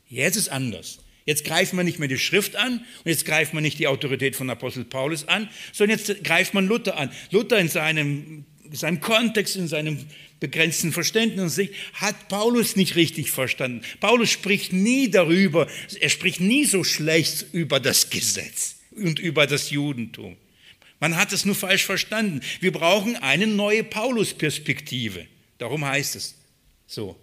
Jetzt 0.07 0.35
ist 0.35 0.49
anders. 0.49 0.99
Jetzt 1.25 1.43
greift 1.43 1.73
man 1.73 1.85
nicht 1.85 1.97
mehr 1.97 2.07
die 2.07 2.19
Schrift 2.19 2.55
an 2.55 2.73
und 2.73 3.09
jetzt 3.09 3.25
greift 3.25 3.53
man 3.53 3.63
nicht 3.63 3.79
die 3.79 3.87
Autorität 3.87 4.35
von 4.35 4.49
Apostel 4.49 4.85
Paulus 4.85 5.27
an, 5.27 5.49
sondern 5.73 5.97
jetzt 5.97 6.23
greift 6.23 6.53
man 6.53 6.67
Luther 6.67 6.97
an. 6.97 7.11
Luther 7.31 7.57
in 7.57 7.67
seinem, 7.67 8.45
in 8.63 8.75
seinem 8.75 8.99
Kontext, 8.99 9.55
in 9.55 9.67
seinem 9.67 10.05
begrenzten 10.39 10.91
Verständnis 10.91 11.59
hat 11.93 12.27
Paulus 12.27 12.75
nicht 12.75 12.95
richtig 12.95 13.31
verstanden. 13.31 13.81
Paulus 13.99 14.29
spricht 14.29 14.71
nie 14.71 15.09
darüber, 15.09 15.67
er 15.99 16.09
spricht 16.09 16.41
nie 16.41 16.65
so 16.65 16.83
schlecht 16.83 17.47
über 17.53 17.79
das 17.79 18.11
Gesetz 18.11 18.75
und 18.91 19.17
über 19.17 19.47
das 19.47 19.71
Judentum. 19.71 20.37
Man 20.99 21.17
hat 21.17 21.33
es 21.33 21.45
nur 21.45 21.55
falsch 21.55 21.85
verstanden. 21.85 22.41
Wir 22.59 22.71
brauchen 22.71 23.15
eine 23.15 23.47
neue 23.47 23.83
Paulus-Perspektive. 23.83 25.25
Darum 25.57 25.85
heißt 25.85 26.15
es 26.15 26.35
so. 26.87 27.19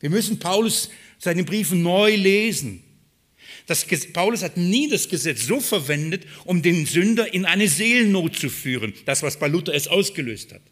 Wir 0.00 0.10
müssen 0.10 0.38
Paulus 0.38 0.90
seine 1.18 1.44
Briefe 1.44 1.76
neu 1.76 2.14
lesen. 2.14 2.83
Das, 3.66 3.86
Paulus 4.12 4.42
hat 4.42 4.56
nie 4.56 4.88
das 4.88 5.08
Gesetz 5.08 5.46
so 5.46 5.60
verwendet, 5.60 6.26
um 6.44 6.60
den 6.60 6.84
Sünder 6.84 7.32
in 7.32 7.46
eine 7.46 7.68
Seelennot 7.68 8.36
zu 8.36 8.50
führen, 8.50 8.92
das, 9.06 9.22
was 9.22 9.38
bei 9.38 9.48
Luther 9.48 9.74
es 9.74 9.88
ausgelöst 9.88 10.52
hat. 10.52 10.62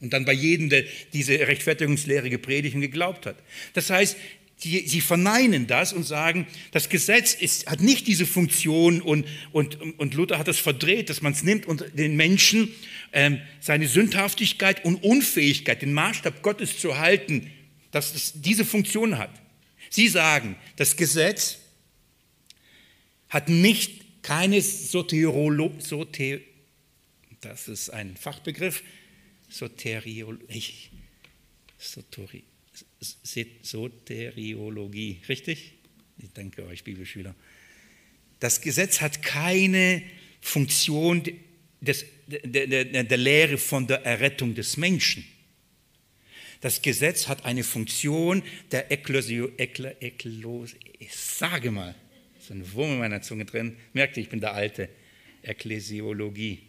Und 0.00 0.12
dann 0.12 0.24
bei 0.24 0.32
jedem, 0.32 0.70
der 0.70 0.84
diese 1.12 1.38
Rechtfertigungslehre 1.38 2.30
gepredigt 2.30 2.74
und 2.74 2.80
geglaubt 2.80 3.26
hat. 3.26 3.36
Das 3.74 3.90
heißt, 3.90 4.16
die, 4.64 4.88
sie 4.88 5.00
verneinen 5.00 5.66
das 5.66 5.92
und 5.92 6.04
sagen, 6.04 6.46
das 6.72 6.88
Gesetz 6.88 7.34
ist, 7.34 7.66
hat 7.66 7.80
nicht 7.80 8.06
diese 8.06 8.26
Funktion 8.26 9.00
und, 9.00 9.26
und, 9.52 9.80
und 9.98 10.14
Luther 10.14 10.38
hat 10.38 10.48
das 10.48 10.58
verdreht, 10.58 11.10
dass 11.10 11.22
man 11.22 11.32
es 11.32 11.42
nimmt 11.42 11.66
und 11.66 11.84
den 11.94 12.16
Menschen 12.16 12.72
ähm, 13.12 13.40
seine 13.60 13.86
Sündhaftigkeit 13.86 14.84
und 14.84 15.02
Unfähigkeit, 15.04 15.82
den 15.82 15.92
Maßstab 15.92 16.42
Gottes 16.42 16.78
zu 16.78 16.98
halten, 16.98 17.50
dass 17.90 18.14
es 18.14 18.32
diese 18.34 18.64
Funktion 18.64 19.18
hat. 19.18 19.30
Sie 19.90 20.08
sagen, 20.08 20.56
das 20.76 20.96
Gesetz 20.96 21.57
hat 23.28 23.48
nicht 23.48 24.22
keine 24.22 24.60
Soteriolo, 24.60 25.72
Soter, 25.78 26.38
das 27.40 27.68
ist 27.68 27.90
ein 27.90 28.16
Fachbegriff, 28.16 28.82
Soteriologie, 29.48 30.90
Sotori, 31.78 32.44
Soteriologie, 33.62 35.20
richtig? 35.28 35.72
Ich 36.18 36.32
danke 36.34 36.66
euch, 36.66 36.84
Bibelschüler. 36.84 37.34
Das 38.40 38.60
Gesetz 38.60 39.00
hat 39.00 39.22
keine 39.22 40.02
Funktion 40.40 41.22
des, 41.80 42.04
der, 42.26 42.66
der, 42.66 43.04
der 43.04 43.16
Lehre 43.16 43.58
von 43.58 43.86
der 43.86 44.04
Errettung 44.04 44.54
des 44.54 44.76
Menschen. 44.76 45.24
Das 46.60 46.82
Gesetz 46.82 47.28
hat 47.28 47.44
eine 47.44 47.62
Funktion 47.62 48.42
der 48.72 48.90
Ekklosio, 48.90 49.50
Ekla, 49.56 49.92
Eklos, 50.00 50.74
ich 50.98 51.14
sage 51.14 51.70
mal, 51.70 51.94
so 52.48 52.54
ein 52.54 52.72
Wurm 52.72 52.92
in 52.92 52.98
meiner 52.98 53.20
Zunge 53.20 53.44
drin, 53.44 53.76
merkt 53.92 54.16
ihr, 54.16 54.22
ich 54.22 54.30
bin 54.30 54.40
der 54.40 54.54
Alte, 54.54 54.88
Ekklesiologie. 55.42 56.60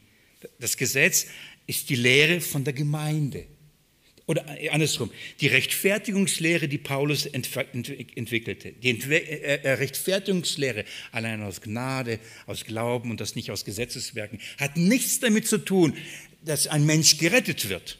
Das 0.59 0.75
Gesetz 0.75 1.27
ist 1.67 1.89
die 1.89 1.95
Lehre 1.95 2.41
von 2.41 2.65
der 2.65 2.73
Gemeinde. 2.73 3.45
Oder 4.25 4.45
andersrum, 4.71 5.09
die 5.39 5.47
Rechtfertigungslehre, 5.47 6.67
die 6.67 6.77
Paulus 6.77 7.25
entwickelte, 7.25 8.73
die 8.73 8.89
äh, 8.89 9.61
äh, 9.63 9.71
Rechtfertigungslehre 9.71 10.85
allein 11.11 11.41
aus 11.41 11.61
Gnade, 11.61 12.19
aus 12.45 12.65
Glauben 12.65 13.09
und 13.09 13.21
das 13.21 13.35
nicht 13.35 13.49
aus 13.49 13.65
Gesetzeswerken, 13.65 14.39
hat 14.59 14.77
nichts 14.77 15.19
damit 15.19 15.47
zu 15.47 15.57
tun, 15.57 15.95
dass 16.43 16.67
ein 16.67 16.85
Mensch 16.85 17.17
gerettet 17.17 17.69
wird, 17.69 17.97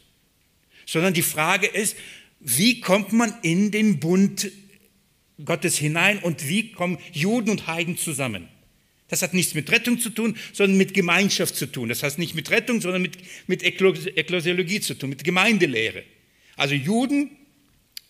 sondern 0.86 1.14
die 1.14 1.24
Frage 1.24 1.66
ist, 1.66 1.96
wie 2.42 2.80
kommt 2.80 3.12
man 3.12 3.34
in 3.42 3.72
den 3.72 4.00
Bund 4.00 4.52
Gottes 5.46 5.78
hinein 5.78 6.20
und 6.20 6.48
wie 6.48 6.72
kommen 6.72 6.98
Juden 7.12 7.50
und 7.50 7.68
Heiden 7.68 7.98
zusammen? 7.98 8.48
Das 9.08 9.24
hat 9.24 9.34
nichts 9.34 9.56
mit 9.56 9.72
Rettung 9.72 10.00
zu 10.00 10.12
tun, 10.12 10.38
sondern 10.54 10.78
mit 10.78 10.94
Gemeinschaft 10.94 11.56
zu 11.56 11.66
tun. 11.66 11.90
Das 11.90 12.04
heißt 12.04 12.20
nicht 12.20 12.36
mit 12.36 12.52
Rettung, 12.52 12.80
sondern 12.80 13.02
mit, 13.02 13.18
mit 13.48 13.64
Ekklesiologie 13.64 14.82
zu 14.82 14.94
tun, 14.94 15.10
mit 15.10 15.24
Gemeindelehre. 15.24 16.04
Also 16.56 16.76
Juden 16.76 17.32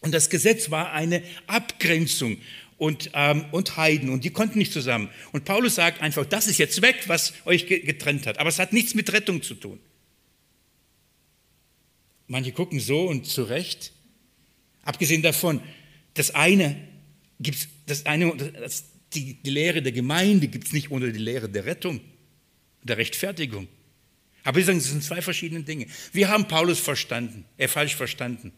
und 0.01 0.13
das 0.13 0.29
Gesetz 0.29 0.71
war 0.71 0.91
eine 0.91 1.23
Abgrenzung 1.47 2.37
und, 2.77 3.11
ähm, 3.13 3.45
und 3.51 3.77
Heiden 3.77 4.09
und 4.09 4.23
die 4.23 4.31
konnten 4.31 4.59
nicht 4.59 4.73
zusammen. 4.73 5.09
Und 5.31 5.45
Paulus 5.45 5.75
sagt 5.75 6.01
einfach, 6.01 6.25
das 6.25 6.47
ist 6.47 6.57
jetzt 6.57 6.81
weg, 6.81 7.03
was 7.07 7.33
euch 7.45 7.67
getrennt 7.67 8.25
hat. 8.27 8.37
Aber 8.37 8.49
es 8.49 8.59
hat 8.59 8.73
nichts 8.73 8.93
mit 8.93 9.11
Rettung 9.13 9.41
zu 9.41 9.55
tun. 9.55 9.79
Manche 12.27 12.51
gucken 12.51 12.79
so 12.79 13.07
und 13.07 13.25
zu 13.25 13.43
Recht. 13.43 13.93
Abgesehen 14.83 15.21
davon, 15.21 15.61
das 16.13 16.31
eine 16.35 16.75
gibt 17.39 17.67
das 17.85 18.05
eine, 18.05 18.35
das, 18.35 18.85
die, 19.13 19.35
die 19.35 19.49
Lehre 19.49 19.81
der 19.81 19.91
Gemeinde 19.91 20.47
gibt 20.47 20.67
es 20.67 20.73
nicht 20.73 20.91
ohne 20.91 21.11
die 21.11 21.19
Lehre 21.19 21.49
der 21.49 21.65
Rettung, 21.65 22.01
der 22.83 22.97
Rechtfertigung. 22.97 23.67
Aber 24.43 24.57
wir 24.57 24.65
sagen, 24.65 24.77
es 24.77 24.89
sind 24.89 25.03
zwei 25.03 25.21
verschiedene 25.21 25.63
Dinge. 25.63 25.87
Wir 26.11 26.29
haben 26.29 26.47
Paulus 26.47 26.79
verstanden, 26.79 27.45
er 27.57 27.65
äh, 27.65 27.67
falsch 27.67 27.95
verstanden. 27.95 28.51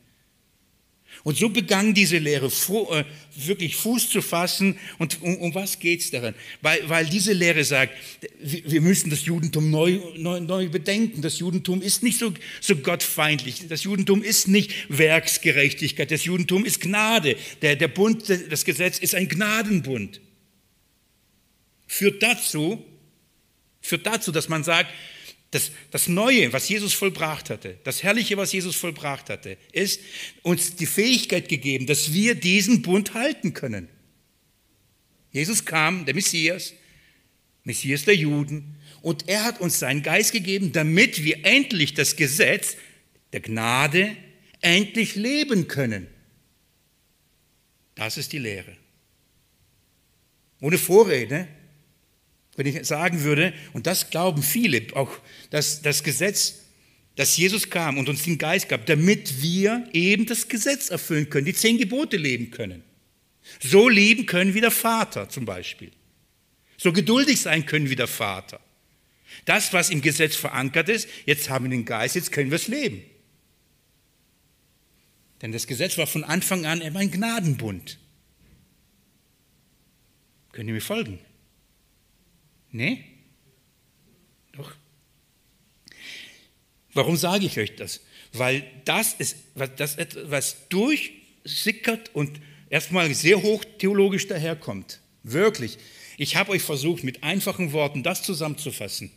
Und 1.24 1.38
so 1.38 1.50
begann 1.50 1.94
diese 1.94 2.18
Lehre 2.18 2.48
äh, 2.48 3.04
wirklich 3.36 3.76
Fuß 3.76 4.10
zu 4.10 4.22
fassen. 4.22 4.78
Und 4.98 5.22
um, 5.22 5.38
um 5.38 5.56
was 5.56 5.80
geht 5.80 6.02
es 6.02 6.12
daran? 6.12 6.34
Weil, 6.62 6.90
weil 6.90 7.06
diese 7.06 7.34
Lehre 7.34 7.64
sagt, 7.64 7.94
wir 8.42 8.82
müssen 8.82 9.10
das 9.10 9.26
Judentum 9.26 9.70
neu, 9.70 10.00
neu, 10.18 10.40
neu 10.40 10.70
bedenken. 10.70 11.22
Das 11.22 11.38
Judentum 11.38 11.82
ist 11.82 12.02
nicht 12.02 12.18
so, 12.18 12.34
so 12.60 12.76
gottfeindlich. 12.76 13.68
Das 13.68 13.84
Judentum 13.84 14.24
ist 14.24 14.48
nicht 14.48 14.74
Werksgerechtigkeit. 14.90 16.10
Das 16.10 16.26
Judentum 16.26 16.66
ist 16.66 16.82
Gnade. 16.82 17.36
Der, 17.62 17.76
der 17.76 17.88
Bund, 17.88 18.24
das 18.28 18.66
Gesetz 18.66 18.98
ist 18.98 19.14
ein 19.14 19.28
Gnadenbund. 19.28 20.22
Führt 21.86 22.24
dazu, 22.24 22.84
führt 23.82 24.06
dazu, 24.08 24.32
dass 24.32 24.50
man 24.50 24.64
sagt, 24.64 24.90
das, 25.52 25.72
das 25.92 26.08
Neue, 26.08 26.54
was 26.54 26.70
Jesus 26.70 26.94
vollbracht 26.94 27.50
hatte, 27.50 27.78
das 27.84 28.04
Herrliche, 28.04 28.38
was 28.38 28.54
Jesus 28.54 28.76
vollbracht 28.76 29.30
hatte, 29.30 29.58
ist 29.74 30.00
uns 30.44 30.76
die 30.76 30.86
Fähigkeit 30.86 31.50
gegeben, 31.50 31.86
dass 31.86 32.14
wir 32.14 32.36
diesen 32.36 32.82
Bund 32.82 33.14
halten 33.14 33.54
können. 33.54 33.90
Jesus 35.32 35.66
kam, 35.66 36.06
der 36.06 36.16
Messias, 36.16 36.74
Messias 37.66 38.06
der 38.06 38.16
Juden, 38.16 38.78
und 39.02 39.28
er 39.28 39.44
hat 39.44 39.60
uns 39.60 39.80
seinen 39.80 40.04
Geist 40.04 40.32
gegeben, 40.32 40.72
damit 40.72 41.24
wir 41.24 41.46
endlich 41.46 41.94
das 41.94 42.16
Gesetz 42.16 42.78
der 43.34 43.42
Gnade 43.42 44.16
endlich 44.62 45.16
leben 45.16 45.68
können. 45.68 46.08
Das 47.96 48.18
ist 48.18 48.32
die 48.32 48.40
Lehre. 48.40 48.78
Ohne 50.62 50.78
Vorrede, 50.78 51.48
wenn 52.56 52.66
ich 52.66 52.86
sagen 52.86 53.24
würde, 53.24 53.54
und 53.74 53.88
das 53.88 54.10
glauben 54.10 54.44
viele, 54.44 54.88
auch 54.94 55.12
dass 55.50 55.82
das 55.82 56.04
Gesetz, 56.04 56.60
dass 57.16 57.38
Jesus 57.38 57.70
kam 57.70 57.98
und 57.98 58.10
uns 58.10 58.24
den 58.24 58.38
Geist 58.38 58.70
gab, 58.70 58.86
damit 58.86 59.42
wir 59.42 59.88
eben 59.94 60.26
das 60.26 60.48
Gesetz 60.48 60.90
erfüllen 60.90 61.30
können, 61.30 61.46
die 61.46 61.54
zehn 61.54 61.78
Gebote 61.78 62.18
leben 62.18 62.52
können. 62.52 62.84
So 63.60 63.90
leben 63.90 64.26
können 64.26 64.54
wie 64.54 64.62
der 64.62 64.72
Vater 64.72 65.30
zum 65.30 65.46
Beispiel. 65.46 65.92
So 66.78 66.94
geduldig 66.94 67.42
sein 67.42 67.66
können 67.66 67.90
wie 67.90 67.96
der 67.96 68.08
Vater. 68.08 68.60
Das, 69.46 69.74
was 69.74 69.90
im 69.90 70.02
Gesetz 70.02 70.36
verankert 70.36 70.90
ist, 70.90 71.08
jetzt 71.26 71.50
haben 71.50 71.66
wir 71.66 71.70
den 71.70 71.86
Geist, 71.86 72.16
jetzt 72.16 72.32
können 72.32 72.52
wir 72.52 72.58
es 72.58 72.68
leben. 72.68 73.02
Denn 75.42 75.52
das 75.52 75.68
Gesetz 75.68 75.98
war 75.98 76.08
von 76.08 76.24
Anfang 76.24 76.66
an 76.66 76.82
immer 76.82 77.00
ein 77.00 77.12
Gnadenbund. 77.12 77.98
Können 80.52 80.70
ihr 80.70 80.76
mir 80.76 80.82
folgen? 80.82 81.20
Nee? 82.72 83.04
Doch. 84.54 84.76
Warum 86.94 87.16
sage 87.16 87.46
ich 87.46 87.58
euch 87.58 87.76
das? 87.76 88.02
Weil 88.34 88.64
das 88.86 89.14
ist 89.14 89.38
das, 89.78 89.98
was 90.26 90.68
durchsickert 90.70 92.14
und 92.14 92.40
erstmal 92.70 93.14
sehr 93.14 93.42
hoch 93.42 93.64
theologisch 93.78 94.28
daherkommt. 94.28 95.00
Wirklich. 95.24 95.78
Ich 96.18 96.36
habe 96.36 96.52
euch 96.52 96.62
versucht, 96.62 97.04
mit 97.04 97.24
einfachen 97.24 97.74
Worten 97.74 98.04
das 98.04 98.24
zusammenzufassen, 98.24 99.12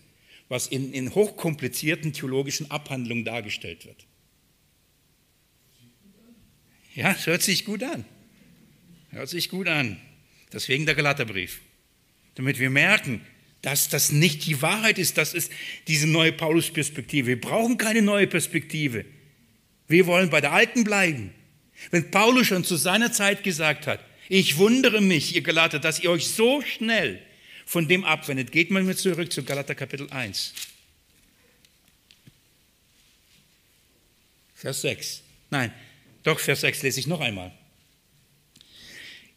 was 0.49 0.67
in, 0.67 0.93
in 0.93 1.15
hochkomplizierten 1.15 2.13
theologischen 2.13 2.71
Abhandlungen 2.71 3.25
dargestellt 3.25 3.87
wird. 3.87 4.07
Ja, 6.95 7.13
es 7.13 7.27
hört 7.27 7.43
sich 7.43 7.65
gut 7.65 7.83
an. 7.83 8.05
Hört 9.11 9.29
sich 9.29 9.49
gut 9.49 9.69
an. 9.69 10.01
Deswegen 10.53 10.87
der 10.87 10.95
Galaterbrief. 10.95 11.61
Damit 12.37 12.59
wir 12.59 12.71
merken, 12.71 13.21
dass 13.65 13.89
das 13.89 14.13
nicht 14.13 14.45
die 14.45 14.61
Wahrheit 14.61 14.99
ist, 14.99 15.17
das 15.17 15.33
ist 15.33 15.51
diese 15.89 16.07
neue 16.07 16.33
Paulus-Perspektive. 16.33 17.29
Wir 17.29 17.41
brauchen 17.41 17.79
keine 17.79 18.03
neue 18.03 18.27
Perspektive. 18.27 19.07
Wir 19.89 20.07
wollen 20.07 20.29
bei 20.29 20.43
der 20.43 20.53
alten 20.53 20.85
bleiben. 20.85 21.33
Wenn 21.91 22.11
Paulus 22.11 22.47
schon 22.47 22.65
zu 22.65 22.77
seiner 22.77 23.11
Zeit 23.11 23.43
gesagt 23.43 23.87
hat, 23.87 24.05
ich 24.29 24.59
wundere 24.59 25.01
mich, 25.01 25.35
ihr 25.35 25.41
Galater, 25.41 25.79
dass 25.79 26.01
ihr 26.01 26.11
euch 26.11 26.27
so 26.27 26.61
schnell 26.61 27.23
von 27.65 27.89
dem 27.89 28.05
abwendet. 28.05 28.53
Geht 28.53 28.71
mal 28.71 28.83
mit 28.83 28.99
zurück 28.99 29.33
zu 29.33 29.43
Galater 29.43 29.75
Kapitel 29.75 30.11
1. 30.11 30.53
Vers 34.55 34.83
6. 34.83 35.23
Nein, 35.49 35.73
doch, 36.23 36.39
Vers 36.39 36.61
6 36.61 36.83
lese 36.83 37.01
ich 37.01 37.07
noch 37.07 37.21
einmal. 37.21 37.51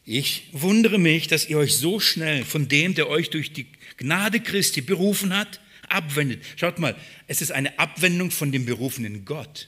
Ich 0.04 0.50
wundere 0.52 0.98
mich, 0.98 1.28
dass 1.28 1.48
ihr 1.48 1.58
euch 1.58 1.76
so 1.76 2.02
schnell 2.02 2.44
von 2.44 2.68
dem, 2.68 2.94
der 2.94 3.10
euch 3.10 3.30
durch 3.30 3.54
die 3.54 3.68
Gnade 3.98 4.40
Christi 4.40 4.82
berufen 4.82 5.36
hat, 5.36 5.60
abwendet. 5.90 6.44
Schaut 6.56 6.80
mal, 6.80 6.96
es 7.28 7.42
ist 7.42 7.52
eine 7.52 7.78
Abwendung 7.80 8.32
von 8.32 8.52
dem 8.52 8.66
berufenen 8.66 9.26
Gott. 9.26 9.68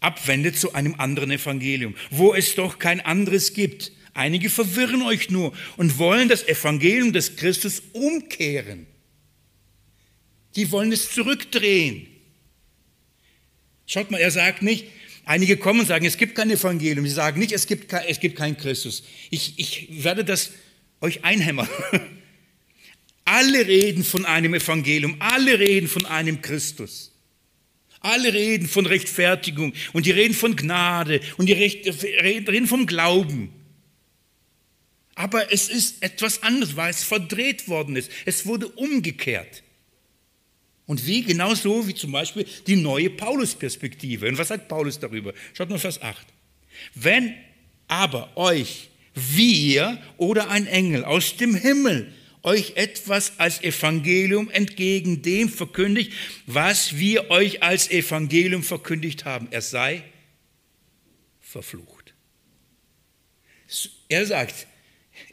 Abwendet 0.00 0.58
zu 0.58 0.74
einem 0.74 0.94
anderen 0.96 1.30
Evangelium, 1.30 1.94
wo 2.10 2.34
es 2.34 2.54
doch 2.54 2.78
kein 2.78 3.00
anderes 3.00 3.52
gibt. 3.52 3.92
Einige 4.14 4.50
verwirren 4.50 5.02
euch 5.02 5.30
nur 5.30 5.52
und 5.76 5.98
wollen 5.98 6.28
das 6.28 6.46
Evangelium 6.46 7.12
des 7.12 7.36
Christus 7.36 7.82
umkehren. 7.92 8.86
Die 10.56 10.70
wollen 10.72 10.90
es 10.90 11.12
zurückdrehen. 11.12 12.08
Schaut 13.86 14.10
mal, 14.10 14.18
er 14.18 14.30
sagt 14.30 14.62
nicht, 14.62 14.86
Einige 15.30 15.56
kommen 15.58 15.78
und 15.78 15.86
sagen, 15.86 16.06
es 16.06 16.16
gibt 16.16 16.34
kein 16.34 16.50
Evangelium. 16.50 17.06
Sie 17.06 17.12
sagen 17.12 17.38
nicht, 17.38 17.52
es 17.52 17.68
gibt, 17.68 17.92
es 17.92 18.18
gibt 18.18 18.36
keinen 18.36 18.56
Christus. 18.56 19.04
Ich, 19.30 19.58
ich 19.58 20.02
werde 20.02 20.24
das 20.24 20.50
euch 21.00 21.24
einhämmern. 21.24 21.68
Alle 23.24 23.66
reden 23.66 24.04
von 24.04 24.24
einem 24.24 24.54
Evangelium, 24.54 25.16
alle 25.18 25.58
reden 25.58 25.88
von 25.88 26.06
einem 26.06 26.42
Christus. 26.42 27.12
Alle 28.00 28.32
reden 28.32 28.66
von 28.66 28.86
Rechtfertigung 28.86 29.74
und 29.92 30.06
die 30.06 30.10
reden 30.10 30.34
von 30.34 30.56
Gnade 30.56 31.20
und 31.36 31.46
die 31.46 31.52
reden 31.52 32.66
vom 32.66 32.86
Glauben. 32.86 33.52
Aber 35.14 35.52
es 35.52 35.68
ist 35.68 36.02
etwas 36.02 36.42
anderes, 36.42 36.76
weil 36.76 36.90
es 36.90 37.04
verdreht 37.04 37.68
worden 37.68 37.96
ist. 37.96 38.10
Es 38.24 38.46
wurde 38.46 38.68
umgekehrt. 38.68 39.62
Und 40.86 41.06
wie? 41.06 41.22
Genauso 41.22 41.86
wie 41.86 41.94
zum 41.94 42.12
Beispiel 42.12 42.46
die 42.66 42.76
neue 42.76 43.10
Paulus-Perspektive. 43.10 44.28
Und 44.28 44.38
was 44.38 44.48
sagt 44.48 44.66
Paulus 44.66 44.98
darüber? 44.98 45.34
Schaut 45.52 45.68
mal 45.68 45.78
Vers 45.78 46.00
8. 46.00 46.26
Wenn 46.94 47.34
aber 47.86 48.34
euch 48.36 48.88
wir 49.14 50.02
oder 50.16 50.48
ein 50.48 50.66
Engel 50.66 51.04
aus 51.04 51.36
dem 51.36 51.54
Himmel 51.54 52.12
euch 52.42 52.72
etwas 52.76 53.38
als 53.38 53.62
Evangelium 53.62 54.50
entgegen 54.50 55.22
dem 55.22 55.48
verkündigt, 55.48 56.12
was 56.46 56.96
wir 56.96 57.30
euch 57.30 57.62
als 57.62 57.90
Evangelium 57.90 58.62
verkündigt 58.62 59.24
haben, 59.24 59.48
er 59.50 59.62
sei 59.62 60.04
verflucht. 61.40 62.14
Er 64.08 64.26
sagt, 64.26 64.66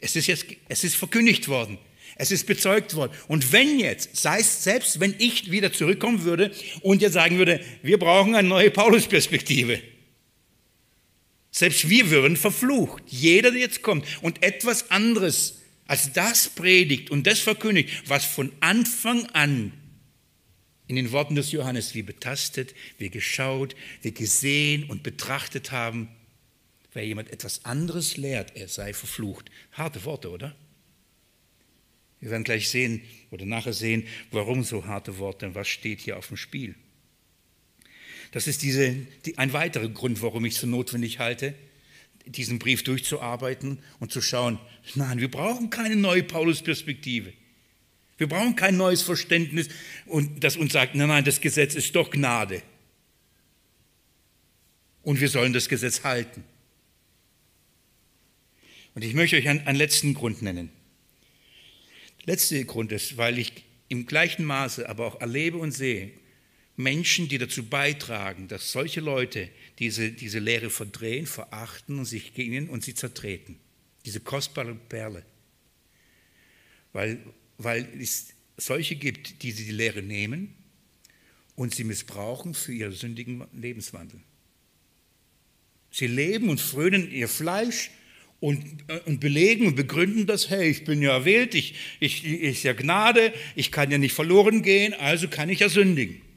es 0.00 0.16
ist 0.16 0.26
jetzt, 0.26 0.46
es 0.68 0.84
ist 0.84 0.96
verkündigt 0.96 1.48
worden. 1.48 1.78
Es 2.20 2.32
ist 2.32 2.46
bezeugt 2.46 2.94
worden. 2.94 3.12
Und 3.28 3.52
wenn 3.52 3.78
jetzt, 3.78 4.16
sei 4.16 4.40
es 4.40 4.64
selbst, 4.64 4.98
wenn 4.98 5.14
ich 5.18 5.52
wieder 5.52 5.72
zurückkommen 5.72 6.24
würde 6.24 6.50
und 6.82 7.00
jetzt 7.00 7.12
sagen 7.12 7.38
würde, 7.38 7.64
wir 7.82 7.98
brauchen 7.98 8.34
eine 8.34 8.48
neue 8.48 8.72
Paulus-Perspektive. 8.72 9.80
Selbst 11.52 11.88
wir 11.88 12.10
würden 12.10 12.36
verflucht. 12.36 13.04
Jeder, 13.06 13.52
der 13.52 13.60
jetzt 13.60 13.82
kommt 13.82 14.04
und 14.20 14.42
etwas 14.42 14.90
anderes 14.90 15.57
als 15.88 16.12
das 16.12 16.48
predigt 16.50 17.10
und 17.10 17.26
das 17.26 17.40
verkündigt, 17.40 18.04
was 18.06 18.24
von 18.24 18.52
Anfang 18.60 19.26
an 19.30 19.72
in 20.86 20.96
den 20.96 21.12
Worten 21.12 21.34
des 21.34 21.50
Johannes 21.50 21.94
wir 21.94 22.06
betastet, 22.06 22.74
wir 22.98 23.10
geschaut, 23.10 23.74
wir 24.02 24.12
gesehen 24.12 24.84
und 24.84 25.02
betrachtet 25.02 25.72
haben, 25.72 26.08
wer 26.92 27.06
jemand 27.06 27.30
etwas 27.30 27.64
anderes 27.64 28.16
lehrt, 28.16 28.54
er 28.54 28.68
sei 28.68 28.92
verflucht. 28.92 29.50
Harte 29.72 30.04
Worte, 30.04 30.30
oder? 30.30 30.54
Wir 32.20 32.30
werden 32.30 32.44
gleich 32.44 32.68
sehen 32.68 33.02
oder 33.30 33.46
nachher 33.46 33.72
sehen, 33.72 34.06
warum 34.30 34.64
so 34.64 34.86
harte 34.86 35.18
Worte 35.18 35.46
und 35.46 35.54
was 35.54 35.68
steht 35.68 36.00
hier 36.00 36.18
auf 36.18 36.28
dem 36.28 36.36
Spiel. 36.36 36.74
Das 38.32 38.46
ist 38.46 38.62
diese, 38.62 38.94
die, 39.24 39.38
ein 39.38 39.54
weiterer 39.54 39.88
Grund, 39.88 40.20
warum 40.20 40.44
ich 40.44 40.54
es 40.54 40.58
für 40.58 40.66
notwendig 40.66 41.18
halte, 41.18 41.54
diesen 42.28 42.58
Brief 42.58 42.84
durchzuarbeiten 42.84 43.78
und 44.00 44.12
zu 44.12 44.20
schauen, 44.20 44.58
nein, 44.94 45.20
wir 45.20 45.30
brauchen 45.30 45.70
keine 45.70 45.96
neue 45.96 46.22
Paulus-Perspektive. 46.22 47.32
Wir 48.16 48.28
brauchen 48.28 48.56
kein 48.56 48.76
neues 48.76 49.02
Verständnis, 49.02 49.68
das 50.40 50.56
uns 50.56 50.72
sagt, 50.72 50.94
nein, 50.94 51.08
nein, 51.08 51.24
das 51.24 51.40
Gesetz 51.40 51.74
ist 51.74 51.94
doch 51.94 52.10
Gnade. 52.10 52.62
Und 55.02 55.20
wir 55.20 55.28
sollen 55.28 55.52
das 55.52 55.68
Gesetz 55.68 56.04
halten. 56.04 56.44
Und 58.94 59.04
ich 59.04 59.14
möchte 59.14 59.36
euch 59.36 59.48
einen, 59.48 59.66
einen 59.66 59.78
letzten 59.78 60.14
Grund 60.14 60.42
nennen 60.42 60.70
letzte 62.28 62.62
Grund 62.66 62.92
ist, 62.92 63.16
weil 63.16 63.38
ich 63.38 63.52
im 63.88 64.04
gleichen 64.04 64.44
Maße 64.44 64.86
aber 64.86 65.06
auch 65.06 65.20
erlebe 65.22 65.56
und 65.56 65.72
sehe, 65.72 66.10
Menschen, 66.78 67.28
die 67.28 67.38
dazu 67.38 67.64
beitragen, 67.64 68.46
dass 68.46 68.70
solche 68.70 69.00
Leute 69.00 69.48
diese, 69.80 70.12
diese 70.12 70.38
Lehre 70.38 70.70
verdrehen, 70.70 71.26
verachten 71.26 71.98
und 71.98 72.04
sich 72.04 72.34
gegen 72.34 72.68
und 72.68 72.84
sie 72.84 72.94
zertreten. 72.94 73.58
Diese 74.06 74.20
kostbare 74.20 74.76
Perle. 74.76 75.24
Weil, 76.92 77.18
weil 77.58 77.88
es 78.00 78.28
solche 78.56 78.94
gibt, 78.94 79.42
die 79.42 79.50
sie 79.50 79.64
die 79.64 79.72
Lehre 79.72 80.02
nehmen 80.02 80.54
und 81.56 81.74
sie 81.74 81.82
missbrauchen 81.82 82.54
für 82.54 82.72
ihren 82.72 82.92
sündigen 82.92 83.44
Lebenswandel. 83.52 84.20
Sie 85.90 86.06
leben 86.06 86.48
und 86.48 86.60
frönen 86.60 87.10
ihr 87.10 87.28
Fleisch 87.28 87.90
und, 88.38 88.84
und 89.04 89.18
belegen 89.18 89.66
und 89.66 89.74
begründen 89.74 90.26
das, 90.26 90.48
hey, 90.48 90.70
ich 90.70 90.84
bin 90.84 91.02
ja 91.02 91.10
erwählt, 91.10 91.56
ich, 91.56 91.74
ich, 91.98 92.24
ich 92.24 92.62
ja 92.62 92.72
Gnade, 92.72 93.34
ich 93.56 93.72
kann 93.72 93.90
ja 93.90 93.98
nicht 93.98 94.14
verloren 94.14 94.62
gehen, 94.62 94.94
also 94.94 95.26
kann 95.26 95.48
ich 95.48 95.58
ja 95.58 95.68
sündigen. 95.68 96.27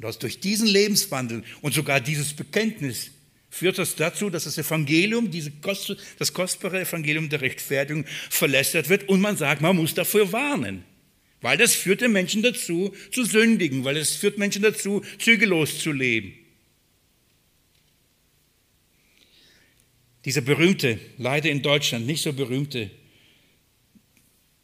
Und 0.00 0.06
aus 0.06 0.18
durch 0.18 0.40
diesen 0.40 0.66
Lebenswandel 0.66 1.44
und 1.60 1.74
sogar 1.74 2.00
dieses 2.00 2.32
Bekenntnis 2.32 3.10
führt 3.50 3.76
das 3.76 3.96
dazu, 3.96 4.30
dass 4.30 4.44
das 4.44 4.56
Evangelium, 4.56 5.30
diese 5.30 5.50
Kost, 5.50 5.94
das 6.18 6.32
kostbare 6.32 6.80
Evangelium 6.80 7.28
der 7.28 7.42
Rechtfertigung 7.42 8.06
verlässert 8.30 8.88
wird 8.88 9.10
und 9.10 9.20
man 9.20 9.36
sagt, 9.36 9.60
man 9.60 9.76
muss 9.76 9.92
dafür 9.92 10.32
warnen. 10.32 10.84
Weil 11.42 11.58
das 11.58 11.74
führt 11.74 12.00
den 12.00 12.12
Menschen 12.12 12.42
dazu, 12.42 12.94
zu 13.10 13.26
sündigen, 13.26 13.84
weil 13.84 13.98
es 13.98 14.16
führt 14.16 14.38
Menschen 14.38 14.62
dazu, 14.62 15.04
zügellos 15.18 15.80
zu 15.80 15.92
leben. 15.92 16.32
Dieser 20.24 20.40
berühmte, 20.40 20.98
leider 21.18 21.50
in 21.50 21.60
Deutschland 21.60 22.06
nicht 22.06 22.22
so 22.22 22.32
berühmte 22.32 22.90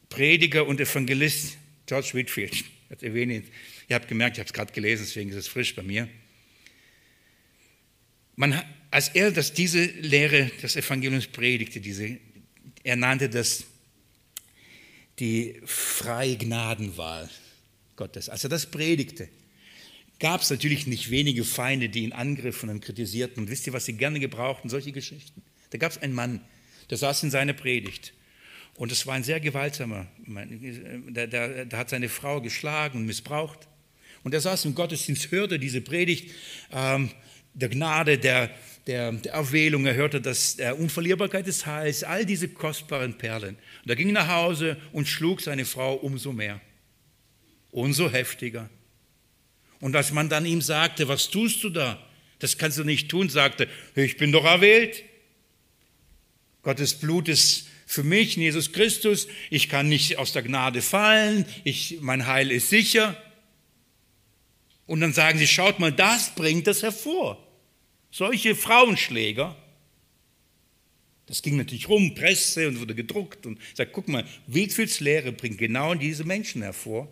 Prediger 0.08 0.66
und 0.66 0.80
Evangelist 0.80 1.58
George 1.84 2.12
Whitfield, 2.14 2.64
das 2.88 3.02
erwähne 3.02 3.40
ich. 3.40 3.44
Ihr 3.88 3.96
habt 3.96 4.08
gemerkt, 4.08 4.36
ich 4.36 4.40
habe 4.40 4.48
es 4.48 4.52
gerade 4.52 4.72
gelesen, 4.72 5.04
deswegen 5.04 5.30
ist 5.30 5.36
es 5.36 5.48
frisch 5.48 5.74
bei 5.74 5.82
mir. 5.82 6.08
Man, 8.34 8.60
als 8.90 9.08
er 9.08 9.30
das, 9.30 9.52
diese 9.52 9.84
Lehre 9.84 10.50
des 10.62 10.76
Evangeliums 10.76 11.26
predigte, 11.26 11.80
diese, 11.80 12.18
er 12.82 12.96
nannte 12.96 13.28
das 13.28 13.64
die 15.18 15.60
freie 15.64 16.36
Gnadenwahl 16.36 17.30
Gottes. 17.96 18.28
Als 18.28 18.44
er 18.44 18.50
das 18.50 18.70
predigte, 18.70 19.28
gab 20.18 20.42
es 20.42 20.50
natürlich 20.50 20.86
nicht 20.86 21.10
wenige 21.10 21.44
Feinde, 21.44 21.88
die 21.88 22.04
ihn 22.04 22.12
angriffen 22.12 22.68
und 22.68 22.80
kritisierten. 22.80 23.44
Und 23.44 23.50
wisst 23.50 23.66
ihr, 23.66 23.72
was 23.72 23.86
sie 23.86 23.94
gerne 23.94 24.20
gebrauchten? 24.20 24.68
Solche 24.68 24.92
Geschichten. 24.92 25.42
Da 25.70 25.78
gab 25.78 25.92
es 25.92 25.98
einen 25.98 26.12
Mann, 26.14 26.40
der 26.90 26.98
saß 26.98 27.22
in 27.22 27.30
seiner 27.30 27.54
Predigt 27.54 28.12
Und 28.76 28.92
es 28.92 29.06
war 29.06 29.14
ein 29.14 29.24
sehr 29.24 29.40
gewaltsamer 29.40 30.06
Mann. 30.24 31.14
Der, 31.14 31.26
der, 31.26 31.64
der 31.64 31.78
hat 31.78 31.90
seine 31.90 32.08
Frau 32.08 32.40
geschlagen 32.40 32.98
und 33.00 33.06
missbraucht. 33.06 33.68
Und 34.26 34.34
er 34.34 34.40
saß 34.40 34.64
im 34.64 34.74
Gottesdienst, 34.74 35.30
hörte 35.30 35.56
diese 35.56 35.80
Predigt 35.80 36.32
ähm, 36.72 37.12
der 37.54 37.68
Gnade, 37.68 38.18
der, 38.18 38.50
der, 38.88 39.12
der 39.12 39.32
Erwählung, 39.32 39.86
er 39.86 39.94
hörte 39.94 40.20
das, 40.20 40.56
der 40.56 40.76
Unverlierbarkeit 40.80 41.46
des 41.46 41.64
Heils, 41.64 42.02
all 42.02 42.26
diese 42.26 42.48
kostbaren 42.48 43.16
Perlen. 43.16 43.56
Und 43.84 43.88
er 43.88 43.94
ging 43.94 44.10
nach 44.10 44.26
Hause 44.26 44.78
und 44.90 45.06
schlug 45.06 45.42
seine 45.42 45.64
Frau 45.64 45.94
umso 45.94 46.32
mehr, 46.32 46.60
umso 47.70 48.10
heftiger. 48.10 48.68
Und 49.78 49.94
als 49.94 50.10
man 50.10 50.28
dann 50.28 50.44
ihm 50.44 50.60
sagte, 50.60 51.06
was 51.06 51.30
tust 51.30 51.62
du 51.62 51.70
da? 51.70 52.04
Das 52.40 52.58
kannst 52.58 52.78
du 52.78 52.82
nicht 52.82 53.08
tun, 53.08 53.28
sagte, 53.28 53.68
ich 53.94 54.16
bin 54.16 54.32
doch 54.32 54.44
erwählt. 54.44 55.04
Gottes 56.62 56.94
Blut 56.94 57.28
ist 57.28 57.68
für 57.86 58.02
mich, 58.02 58.34
Jesus 58.34 58.72
Christus, 58.72 59.28
ich 59.50 59.68
kann 59.68 59.88
nicht 59.88 60.18
aus 60.18 60.32
der 60.32 60.42
Gnade 60.42 60.82
fallen, 60.82 61.44
ich, 61.62 61.98
mein 62.00 62.26
Heil 62.26 62.50
ist 62.50 62.70
sicher. 62.70 63.16
Und 64.86 65.00
dann 65.00 65.12
sagen 65.12 65.38
sie, 65.38 65.46
schaut 65.46 65.78
mal, 65.78 65.92
das 65.92 66.34
bringt 66.34 66.66
das 66.66 66.82
hervor. 66.82 67.42
Solche 68.10 68.54
Frauenschläger. 68.54 69.56
Das 71.26 71.42
ging 71.42 71.56
natürlich 71.56 71.88
rum, 71.88 72.14
Presse 72.14 72.68
und 72.68 72.78
wurde 72.78 72.94
gedruckt 72.94 73.46
und 73.46 73.58
sagt, 73.74 73.92
guck 73.92 74.06
mal, 74.06 74.24
Wiegfelds 74.46 75.00
Lehre 75.00 75.32
bringt 75.32 75.58
genau 75.58 75.94
diese 75.94 76.22
Menschen 76.22 76.62
hervor. 76.62 77.10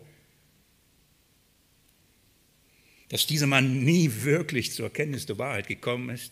Dass 3.09 3.27
dieser 3.27 3.45
Mann 3.45 3.83
nie 3.83 4.09
wirklich 4.23 4.71
zur 4.71 4.85
Erkenntnis 4.85 5.25
der 5.25 5.37
Wahrheit 5.37 5.67
gekommen 5.67 6.09
ist, 6.09 6.31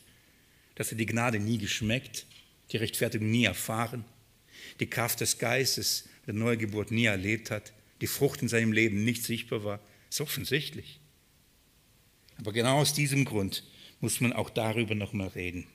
dass 0.76 0.92
er 0.92 0.98
die 0.98 1.06
Gnade 1.06 1.40
nie 1.40 1.58
geschmeckt, 1.58 2.26
die 2.72 2.78
Rechtfertigung 2.78 3.30
nie 3.30 3.44
erfahren, 3.44 4.06
die 4.80 4.90
Kraft 4.90 5.20
des 5.20 5.38
Geistes 5.38 6.08
der 6.26 6.34
Neugeburt 6.34 6.90
nie 6.90 7.06
erlebt 7.06 7.52
hat, 7.52 7.74
die 8.02 8.08
Frucht 8.08 8.42
in 8.42 8.48
seinem 8.48 8.72
Leben 8.72 9.04
nicht 9.04 9.24
sichtbar 9.24 9.64
war, 9.64 9.80
ist 10.10 10.22
offensichtlich. 10.22 11.00
Aber 12.38 12.52
genau 12.52 12.80
aus 12.80 12.94
diesem 12.94 13.26
Grund 13.26 13.64
muss 14.02 14.22
man 14.22 14.34
auch 14.34 14.50
darüber 14.50 14.96
nochmal 14.96 15.30
reden. 15.30 15.66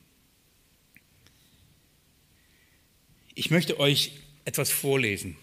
Ich 3.34 3.50
möchte 3.50 3.78
euch 3.78 4.12
etwas 4.44 4.70
vorlesen. 4.70 5.36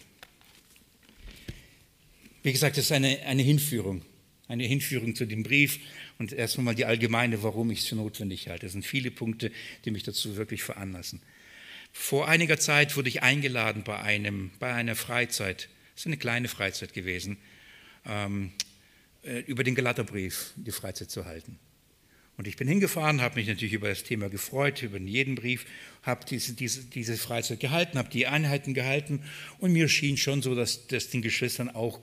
Wie 2.42 2.52
gesagt, 2.52 2.76
das 2.76 2.84
ist 2.84 2.92
eine, 2.92 3.20
eine 3.22 3.42
Hinführung, 3.42 4.02
eine 4.46 4.64
Hinführung 4.64 5.16
zu 5.16 5.26
dem 5.26 5.42
Brief 5.42 5.80
und 6.18 6.32
erstmal 6.32 6.66
mal 6.66 6.74
die 6.74 6.84
allgemeine, 6.84 7.42
warum 7.42 7.70
ich 7.70 7.80
es 7.80 7.86
für 7.86 7.96
notwendig 7.96 8.48
halte. 8.48 8.66
Es 8.66 8.72
sind 8.72 8.86
viele 8.86 9.10
Punkte, 9.10 9.50
die 9.84 9.90
mich 9.90 10.04
dazu 10.04 10.36
wirklich 10.36 10.62
veranlassen. 10.62 11.20
Vor 11.92 12.28
einiger 12.28 12.58
Zeit 12.58 12.96
wurde 12.96 13.08
ich 13.08 13.22
eingeladen 13.22 13.82
bei, 13.82 13.98
einem, 13.98 14.50
bei 14.60 14.72
einer 14.72 14.94
Freizeit, 14.94 15.68
das 15.94 16.02
ist 16.02 16.06
eine 16.06 16.18
kleine 16.18 16.46
Freizeit 16.46 16.92
gewesen, 16.92 17.38
ähm, 18.04 18.52
äh, 18.52 18.75
über 19.46 19.64
den 19.64 19.74
Galaterbrief 19.74 20.52
die 20.56 20.72
Freizeit 20.72 21.10
zu 21.10 21.24
halten. 21.24 21.58
Und 22.36 22.46
ich 22.46 22.56
bin 22.56 22.68
hingefahren, 22.68 23.22
habe 23.22 23.36
mich 23.36 23.48
natürlich 23.48 23.72
über 23.72 23.88
das 23.88 24.02
Thema 24.02 24.28
gefreut, 24.28 24.82
über 24.82 24.98
jeden 24.98 25.36
Brief, 25.36 25.64
habe 26.02 26.26
diese, 26.28 26.52
diese, 26.52 26.84
diese 26.84 27.16
Freizeit 27.16 27.60
gehalten, 27.60 27.96
habe 27.96 28.10
die 28.10 28.26
Einheiten 28.26 28.74
gehalten 28.74 29.22
und 29.58 29.72
mir 29.72 29.88
schien 29.88 30.18
schon 30.18 30.42
so, 30.42 30.54
dass 30.54 30.86
das 30.86 31.08
den 31.08 31.22
Geschwistern 31.22 31.70
auch 31.70 31.98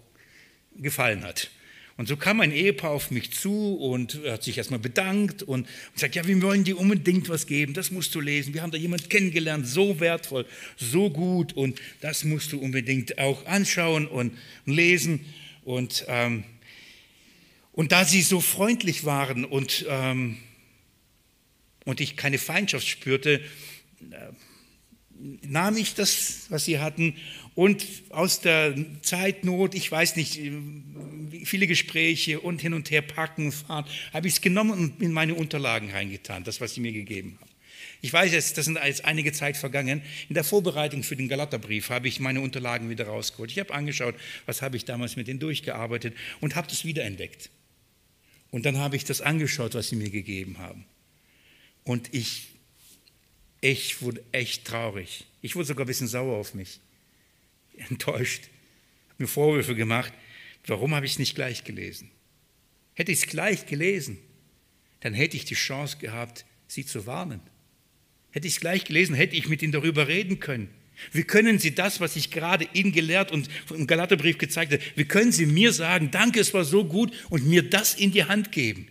gefallen 0.76 1.24
hat. 1.24 1.52
Und 1.96 2.08
so 2.08 2.18
kam 2.18 2.42
ein 2.42 2.52
Ehepaar 2.52 2.90
auf 2.90 3.12
mich 3.12 3.32
zu 3.32 3.76
und 3.76 4.20
hat 4.26 4.42
sich 4.42 4.58
erstmal 4.58 4.80
bedankt 4.80 5.44
und, 5.44 5.68
und 5.68 6.00
sagt, 6.00 6.16
ja, 6.16 6.26
wir 6.26 6.42
wollen 6.42 6.64
dir 6.64 6.80
unbedingt 6.80 7.30
was 7.30 7.46
geben, 7.46 7.76
das 7.76 7.92
musst 7.92 8.16
du 8.16 8.20
lesen. 8.20 8.56
Wir 8.56 8.64
haben 8.64 8.72
da 8.72 8.80
jemanden 8.80 9.10
kennengelernt, 9.10 9.68
so 9.68 10.00
wertvoll, 10.00 10.48
so 10.76 11.12
gut 11.12 11.54
und 11.54 11.80
das 12.02 12.24
musst 12.24 12.52
du 12.52 12.60
unbedingt 12.60 13.20
auch 13.20 13.46
anschauen 13.46 14.08
und 14.08 14.36
lesen. 14.66 15.24
Und, 15.64 16.06
ähm, 16.08 16.44
und 17.74 17.92
da 17.92 18.06
sie 18.06 18.22
so 18.22 18.40
freundlich 18.40 19.04
waren 19.04 19.46
und, 19.46 19.86
ähm, 19.90 20.38
und 21.86 22.00
ich 22.00 22.16
keine 22.16 22.38
Feindschaft 22.38 22.88
spürte, 22.88 23.42
äh, 24.12 24.16
nahm 25.42 25.78
ich 25.78 25.96
das, 25.96 26.46
was 26.50 26.66
sie 26.66 26.80
hatten 26.80 27.16
und 27.56 27.86
aus 28.10 28.42
der 28.42 28.76
Zeitnot, 29.02 29.76
ich 29.76 29.92
weiß 29.92 30.16
nicht, 30.16 30.40
viele 31.46 31.68
Gespräche 31.68 32.40
und 32.40 32.62
hin 32.62 32.74
und 32.74 32.90
her 32.92 33.02
packen, 33.02 33.52
fahren, 33.52 33.86
habe 34.12 34.28
ich 34.28 34.36
es 34.36 34.42
genommen 34.42 34.72
und 34.72 35.02
in 35.02 35.12
meine 35.12 35.36
Unterlagen 35.36 35.92
reingetan, 35.92 36.44
das, 36.44 36.62
was 36.62 36.74
sie 36.74 36.82
mir 36.82 36.94
gegeben 36.94 37.38
haben. 37.40 37.50
Ich 38.02 38.12
weiß 38.12 38.34
jetzt, 38.34 38.58
das 38.58 38.66
sind 38.66 38.78
jetzt 38.84 39.06
einige 39.06 39.32
Zeit 39.32 39.56
vergangen. 39.56 40.02
In 40.28 40.34
der 40.34 40.44
Vorbereitung 40.44 41.04
für 41.04 41.16
den 41.16 41.30
Galaterbrief 41.30 41.90
habe 41.90 42.10
ich 42.10 42.20
meine 42.20 42.42
Unterlagen 42.42 42.90
wieder 42.90 43.08
rausgeholt. 43.08 43.50
Ich 43.50 43.60
habe 43.60 43.74
angeschaut, 43.74 44.16
was 44.46 44.62
habe 44.62 44.76
ich 44.76 44.84
damals 44.84 45.16
mit 45.16 45.30
denen 45.30 45.40
durchgearbeitet 45.40 46.14
und 46.42 46.56
habe 46.56 46.68
das 46.68 46.84
wiederentdeckt. 46.84 47.50
Und 48.54 48.68
dann 48.68 48.78
habe 48.78 48.95
ich 48.95 49.04
das 49.04 49.20
angeschaut, 49.20 49.74
was 49.74 49.89
sie 49.89 49.95
mir 49.95 50.12
gegeben 50.12 50.60
haben. 50.60 50.86
Und 51.84 52.14
ich, 52.14 52.49
ich 53.62 54.04
wurde 54.04 54.24
echt 54.32 54.66
traurig. 54.66 55.26
Ich 55.41 55.56
wurde 55.56 55.66
sogar 55.66 55.86
ein 55.86 55.88
bisschen 55.88 56.08
sauer 56.08 56.38
auf 56.38 56.54
mich 56.54 56.80
enttäuscht, 57.89 58.43
habe 59.10 59.24
mir 59.24 59.28
Vorwürfe 59.28 59.74
gemacht, 59.74 60.14
warum 60.68 60.93
habe 60.93 61.04
ich 61.08 61.14
es 61.14 61.20
nicht 61.20 61.34
gleich 61.34 61.64
gelesen? 61.64 62.12
Hätte 62.93 63.12
ich 63.12 63.24
es 63.24 63.26
gleich 63.26 63.66
gelesen, 63.66 64.20
dann 64.99 65.16
hätte 65.16 65.36
ich 65.36 65.45
die 65.45 65.56
Chance 65.56 65.97
gehabt, 65.97 66.45
sie 66.68 66.86
zu 66.86 67.08
warnen. 67.08 67.41
Hätte 68.30 68.45
ich 68.45 68.54
es 68.54 68.60
gleich 68.60 68.86
gelesen, 68.86 69.16
hätte 69.16 69.36
ich 69.36 69.49
mit 69.49 69.64
ihnen 69.64 69.72
darüber 69.72 70.08
reden 70.08 70.39
können. 70.39 70.70
Wie 71.12 71.24
können 71.24 71.60
Sie 71.60 71.76
das, 71.76 72.00
was 72.00 72.16
ich 72.16 72.32
gerade 72.32 72.68
Ihnen 72.74 72.91
gelehrt 72.91 73.32
und 73.32 73.50
im 73.70 73.88
Galaterbrief 73.88 74.38
gezeigt 74.38 74.72
habe, 74.74 74.84
wie 74.96 75.06
können 75.06 75.32
Sie 75.32 75.46
mir 75.46 75.74
sagen, 75.74 76.12
danke, 76.12 76.39
es 76.39 76.54
war 76.54 76.64
so 76.64 76.86
gut 76.86 77.12
und 77.30 77.46
mir 77.48 77.68
das 77.68 77.94
in 77.94 78.12
die 78.12 78.26
Hand 78.26 78.52
geben? 78.52 78.88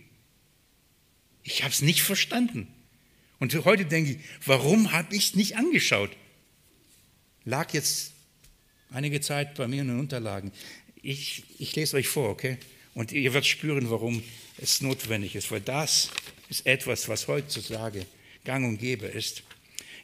Ich 1.43 1.63
habe 1.63 1.71
es 1.71 1.81
nicht 1.81 2.01
verstanden. 2.01 2.67
Und 3.39 3.53
heute 3.65 3.85
denke 3.85 4.11
ich, 4.11 4.17
warum 4.45 4.91
habe 4.91 5.15
ich 5.15 5.25
es 5.25 5.35
nicht 5.35 5.57
angeschaut? 5.57 6.11
Lag 7.45 7.73
jetzt 7.73 8.13
einige 8.89 9.19
Zeit 9.19 9.55
bei 9.55 9.67
mir 9.67 9.81
in 9.81 9.89
den 9.89 9.99
Unterlagen. 9.99 10.51
Ich, 11.01 11.43
ich 11.59 11.75
lese 11.75 11.97
euch 11.97 12.07
vor, 12.07 12.29
okay? 12.29 12.57
Und 12.93 13.11
ihr 13.11 13.33
werdet 13.33 13.47
spüren, 13.47 13.89
warum 13.89 14.23
es 14.57 14.81
notwendig 14.81 15.35
ist, 15.35 15.51
weil 15.51 15.61
das 15.61 16.09
ist 16.49 16.65
etwas, 16.65 17.09
was 17.09 17.27
heutzutage 17.27 18.05
gang 18.45 18.65
und 18.65 18.77
gäbe 18.77 19.07
ist. 19.07 19.43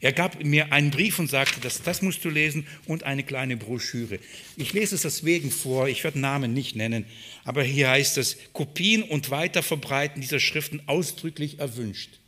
Er 0.01 0.13
gab 0.13 0.41
mir 0.43 0.71
einen 0.71 0.91
Brief 0.91 1.19
und 1.19 1.29
sagte, 1.29 1.59
das, 1.59 1.81
das 1.81 2.01
musst 2.01 2.23
du 2.23 2.29
lesen 2.29 2.65
und 2.85 3.03
eine 3.03 3.23
kleine 3.23 3.57
Broschüre. 3.57 4.19
Ich 4.55 4.71
lese 4.71 4.95
es 4.95 5.01
deswegen 5.01 5.51
vor, 5.51 5.89
ich 5.89 6.03
werde 6.05 6.19
Namen 6.19 6.53
nicht 6.53 6.75
nennen, 6.75 7.05
aber 7.43 7.63
hier 7.63 7.89
heißt 7.89 8.17
es, 8.17 8.37
Kopien 8.53 9.03
und 9.03 9.29
Weiterverbreiten 9.29 10.21
dieser 10.21 10.39
Schriften 10.39 10.81
ausdrücklich 10.85 11.59
erwünscht. 11.59 12.19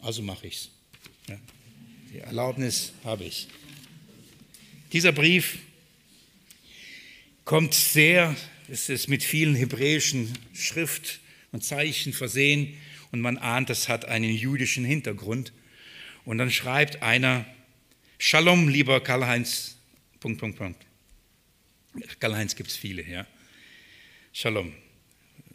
Also 0.00 0.22
mache 0.22 0.48
ich 0.48 0.54
es. 0.54 0.70
Ja. 1.28 1.38
Die 2.12 2.18
Erlaubnis 2.18 2.92
habe 3.04 3.24
ich. 3.24 3.46
Dieser 4.92 5.12
Brief 5.12 5.58
kommt 7.44 7.74
sehr, 7.74 8.34
es 8.68 8.88
ist 8.88 9.08
mit 9.08 9.22
vielen 9.22 9.54
hebräischen 9.54 10.36
Schrift 10.52 11.20
und 11.52 11.64
Zeichen 11.64 12.12
versehen 12.12 12.74
und 13.12 13.20
man 13.20 13.38
ahnt, 13.38 13.70
es 13.70 13.88
hat 13.88 14.06
einen 14.06 14.34
jüdischen 14.34 14.84
Hintergrund. 14.84 15.52
Und 16.24 16.38
dann 16.38 16.50
schreibt 16.50 17.02
einer, 17.02 17.44
Shalom, 18.18 18.68
lieber 18.68 19.00
Karl-Heinz, 19.00 19.76
Punkt, 20.20 20.38
Punkt, 20.38 20.56
Punkt. 20.56 20.86
Karl-Heinz 22.20 22.54
gibt 22.54 22.70
es 22.70 22.76
viele, 22.76 23.02
ja. 23.02 23.26
Shalom. 24.32 24.72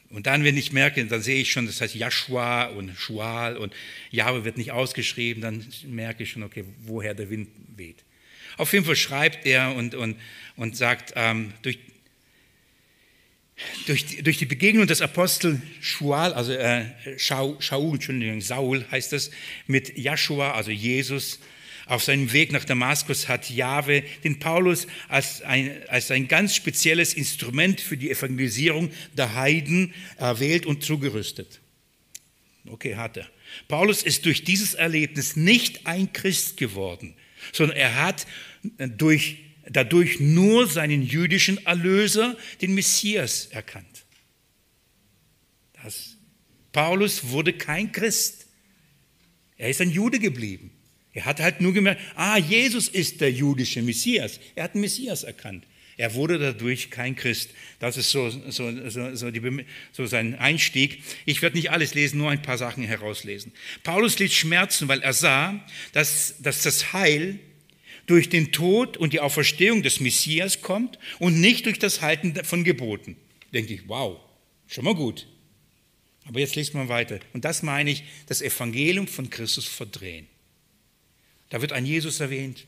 Und 0.09 0.28
dann, 0.28 0.43
wenn 0.43 0.57
ich 0.57 0.72
merke, 0.72 1.05
dann 1.05 1.22
sehe 1.22 1.41
ich 1.41 1.51
schon, 1.51 1.65
das 1.65 1.82
heißt 1.82 1.95
Joshua 1.95 2.65
und 2.65 2.93
Shual 2.97 3.57
und 3.57 3.74
Jahwe 4.11 4.45
wird 4.45 4.57
nicht 4.57 4.72
ausgeschrieben, 4.72 5.41
dann 5.41 5.65
merke 5.86 6.24
ich 6.24 6.32
schon, 6.32 6.43
okay, 6.43 6.63
woher 6.84 7.13
der 7.13 7.30
Wind 7.30 7.49
weht. 7.76 8.03
Auf 8.57 8.74
jeden 8.74 8.86
Fall 8.86 8.95
schreibt 8.95 9.45
er 9.45 9.76
und, 9.76 9.95
und, 9.95 10.18
und 10.55 10.76
sagt, 10.76 11.13
ähm, 11.15 11.53
durch, 11.61 11.80
durch, 13.86 14.24
durch, 14.24 14.38
die 14.38 14.45
Begegnung 14.45 14.86
des 14.86 15.01
Apostel 15.01 15.62
Schual, 15.82 16.34
also 16.34 16.51
äh, 16.51 16.86
Shaul, 17.18 17.58
Entschuldigung, 17.93 18.41
Saul 18.41 18.86
heißt 18.91 19.14
es, 19.14 19.32
mit 19.66 19.97
Joshua, 19.97 20.51
also 20.51 20.72
Jesus, 20.72 21.39
auf 21.88 22.03
seinem 22.03 22.34
Weg 22.34 22.51
nach 22.51 22.66
Damaskus 22.66 23.30
hat 23.30 23.49
Jahwe 23.49 24.03
den 24.24 24.39
Paulus 24.39 24.88
als 25.08 25.41
ein, 25.41 25.72
als 25.88 26.12
ein 26.12 26.28
ganz 26.28 26.53
spezielles 26.53 27.14
Instrument 27.14 27.80
für 27.80 27.95
die 27.95 28.12
Evangelisierung 28.12 28.91
der 29.16 29.36
Heiden 29.36 29.93
erwählt 30.18 30.66
und 30.66 30.84
zugerüstet. 30.84 31.62
Okay, 32.68 32.95
hat 32.95 33.18
er. 33.18 33.28
Paulus 33.70 34.03
ist 34.03 34.26
durch 34.26 34.43
dieses 34.43 34.74
Erlebnis 34.74 35.38
nicht 35.38 35.88
ein 35.88 36.12
Christ 36.12 36.58
geworden, 36.58 37.16
sondern 37.53 37.78
er 37.78 37.95
hat 37.95 38.28
durch, 38.97 39.38
dadurch 39.70 40.20
nur 40.20 40.68
seinen 40.68 41.01
jüdischen 41.01 41.65
Erlöser, 41.65 42.38
den 42.61 42.74
Messias, 42.74 43.47
erkannt. 43.47 44.05
Das, 45.84 46.18
Paulus 46.72 47.30
wurde 47.30 47.53
kein 47.53 47.91
Christ. 47.91 48.47
Er 49.57 49.70
ist 49.70 49.82
ein 49.82 49.91
Jude 49.91 50.20
geblieben. 50.20 50.72
Er 51.13 51.26
hat 51.26 51.39
halt 51.39 51.61
nur 51.61 51.74
gemerkt, 51.74 52.01
ah, 52.15 52.38
Jesus 52.38 52.88
ist 52.88 53.22
der 53.22 53.32
jüdische 53.32 53.82
Messias. 53.82 54.39
Er 54.55 54.65
hat 54.65 54.76
den 54.76 54.82
Messias 54.82 55.24
erkannt. 55.24 55.65
Er 55.97 56.13
wurde 56.13 56.38
dadurch 56.38 56.91
kein 56.91 57.15
Christ. 57.15 57.49
Das 57.80 57.97
ist 57.97 58.11
so, 58.11 58.30
so, 58.30 58.89
so, 58.89 59.15
so, 59.15 59.32
die, 59.32 59.65
so 59.91 60.05
sein 60.05 60.36
Einstieg. 60.36 61.01
Ich 61.26 61.41
werde 61.41 61.57
nicht 61.57 61.72
alles 61.72 61.95
lesen, 61.95 62.20
nur 62.20 62.30
ein 62.30 62.43
paar 62.43 62.59
Sachen 62.59 62.84
herauslesen. 62.84 63.51
Paulus 63.84 64.20
litt 64.20 64.32
Schmerzen, 64.32 64.88
weil 64.88 65.01
er 65.01 65.13
sah, 65.13 65.59
dass, 65.93 66.36
dass 66.39 66.61
das 66.61 66.93
Heil 66.93 67.39
durch 68.08 68.30
den 68.30 68.51
Tod 68.51 68.97
und 68.97 69.14
die 69.14 69.20
Auferstehung 69.20 69.84
des 69.84 69.99
Messias 69.99 70.62
kommt 70.62 70.97
und 71.20 71.39
nicht 71.39 71.66
durch 71.66 71.78
das 71.78 72.01
Halten 72.01 72.34
von 72.43 72.64
Geboten. 72.64 73.16
Denke 73.53 73.74
ich, 73.74 73.88
wow, 73.88 74.20
schon 74.66 74.86
mal 74.86 74.95
gut. 74.95 75.28
Aber 76.26 76.39
jetzt 76.39 76.55
liest 76.55 76.74
man 76.74 76.89
weiter. 76.89 77.20
Und 77.34 77.45
das 77.45 77.64
meine 77.64 77.91
ich, 77.91 78.03
das 78.26 78.41
Evangelium 78.41 79.08
von 79.08 79.30
Christus 79.30 79.66
verdrehen. 79.66 80.28
Da 81.49 81.62
wird 81.62 81.72
ein 81.72 81.86
Jesus 81.86 82.20
erwähnt, 82.20 82.66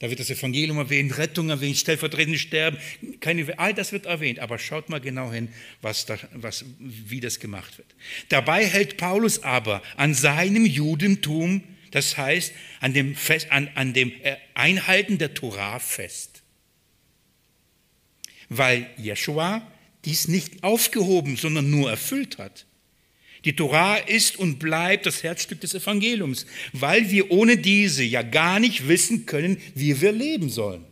da 0.00 0.08
wird 0.08 0.18
das 0.18 0.30
Evangelium 0.30 0.78
erwähnt, 0.78 1.18
Rettung 1.18 1.50
erwähnt, 1.50 1.76
stellvertretend 1.76 2.38
Sterben, 2.38 2.78
keine, 3.20 3.58
all 3.58 3.74
das 3.74 3.92
wird 3.92 4.06
erwähnt, 4.06 4.38
aber 4.38 4.58
schaut 4.58 4.88
mal 4.88 5.00
genau 5.00 5.30
hin, 5.30 5.48
was 5.82 6.06
da, 6.06 6.18
was, 6.32 6.64
wie 6.78 7.20
das 7.20 7.38
gemacht 7.38 7.76
wird. 7.76 7.94
Dabei 8.30 8.66
hält 8.66 8.96
Paulus 8.96 9.42
aber 9.42 9.82
an 9.96 10.14
seinem 10.14 10.64
Judentum, 10.64 11.62
das 11.90 12.16
heißt 12.16 12.52
an 12.80 12.92
dem, 12.94 13.14
Fest, 13.14 13.50
an, 13.50 13.68
an 13.74 13.92
dem 13.92 14.12
Einhalten 14.54 15.18
der 15.18 15.34
Torah 15.34 15.78
fest. 15.78 16.42
Weil 18.48 18.88
Jeschua 18.96 19.66
dies 20.04 20.28
nicht 20.28 20.64
aufgehoben, 20.64 21.36
sondern 21.36 21.70
nur 21.70 21.90
erfüllt 21.90 22.38
hat. 22.38 22.66
Die 23.44 23.56
Torah 23.56 23.96
ist 23.96 24.38
und 24.38 24.58
bleibt 24.58 25.06
das 25.06 25.22
Herzstück 25.22 25.60
des 25.60 25.74
Evangeliums, 25.74 26.46
weil 26.72 27.10
wir 27.10 27.30
ohne 27.30 27.56
diese 27.56 28.02
ja 28.02 28.22
gar 28.22 28.60
nicht 28.60 28.86
wissen 28.86 29.26
können, 29.26 29.56
wie 29.74 30.00
wir 30.00 30.12
leben 30.12 30.50
sollen. 30.50 30.84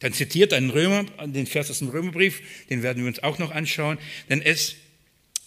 Dann 0.00 0.12
zitiert 0.12 0.52
ein 0.52 0.70
Römer, 0.70 1.04
den 1.24 1.46
Vers 1.46 1.70
aus 1.70 1.78
dem 1.78 1.88
Römerbrief, 1.88 2.42
den 2.68 2.82
werden 2.82 3.04
wir 3.04 3.08
uns 3.08 3.22
auch 3.22 3.38
noch 3.38 3.52
anschauen, 3.52 3.98
denn 4.28 4.42
es, 4.42 4.76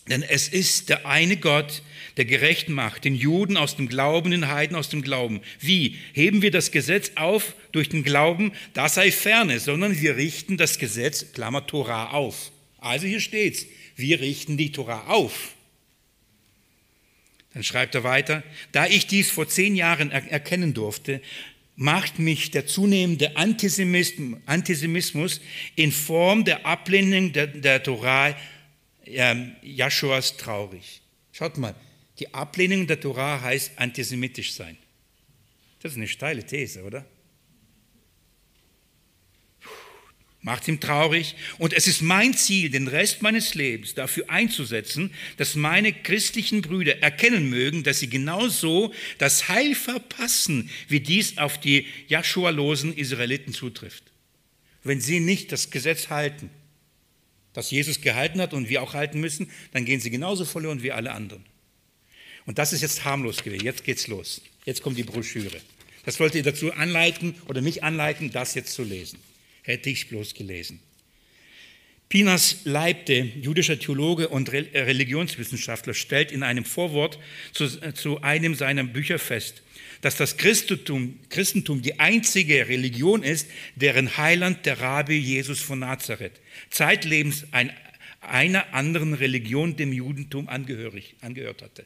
denn 0.10 0.24
es 0.24 0.48
ist 0.48 0.90
der 0.90 1.06
eine 1.06 1.38
Gott, 1.38 1.84
der 2.18 2.26
gerecht 2.26 2.70
macht, 2.70 3.06
den 3.06 3.16
Juden 3.16 3.58
aus 3.58 3.76
dem 3.76 3.88
Glauben, 3.88 4.32
den 4.32 4.48
Heiden 4.48 4.76
aus 4.76 4.90
dem 4.90 5.04
Glauben. 5.04 5.42
Wie? 5.60 5.98
Heben 6.14 6.42
wir 6.42 6.52
das 6.52 6.72
Gesetz 6.72 7.12
auf 7.16 7.56
durch 7.72 7.90
den 7.90 8.04
Glauben? 8.04 8.52
Das 8.74 8.96
sei 8.96 9.12
ferne, 9.12 9.60
sondern 9.60 10.02
wir 10.02 10.18
richten 10.18 10.58
das 10.58 10.80
Gesetz, 10.80 11.32
Klammer 11.34 11.68
Torah, 11.68 12.12
auf. 12.12 12.52
Also 12.80 13.06
hier 13.06 13.20
steht's, 13.20 13.68
wir 13.96 14.20
richten 14.20 14.58
die 14.58 14.72
Tora 14.72 15.06
auf. 15.08 15.54
Dann 17.54 17.64
schreibt 17.64 17.96
er 17.96 18.04
weiter, 18.04 18.44
da 18.72 18.86
ich 18.86 19.08
dies 19.08 19.32
vor 19.32 19.48
zehn 19.48 19.76
Jahren 19.76 20.12
erkennen 20.12 20.74
durfte, 20.74 21.22
macht 21.76 22.20
mich 22.20 22.52
der 22.52 22.66
zunehmende 22.66 23.38
Antisemitismus 23.38 25.42
in 25.76 25.92
Form 25.92 26.46
der 26.46 26.66
Ablehnung 26.66 27.34
der, 27.34 27.48
der 27.48 27.84
Torah 27.84 28.36
äh, 29.08 29.36
Joshuas 29.62 30.38
traurig. 30.38 31.02
Schaut 31.32 31.58
mal, 31.58 31.76
die 32.20 32.34
Ablehnung 32.34 32.88
der 32.88 33.00
Torah 33.00 33.42
heißt 33.42 33.74
antisemitisch 33.78 34.54
sein. 34.54 34.78
Das 35.82 35.92
ist 35.94 35.98
eine 35.98 36.08
steile 36.08 36.46
These, 36.46 36.84
oder? 36.84 37.06
macht 40.48 40.68
ihm 40.70 40.80
traurig. 40.80 41.36
Und 41.58 41.74
es 41.74 41.88
ist 41.88 42.02
mein 42.02 42.34
Ziel, 42.34 42.70
den 42.70 42.88
Rest 42.88 43.22
meines 43.22 43.54
Lebens 43.54 43.96
dafür 43.96 44.30
einzusetzen, 44.30 45.12
dass 45.36 45.56
meine 45.56 45.92
christlichen 45.92 46.62
Brüder 46.62 47.02
erkennen 47.02 47.50
mögen, 47.50 47.84
dass 47.84 48.00
sie 48.00 48.10
genauso 48.10 48.94
das 49.18 49.50
Heil 49.50 49.76
verpassen, 49.76 50.70
wie 50.88 51.02
dies 51.02 51.38
auf 51.38 51.60
die 51.60 51.86
Joshua-losen 52.08 52.96
Israeliten 52.96 53.54
zutrifft. 53.54 54.06
Wenn 54.84 55.02
sie 55.02 55.20
nicht 55.20 55.52
das 55.52 55.70
Gesetz 55.70 56.10
halten, 56.10 56.50
das 57.58 57.72
Jesus 57.72 58.02
gehalten 58.02 58.40
hat 58.40 58.54
und 58.54 58.70
wir 58.70 58.82
auch 58.82 58.94
halten 58.94 59.20
müssen, 59.20 59.50
dann 59.74 59.86
gehen 59.86 60.00
sie 60.00 60.10
genauso 60.10 60.46
verloren 60.46 60.84
wie 60.84 60.92
alle 60.92 61.12
anderen. 61.12 61.44
Und 62.46 62.58
das 62.58 62.72
ist 62.72 62.82
jetzt 62.82 63.04
harmlos 63.04 63.44
gewesen. 63.44 63.66
Jetzt 63.66 63.84
geht's 63.84 64.08
los. 64.08 64.42
Jetzt 64.66 64.82
kommt 64.82 64.98
die 64.98 65.04
Broschüre. 65.04 65.60
Das 66.06 66.20
wollte 66.20 66.38
ihr 66.38 66.44
dazu 66.44 66.72
anleiten 66.74 67.36
oder 67.48 67.62
mich 67.62 67.84
anleiten, 67.84 68.32
das 68.32 68.54
jetzt 68.56 68.74
zu 68.74 68.84
lesen 68.84 69.20
hätte 69.68 69.90
ich 69.90 70.08
bloß 70.08 70.34
gelesen. 70.34 70.80
Pinas 72.10 72.60
Leibte, 72.64 73.14
jüdischer 73.14 73.78
Theologe 73.78 74.30
und 74.30 74.54
Religionswissenschaftler, 74.54 75.94
stellt 75.94 76.32
in 76.32 76.42
einem 76.42 76.64
Vorwort 76.64 77.20
zu, 77.52 77.66
äh, 77.82 77.94
zu 77.94 78.22
einem 78.22 78.56
seiner 78.56 78.86
Bücher 78.86 79.20
fest, 79.20 79.62
dass 80.08 80.16
das 80.16 80.38
Christentum, 80.38 81.20
Christentum 81.28 81.82
die 81.82 82.00
einzige 82.00 82.70
Religion 82.70 83.24
ist, 83.24 83.46
deren 83.76 84.16
Heiland 84.16 84.66
der 84.66 84.80
Rabbi 84.80 85.18
Jesus 85.18 85.60
von 85.60 85.80
Nazareth 85.80 86.40
zeitlebens 86.70 87.46
ein, 87.52 87.74
einer 88.22 88.74
anderen 88.74 89.14
Religion, 89.14 89.76
dem 89.76 89.92
Judentum, 89.92 90.48
angehörig, 90.48 91.18
angehört 91.20 91.62
hatte. 91.62 91.86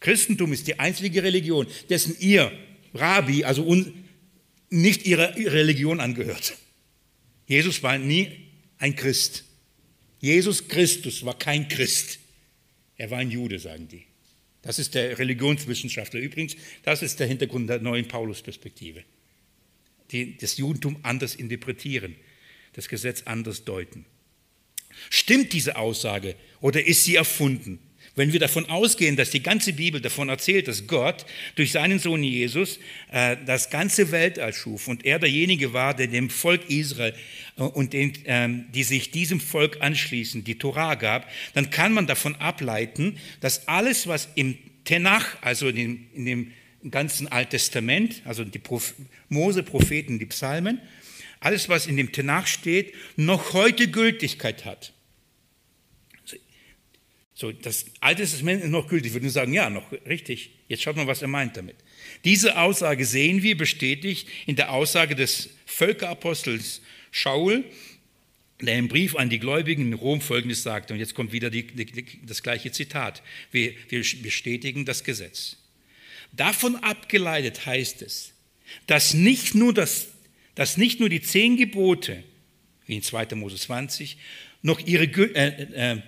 Christentum 0.00 0.54
ist 0.54 0.66
die 0.66 0.78
einzige 0.78 1.22
Religion, 1.22 1.66
dessen 1.90 2.16
ihr 2.20 2.50
Rabbi, 2.94 3.44
also 3.44 3.66
un, 3.66 4.06
nicht 4.70 5.04
ihrer 5.04 5.36
Religion 5.36 6.00
angehört. 6.00 6.56
Jesus 7.46 7.82
war 7.82 7.98
nie 7.98 8.30
ein 8.78 8.96
Christ. 8.96 9.44
Jesus 10.20 10.68
Christus 10.68 11.22
war 11.26 11.38
kein 11.38 11.68
Christ. 11.68 12.18
Er 12.96 13.10
war 13.10 13.18
ein 13.18 13.30
Jude, 13.30 13.58
sagen 13.58 13.88
die. 13.88 14.06
Das 14.62 14.78
ist 14.78 14.94
der 14.94 15.18
Religionswissenschaftler. 15.18 16.20
Übrigens, 16.20 16.56
das 16.82 17.02
ist 17.02 17.20
der 17.20 17.26
Hintergrund 17.26 17.68
der 17.68 17.80
neuen 17.80 18.06
Paulus-Perspektive. 18.08 19.04
Das 20.40 20.56
Judentum 20.56 20.98
anders 21.02 21.34
interpretieren, 21.34 22.16
das 22.72 22.88
Gesetz 22.88 23.22
anders 23.22 23.64
deuten. 23.64 24.04
Stimmt 25.08 25.52
diese 25.52 25.76
Aussage 25.76 26.34
oder 26.60 26.84
ist 26.84 27.04
sie 27.04 27.16
erfunden? 27.16 27.78
Wenn 28.16 28.32
wir 28.32 28.40
davon 28.40 28.68
ausgehen, 28.68 29.16
dass 29.16 29.30
die 29.30 29.42
ganze 29.42 29.72
Bibel 29.72 30.00
davon 30.00 30.28
erzählt, 30.28 30.66
dass 30.66 30.86
Gott 30.86 31.24
durch 31.54 31.72
seinen 31.72 32.00
Sohn 32.00 32.22
Jesus 32.24 32.80
äh, 33.12 33.36
das 33.46 33.70
ganze 33.70 34.10
Weltall 34.10 34.52
schuf 34.52 34.88
und 34.88 35.04
er 35.04 35.18
derjenige 35.18 35.72
war, 35.72 35.94
der 35.94 36.08
dem 36.08 36.28
Volk 36.28 36.68
Israel 36.68 37.14
äh, 37.56 37.62
und 37.62 37.92
den, 37.92 38.12
ähm, 38.24 38.66
die 38.74 38.82
sich 38.82 39.12
diesem 39.12 39.40
Volk 39.40 39.78
anschließen, 39.80 40.42
die 40.42 40.56
Torah 40.56 40.96
gab, 40.96 41.30
dann 41.54 41.70
kann 41.70 41.92
man 41.92 42.08
davon 42.08 42.34
ableiten, 42.36 43.16
dass 43.40 43.68
alles, 43.68 44.08
was 44.08 44.28
im 44.34 44.58
Tenach, 44.84 45.36
also 45.40 45.68
in 45.68 45.76
dem, 45.76 46.06
in 46.14 46.24
dem 46.24 46.52
ganzen 46.90 47.28
Alttestament, 47.28 48.22
also 48.24 48.44
die 48.44 48.58
Proph 48.58 48.94
Mose, 49.28 49.62
Propheten, 49.62 50.18
die 50.18 50.26
Psalmen, 50.26 50.80
alles, 51.38 51.68
was 51.68 51.86
in 51.86 51.96
dem 51.96 52.10
Tenach 52.10 52.46
steht, 52.46 52.94
noch 53.16 53.52
heute 53.52 53.88
Gültigkeit 53.88 54.64
hat. 54.64 54.92
So, 57.40 57.52
das 57.52 57.86
Alte 58.00 58.20
Testament 58.20 58.62
ist 58.62 58.68
noch 58.68 58.86
gültig. 58.86 59.06
Ich 59.06 59.14
würde 59.14 59.24
nur 59.24 59.32
sagen, 59.32 59.54
ja, 59.54 59.70
noch 59.70 59.90
richtig. 60.04 60.50
Jetzt 60.68 60.82
schaut 60.82 60.96
mal, 60.96 61.06
was 61.06 61.22
er 61.22 61.28
meint 61.28 61.56
damit. 61.56 61.74
Diese 62.22 62.58
Aussage 62.58 63.06
sehen 63.06 63.42
wir 63.42 63.56
bestätigt 63.56 64.28
in 64.44 64.56
der 64.56 64.70
Aussage 64.72 65.14
des 65.14 65.48
Völkerapostels 65.64 66.82
Schaul, 67.10 67.64
der 68.60 68.76
im 68.76 68.88
Brief 68.88 69.16
an 69.16 69.30
die 69.30 69.38
Gläubigen 69.38 69.86
in 69.86 69.94
Rom 69.94 70.20
Folgendes 70.20 70.62
sagte. 70.62 70.92
Und 70.92 71.00
jetzt 71.00 71.14
kommt 71.14 71.32
wieder 71.32 71.48
die, 71.48 71.66
die, 71.66 72.04
das 72.26 72.42
gleiche 72.42 72.72
Zitat. 72.72 73.22
Wir, 73.50 73.72
wir 73.88 74.04
bestätigen 74.22 74.84
das 74.84 75.02
Gesetz. 75.02 75.56
Davon 76.32 76.76
abgeleitet 76.76 77.64
heißt 77.64 78.02
es, 78.02 78.34
dass 78.86 79.14
nicht 79.14 79.54
nur, 79.54 79.72
das, 79.72 80.08
dass 80.56 80.76
nicht 80.76 81.00
nur 81.00 81.08
die 81.08 81.22
zehn 81.22 81.56
Gebote, 81.56 82.22
wie 82.84 82.96
in 82.96 83.02
2. 83.02 83.34
Mose 83.36 83.56
20, 83.56 84.18
noch 84.60 84.78
ihre, 84.86 85.04
äh, 85.04 85.94
äh, 85.94 86.02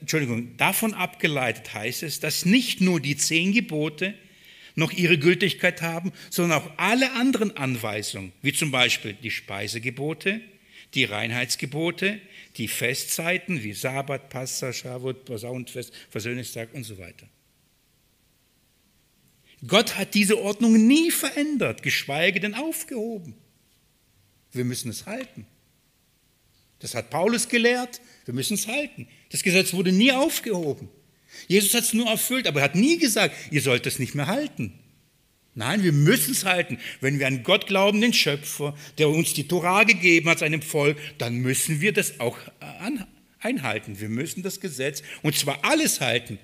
Entschuldigung, 0.00 0.56
davon 0.56 0.94
abgeleitet 0.94 1.72
heißt 1.72 2.02
es, 2.02 2.20
dass 2.20 2.44
nicht 2.44 2.80
nur 2.80 3.00
die 3.00 3.16
zehn 3.16 3.52
Gebote 3.52 4.14
noch 4.74 4.92
ihre 4.92 5.18
Gültigkeit 5.18 5.82
haben, 5.82 6.12
sondern 6.30 6.62
auch 6.62 6.70
alle 6.76 7.12
anderen 7.12 7.56
Anweisungen, 7.56 8.32
wie 8.42 8.52
zum 8.52 8.70
Beispiel 8.70 9.14
die 9.14 9.30
Speisegebote, 9.30 10.40
die 10.94 11.04
Reinheitsgebote, 11.04 12.20
die 12.56 12.68
Festzeiten 12.68 13.62
wie 13.62 13.72
Sabbat, 13.72 14.30
Passa, 14.30 14.72
Shavuot, 14.72 15.24
Posaunenfest, 15.24 15.92
Versöhnungstag 16.10 16.74
und 16.74 16.84
so 16.84 16.98
weiter. 16.98 17.28
Gott 19.66 19.96
hat 19.96 20.14
diese 20.14 20.38
Ordnung 20.38 20.86
nie 20.86 21.10
verändert, 21.10 21.82
geschweige 21.82 22.40
denn 22.40 22.54
aufgehoben. 22.54 23.34
Wir 24.52 24.64
müssen 24.64 24.90
es 24.90 25.06
halten. 25.06 25.46
Das 26.78 26.94
hat 26.94 27.10
Paulus 27.10 27.48
gelehrt, 27.48 28.00
wir 28.24 28.34
müssen 28.34 28.54
es 28.54 28.68
halten. 28.68 29.08
Das 29.30 29.42
Gesetz 29.42 29.72
wurde 29.72 29.92
nie 29.92 30.12
aufgehoben. 30.12 30.88
Jesus 31.46 31.74
hat 31.74 31.84
es 31.84 31.92
nur 31.92 32.06
erfüllt, 32.06 32.46
aber 32.46 32.60
er 32.60 32.64
hat 32.64 32.74
nie 32.74 32.98
gesagt, 32.98 33.34
ihr 33.50 33.62
sollt 33.62 33.86
es 33.86 33.98
nicht 33.98 34.14
mehr 34.14 34.26
halten. 34.26 34.72
Nein, 35.54 35.82
wir 35.82 35.92
müssen 35.92 36.32
es 36.32 36.44
halten. 36.44 36.78
Wenn 37.00 37.18
wir 37.18 37.26
an 37.26 37.42
Gott 37.42 37.66
glauben, 37.66 38.00
den 38.00 38.12
Schöpfer, 38.12 38.76
der 38.96 39.08
uns 39.08 39.34
die 39.34 39.48
Torah 39.48 39.84
gegeben 39.84 40.28
hat, 40.28 40.38
seinem 40.38 40.62
Volk, 40.62 40.96
dann 41.18 41.36
müssen 41.36 41.80
wir 41.80 41.92
das 41.92 42.20
auch 42.20 42.38
einhalten. 43.40 44.00
Wir 44.00 44.08
müssen 44.08 44.42
das 44.42 44.60
Gesetz, 44.60 45.02
und 45.22 45.36
zwar 45.36 45.64
alles 45.64 46.00
halten. 46.00 46.38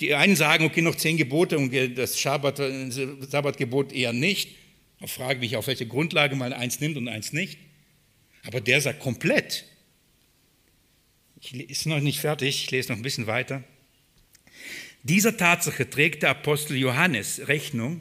Die 0.00 0.14
einen 0.14 0.36
sagen, 0.36 0.66
okay, 0.66 0.82
noch 0.82 0.96
zehn 0.96 1.16
Gebote 1.16 1.56
und 1.56 1.74
das 1.96 2.20
Sabbat, 2.20 2.58
Sabbatgebot 2.58 3.92
eher 3.92 4.12
nicht. 4.12 4.50
Ich 5.00 5.10
frage 5.10 5.40
mich, 5.40 5.56
auf 5.56 5.66
welche 5.66 5.86
Grundlage 5.86 6.36
man 6.36 6.52
eins 6.52 6.80
nimmt 6.80 6.98
und 6.98 7.08
eins 7.08 7.32
nicht. 7.32 7.58
Aber 8.44 8.60
der 8.60 8.80
sagt 8.82 9.00
komplett. 9.00 9.64
Ich 11.52 11.70
ist 11.70 11.86
noch 11.86 12.00
nicht 12.00 12.20
fertig, 12.20 12.64
ich 12.64 12.70
lese 12.70 12.90
noch 12.90 12.98
ein 12.98 13.02
bisschen 13.02 13.26
weiter. 13.26 13.62
Dieser 15.02 15.36
Tatsache 15.36 15.88
trägt 15.88 16.22
der 16.22 16.30
Apostel 16.30 16.76
Johannes 16.76 17.46
Rechnung, 17.46 18.00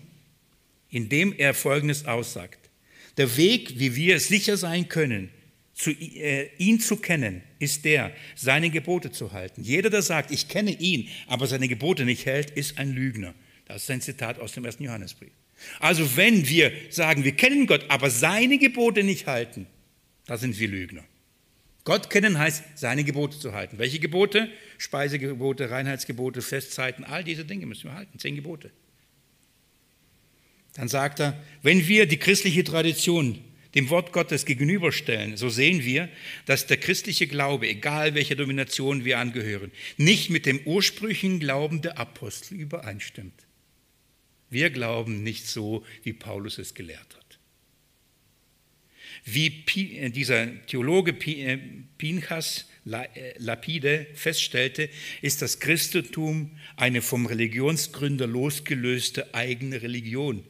indem 0.90 1.34
er 1.34 1.54
Folgendes 1.54 2.06
aussagt. 2.06 2.70
Der 3.18 3.38
Weg, 3.38 3.80
wie 3.80 3.96
wir 3.96 4.20
sicher 4.20 4.58
sein 4.58 4.90
können, 4.90 5.30
zu, 5.74 5.92
äh, 5.92 6.50
ihn 6.58 6.80
zu 6.80 6.96
kennen, 6.98 7.44
ist 7.60 7.86
der, 7.86 8.12
seine 8.36 8.70
Gebote 8.70 9.12
zu 9.12 9.34
halten. 9.34 9.62
Jeder, 9.62 9.90
der 9.90 10.02
sagt, 10.02 10.32
ich 10.32 10.48
kenne 10.48 10.72
ihn, 10.72 11.10
aber 11.28 11.48
seine 11.48 11.68
Gebote 11.68 12.06
nicht 12.06 12.26
hält, 12.26 12.50
ist 12.52 12.78
ein 12.78 12.94
Lügner. 12.94 13.36
Das 13.66 13.84
ist 13.84 13.92
ein 13.92 14.02
Zitat 14.02 14.40
aus 14.40 14.54
dem 14.54 14.66
ersten 14.66 14.84
Johannesbrief. 14.84 15.32
Also 15.80 16.18
wenn 16.18 16.48
wir 16.48 16.72
sagen, 16.90 17.24
wir 17.24 17.34
kennen 17.34 17.68
Gott, 17.68 17.86
aber 17.90 18.10
seine 18.10 18.58
Gebote 18.58 19.04
nicht 19.04 19.28
halten, 19.28 19.68
da 20.26 20.38
sind 20.38 20.58
wir 20.60 20.68
Lügner. 20.68 21.04
Gott 21.86 22.10
kennen 22.10 22.38
heißt, 22.40 22.64
seine 22.76 23.04
Gebote 23.04 23.40
zu 23.40 23.54
halten. 23.54 23.78
Welche 23.78 24.00
Gebote? 24.00 24.50
Speisegebote, 24.80 25.70
Reinheitsgebote, 25.70 26.42
Festzeiten, 26.42 27.06
all 27.06 27.24
diese 27.24 27.46
Dinge 27.46 27.68
müssen 27.68 27.86
wir 27.86 27.94
halten. 27.94 28.20
Zehn 28.20 28.36
Gebote. 28.36 28.72
Dann 30.74 30.90
sagt 30.90 31.22
er, 31.22 31.42
wenn 31.62 31.88
wir 31.88 32.08
die 32.08 32.18
christliche 32.18 32.64
Tradition 32.64 33.40
dem 33.76 33.90
Wort 33.90 34.14
Gottes 34.14 34.46
gegenüberstellen, 34.46 35.38
so 35.38 35.50
sehen 35.50 35.84
wir, 35.84 36.10
dass 36.46 36.66
der 36.66 36.78
christliche 36.78 37.28
Glaube, 37.28 37.68
egal 37.68 38.16
welcher 38.16 38.36
Domination 38.36 39.06
wir 39.06 39.20
angehören, 39.20 39.72
nicht 39.98 40.30
mit 40.30 40.46
dem 40.46 40.60
ursprünglichen 40.66 41.40
Glauben 41.40 41.82
der 41.82 42.00
Apostel 42.00 42.56
übereinstimmt. 42.56 43.46
Wir 44.50 44.70
glauben 44.70 45.24
nicht 45.24 45.48
so, 45.48 45.86
wie 46.04 46.14
Paulus 46.14 46.58
es 46.58 46.74
gelehrt 46.74 47.16
hat. 47.16 47.25
Wie 49.26 49.66
äh, 49.98 50.12
dieser 50.12 50.66
Theologe 50.68 51.12
äh, 51.12 51.58
Pinchas 51.98 52.66
äh, 52.86 53.34
Lapide 53.40 54.06
feststellte, 54.14 54.88
ist 55.22 55.42
das 55.42 55.60
Christentum 55.60 56.52
eine 56.78 57.02
vom 57.02 57.26
Religionsgründer 57.26 58.28
losgelöste 58.28 59.34
eigene 59.34 59.82
Religion. 59.82 60.46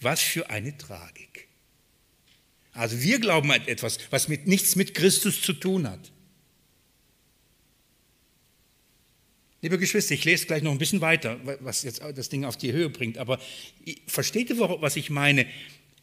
Was 0.00 0.22
für 0.22 0.48
eine 0.48 0.76
Tragik. 0.78 1.48
Also 2.72 3.02
wir 3.02 3.18
glauben 3.18 3.50
an 3.50 3.66
etwas, 3.66 3.98
was 4.10 4.28
mit, 4.28 4.46
nichts 4.46 4.74
mit 4.76 4.94
Christus 4.94 5.42
zu 5.42 5.52
tun 5.52 5.88
hat. 5.88 6.12
Liebe 9.60 9.76
Geschwister, 9.76 10.14
ich 10.14 10.24
lese 10.24 10.46
gleich 10.46 10.62
noch 10.62 10.70
ein 10.70 10.78
bisschen 10.78 11.00
weiter, 11.00 11.40
was 11.60 11.82
jetzt 11.82 12.00
das 12.00 12.28
Ding 12.28 12.44
auf 12.44 12.56
die 12.56 12.72
Höhe 12.72 12.88
bringt. 12.88 13.18
Aber 13.18 13.40
versteht 14.06 14.50
ihr, 14.50 14.58
was 14.60 14.94
ich 14.94 15.10
meine? 15.10 15.46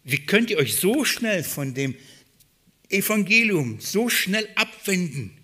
Wie 0.06 0.20
könnt 0.20 0.52
ihr 0.52 0.60
euch 0.60 0.76
so 0.76 1.04
schnell 1.04 1.44
von 1.44 1.74
dem 1.74 1.96
Evangelium 2.90 3.80
so 3.82 4.08
schnell 4.08 4.48
abwenden? 4.56 5.36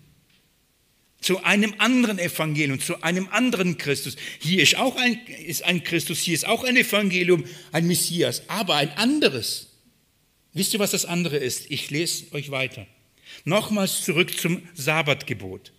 Zu 1.20 1.44
einem 1.44 1.74
anderen 1.78 2.18
Evangelium, 2.18 2.80
zu 2.80 3.02
einem 3.02 3.28
anderen 3.28 3.76
Christus. 3.76 4.16
Hier 4.40 4.62
ist 4.62 4.76
auch 4.76 4.96
ein, 4.96 5.18
ist 5.46 5.64
ein 5.64 5.82
Christus, 5.82 6.20
hier 6.20 6.34
ist 6.34 6.46
auch 6.46 6.64
ein 6.64 6.76
Evangelium, 6.76 7.44
ein 7.72 7.86
Messias, 7.86 8.48
aber 8.48 8.76
ein 8.76 8.90
anderes. 8.90 9.68
Wisst 10.52 10.74
ihr, 10.74 10.80
was 10.80 10.92
das 10.92 11.06
andere 11.06 11.38
ist? 11.38 11.70
Ich 11.70 11.90
lese 11.90 12.32
euch 12.32 12.50
weiter. 12.50 12.86
Nochmals 13.44 14.04
zurück 14.04 14.38
zum 14.38 14.62
Sabbatgebot. 14.74 15.72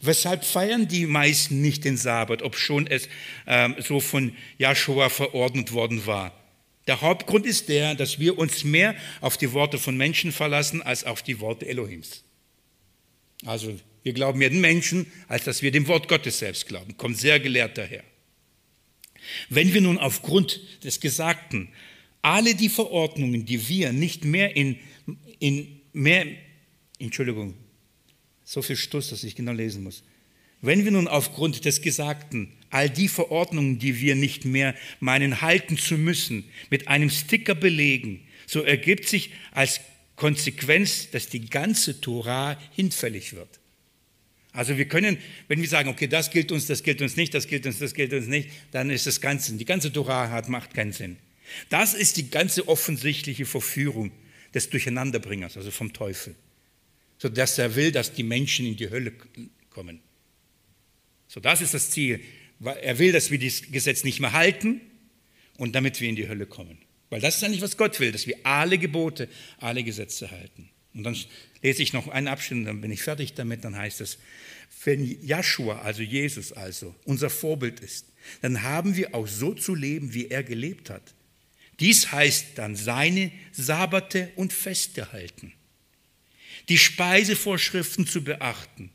Weshalb 0.00 0.44
feiern 0.44 0.88
die 0.88 1.06
meisten 1.06 1.60
nicht 1.60 1.84
den 1.84 1.98
Sabbat, 1.98 2.42
ob 2.42 2.56
schon 2.56 2.86
es 2.86 3.08
ähm, 3.46 3.76
so 3.78 4.00
von 4.00 4.34
Joshua 4.56 5.10
verordnet 5.10 5.72
worden 5.72 6.06
war? 6.06 6.39
Der 6.90 7.02
Hauptgrund 7.02 7.46
ist 7.46 7.68
der, 7.68 7.94
dass 7.94 8.18
wir 8.18 8.36
uns 8.36 8.64
mehr 8.64 8.96
auf 9.20 9.36
die 9.36 9.52
Worte 9.52 9.78
von 9.78 9.96
Menschen 9.96 10.32
verlassen 10.32 10.82
als 10.82 11.04
auf 11.04 11.22
die 11.22 11.38
Worte 11.38 11.68
Elohims. 11.68 12.24
Also 13.44 13.78
wir 14.02 14.12
glauben 14.12 14.40
mehr 14.40 14.50
den 14.50 14.60
Menschen, 14.60 15.06
als 15.28 15.44
dass 15.44 15.62
wir 15.62 15.70
dem 15.70 15.86
Wort 15.86 16.08
Gottes 16.08 16.40
selbst 16.40 16.66
glauben. 16.66 16.96
Kommt 16.96 17.16
sehr 17.16 17.38
gelehrt 17.38 17.78
daher. 17.78 18.02
Wenn 19.50 19.72
wir 19.72 19.82
nun 19.82 19.98
aufgrund 19.98 20.60
des 20.82 20.98
Gesagten 20.98 21.68
alle 22.22 22.56
die 22.56 22.68
Verordnungen, 22.68 23.46
die 23.46 23.68
wir 23.68 23.92
nicht 23.92 24.24
mehr 24.24 24.56
in, 24.56 24.76
in 25.38 25.80
mehr, 25.92 26.26
Entschuldigung, 26.98 27.54
so 28.42 28.62
viel 28.62 28.74
Stuss, 28.74 29.10
dass 29.10 29.22
ich 29.22 29.36
genau 29.36 29.52
lesen 29.52 29.84
muss. 29.84 30.02
Wenn 30.60 30.84
wir 30.84 30.90
nun 30.90 31.06
aufgrund 31.06 31.64
des 31.64 31.82
Gesagten 31.82 32.52
all 32.70 32.88
die 32.88 33.08
Verordnungen, 33.08 33.78
die 33.78 34.00
wir 34.00 34.14
nicht 34.14 34.44
mehr 34.44 34.74
meinen 35.00 35.40
halten 35.40 35.76
zu 35.76 35.98
müssen, 35.98 36.44
mit 36.70 36.88
einem 36.88 37.10
Sticker 37.10 37.54
belegen, 37.54 38.20
so 38.46 38.62
ergibt 38.62 39.08
sich 39.08 39.30
als 39.52 39.80
Konsequenz, 40.16 41.10
dass 41.10 41.28
die 41.28 41.48
ganze 41.48 42.00
Tora 42.00 42.60
hinfällig 42.74 43.34
wird. 43.34 43.60
Also 44.52 44.76
wir 44.76 44.86
können, 44.86 45.18
wenn 45.48 45.60
wir 45.60 45.68
sagen, 45.68 45.88
okay, 45.88 46.08
das 46.08 46.30
gilt 46.30 46.50
uns, 46.50 46.66
das 46.66 46.82
gilt 46.82 47.00
uns 47.02 47.16
nicht, 47.16 47.34
das 47.34 47.46
gilt 47.46 47.66
uns, 47.66 47.78
das 47.78 47.94
gilt 47.94 48.12
uns 48.12 48.26
nicht, 48.26 48.50
dann 48.72 48.90
ist 48.90 49.06
das 49.06 49.20
Ganze, 49.20 49.52
die 49.54 49.64
ganze 49.64 49.92
Tora 49.92 50.30
hat, 50.30 50.48
macht 50.48 50.74
keinen 50.74 50.92
Sinn. 50.92 51.16
Das 51.68 51.94
ist 51.94 52.16
die 52.16 52.30
ganze 52.30 52.68
offensichtliche 52.68 53.46
Verführung 53.46 54.10
des 54.54 54.68
Durcheinanderbringers, 54.70 55.56
also 55.56 55.70
vom 55.70 55.92
Teufel. 55.92 56.34
So 57.18 57.28
dass 57.28 57.58
er 57.58 57.76
will, 57.76 57.92
dass 57.92 58.12
die 58.12 58.22
Menschen 58.22 58.66
in 58.66 58.76
die 58.76 58.90
Hölle 58.90 59.12
kommen. 59.70 60.00
So, 61.28 61.38
das 61.38 61.60
ist 61.60 61.74
das 61.74 61.90
Ziel. 61.90 62.20
Er 62.62 62.98
will, 62.98 63.12
dass 63.12 63.30
wir 63.30 63.38
das 63.38 63.62
Gesetz 63.70 64.04
nicht 64.04 64.20
mehr 64.20 64.32
halten 64.32 64.80
und 65.56 65.74
damit 65.74 66.00
wir 66.00 66.08
in 66.08 66.16
die 66.16 66.28
Hölle 66.28 66.46
kommen. 66.46 66.78
Weil 67.08 67.20
das 67.20 67.36
ist 67.36 67.44
eigentlich, 67.44 67.62
was 67.62 67.76
Gott 67.76 67.98
will, 68.00 68.12
dass 68.12 68.26
wir 68.26 68.36
alle 68.44 68.78
Gebote, 68.78 69.28
alle 69.58 69.82
Gesetze 69.82 70.30
halten. 70.30 70.68
Und 70.94 71.04
dann 71.04 71.16
lese 71.62 71.82
ich 71.82 71.92
noch 71.92 72.08
einen 72.08 72.28
Abschnitt 72.28 72.60
und 72.60 72.64
dann 72.66 72.80
bin 72.80 72.90
ich 72.90 73.02
fertig 73.02 73.34
damit. 73.34 73.64
Dann 73.64 73.76
heißt 73.76 74.00
es, 74.00 74.18
wenn 74.84 75.04
Joshua, 75.26 75.80
also 75.80 76.02
Jesus 76.02 76.52
also, 76.52 76.94
unser 77.04 77.30
Vorbild 77.30 77.80
ist, 77.80 78.06
dann 78.42 78.62
haben 78.62 78.96
wir 78.96 79.14
auch 79.14 79.26
so 79.26 79.54
zu 79.54 79.74
leben, 79.74 80.14
wie 80.14 80.28
er 80.28 80.42
gelebt 80.42 80.90
hat. 80.90 81.14
Dies 81.80 82.12
heißt 82.12 82.46
dann 82.56 82.76
seine 82.76 83.32
Sabbate 83.52 84.30
und 84.36 84.52
Feste 84.52 85.12
halten, 85.12 85.52
die 86.68 86.76
Speisevorschriften 86.78 88.06
zu 88.06 88.22
beachten 88.22 88.90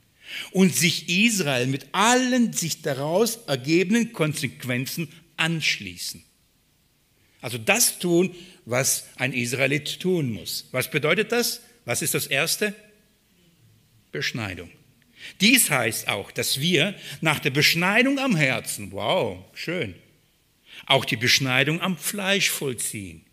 und 0.51 0.75
sich 0.75 1.09
Israel 1.09 1.67
mit 1.67 1.87
allen 1.91 2.53
sich 2.53 2.81
daraus 2.81 3.37
ergebenden 3.47 4.13
Konsequenzen 4.13 5.09
anschließen. 5.37 6.23
Also 7.41 7.57
das 7.57 7.99
tun, 7.99 8.35
was 8.65 9.05
ein 9.17 9.33
Israelit 9.33 9.99
tun 9.99 10.31
muss. 10.31 10.67
Was 10.71 10.89
bedeutet 10.89 11.31
das? 11.31 11.61
Was 11.85 12.01
ist 12.01 12.13
das 12.13 12.27
Erste? 12.27 12.73
Beschneidung. 14.11 14.71
Dies 15.41 15.69
heißt 15.69 16.07
auch, 16.07 16.31
dass 16.31 16.59
wir 16.59 16.95
nach 17.21 17.39
der 17.39 17.49
Beschneidung 17.49 18.19
am 18.19 18.35
Herzen, 18.35 18.91
wow, 18.91 19.43
schön, 19.53 19.95
auch 20.85 21.05
die 21.05 21.17
Beschneidung 21.17 21.81
am 21.81 21.97
Fleisch 21.97 22.49
vollziehen. 22.49 23.25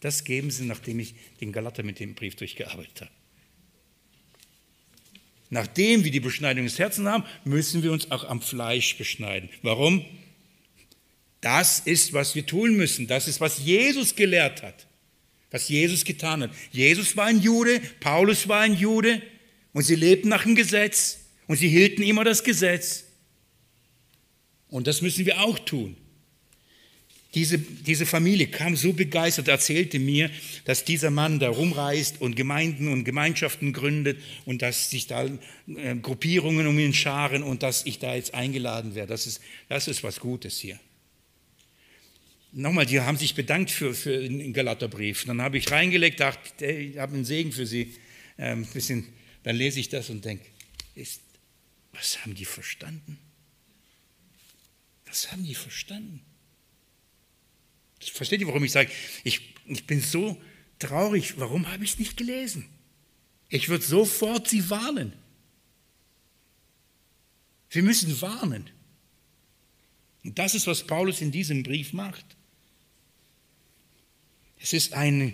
Das 0.00 0.24
geben 0.24 0.50
sie, 0.50 0.64
nachdem 0.64 1.00
ich 1.00 1.14
den 1.40 1.52
Galater 1.52 1.82
mit 1.82 2.00
dem 2.00 2.14
Brief 2.14 2.36
durchgearbeitet 2.36 3.02
habe. 3.02 3.10
Nachdem 5.50 6.04
wir 6.04 6.10
die 6.10 6.20
Beschneidung 6.20 6.64
des 6.64 6.78
Herzens 6.78 7.08
haben, 7.08 7.24
müssen 7.44 7.82
wir 7.82 7.92
uns 7.92 8.10
auch 8.10 8.24
am 8.24 8.42
Fleisch 8.42 8.96
beschneiden. 8.98 9.48
Warum? 9.62 10.04
Das 11.40 11.80
ist, 11.80 12.12
was 12.12 12.34
wir 12.34 12.44
tun 12.44 12.76
müssen. 12.76 13.06
Das 13.06 13.28
ist, 13.28 13.40
was 13.40 13.58
Jesus 13.58 14.16
gelehrt 14.16 14.62
hat. 14.62 14.86
Was 15.50 15.68
Jesus 15.68 16.04
getan 16.04 16.42
hat. 16.42 16.50
Jesus 16.72 17.16
war 17.16 17.26
ein 17.26 17.40
Jude, 17.40 17.80
Paulus 18.00 18.48
war 18.48 18.62
ein 18.62 18.74
Jude 18.74 19.22
und 19.72 19.82
sie 19.82 19.94
lebten 19.94 20.28
nach 20.28 20.42
dem 20.42 20.56
Gesetz 20.56 21.20
und 21.46 21.56
sie 21.56 21.68
hielten 21.68 22.02
immer 22.02 22.24
das 22.24 22.42
Gesetz. 22.42 23.04
Und 24.68 24.88
das 24.88 25.02
müssen 25.02 25.24
wir 25.24 25.40
auch 25.40 25.58
tun. 25.60 25.96
Diese, 27.36 27.58
diese 27.58 28.06
Familie 28.06 28.46
kam 28.46 28.76
so 28.76 28.94
begeistert, 28.94 29.48
erzählte 29.48 29.98
mir, 29.98 30.30
dass 30.64 30.86
dieser 30.86 31.10
Mann 31.10 31.38
da 31.38 31.50
rumreist 31.50 32.18
und 32.22 32.34
Gemeinden 32.34 32.88
und 32.88 33.04
Gemeinschaften 33.04 33.74
gründet 33.74 34.18
und 34.46 34.62
dass 34.62 34.88
sich 34.88 35.06
da 35.06 35.26
äh, 35.26 35.96
Gruppierungen 36.00 36.66
um 36.66 36.78
ihn 36.78 36.94
scharen 36.94 37.42
und 37.42 37.62
dass 37.62 37.84
ich 37.84 37.98
da 37.98 38.14
jetzt 38.14 38.32
eingeladen 38.32 38.94
werde. 38.94 39.08
Das 39.08 39.26
ist, 39.26 39.42
das 39.68 39.86
ist 39.86 40.02
was 40.02 40.18
Gutes 40.18 40.58
hier. 40.58 40.80
Nochmal, 42.52 42.86
die 42.86 43.02
haben 43.02 43.18
sich 43.18 43.34
bedankt 43.34 43.70
für, 43.70 43.92
für 43.92 44.18
den 44.18 44.54
Galaterbrief. 44.54 45.26
Dann 45.26 45.42
habe 45.42 45.58
ich 45.58 45.70
reingelegt, 45.70 46.20
dachte, 46.20 46.64
ich 46.64 46.96
habe 46.96 47.16
einen 47.16 47.26
Segen 47.26 47.52
für 47.52 47.66
sie. 47.66 47.96
Ähm, 48.38 48.64
bisschen, 48.72 49.08
dann 49.42 49.56
lese 49.56 49.78
ich 49.78 49.90
das 49.90 50.08
und 50.08 50.24
denke, 50.24 50.46
was 51.92 52.24
haben 52.24 52.34
die 52.34 52.46
verstanden? 52.46 53.18
Das 55.04 55.30
haben 55.30 55.44
die 55.44 55.54
verstanden. 55.54 56.22
Versteht 58.00 58.40
ihr, 58.40 58.46
warum 58.46 58.64
ich 58.64 58.72
sage, 58.72 58.90
ich, 59.24 59.54
ich 59.66 59.86
bin 59.86 60.00
so 60.00 60.40
traurig, 60.78 61.38
warum 61.38 61.70
habe 61.70 61.84
ich 61.84 61.92
es 61.92 61.98
nicht 61.98 62.16
gelesen? 62.16 62.66
Ich 63.48 63.68
würde 63.68 63.84
sofort 63.84 64.48
sie 64.48 64.68
warnen. 64.70 65.12
Wir 67.70 67.82
müssen 67.82 68.20
warnen. 68.20 68.70
Und 70.24 70.38
das 70.38 70.54
ist, 70.54 70.66
was 70.66 70.86
Paulus 70.86 71.20
in 71.20 71.30
diesem 71.30 71.62
Brief 71.62 71.92
macht. 71.92 72.24
Es 74.60 74.72
ist 74.72 74.94
eine, 74.94 75.32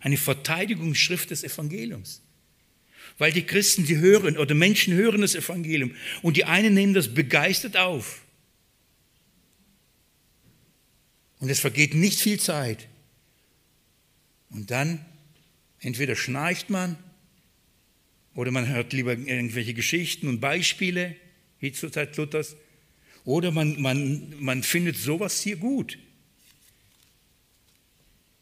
eine 0.00 0.16
Verteidigungsschrift 0.16 1.30
des 1.30 1.44
Evangeliums. 1.44 2.20
Weil 3.16 3.32
die 3.32 3.46
Christen, 3.46 3.86
die 3.86 3.96
hören, 3.96 4.36
oder 4.36 4.54
Menschen 4.54 4.94
hören 4.94 5.20
das 5.20 5.34
Evangelium 5.34 5.94
und 6.22 6.36
die 6.36 6.44
einen 6.44 6.74
nehmen 6.74 6.94
das 6.94 7.14
begeistert 7.14 7.76
auf. 7.76 8.23
Und 11.44 11.50
es 11.50 11.60
vergeht 11.60 11.92
nicht 11.92 12.20
viel 12.20 12.40
Zeit. 12.40 12.88
Und 14.48 14.70
dann 14.70 15.04
entweder 15.78 16.16
schnarcht 16.16 16.70
man 16.70 16.96
oder 18.34 18.50
man 18.50 18.66
hört 18.66 18.94
lieber 18.94 19.12
irgendwelche 19.12 19.74
Geschichten 19.74 20.26
und 20.28 20.40
Beispiele, 20.40 21.14
wie 21.60 21.70
zur 21.70 21.92
Zeit 21.92 22.16
Luthers, 22.16 22.56
oder 23.26 23.50
man, 23.50 23.78
man, 23.78 24.32
man 24.42 24.62
findet 24.62 24.96
sowas 24.96 25.42
hier 25.42 25.56
gut. 25.56 25.98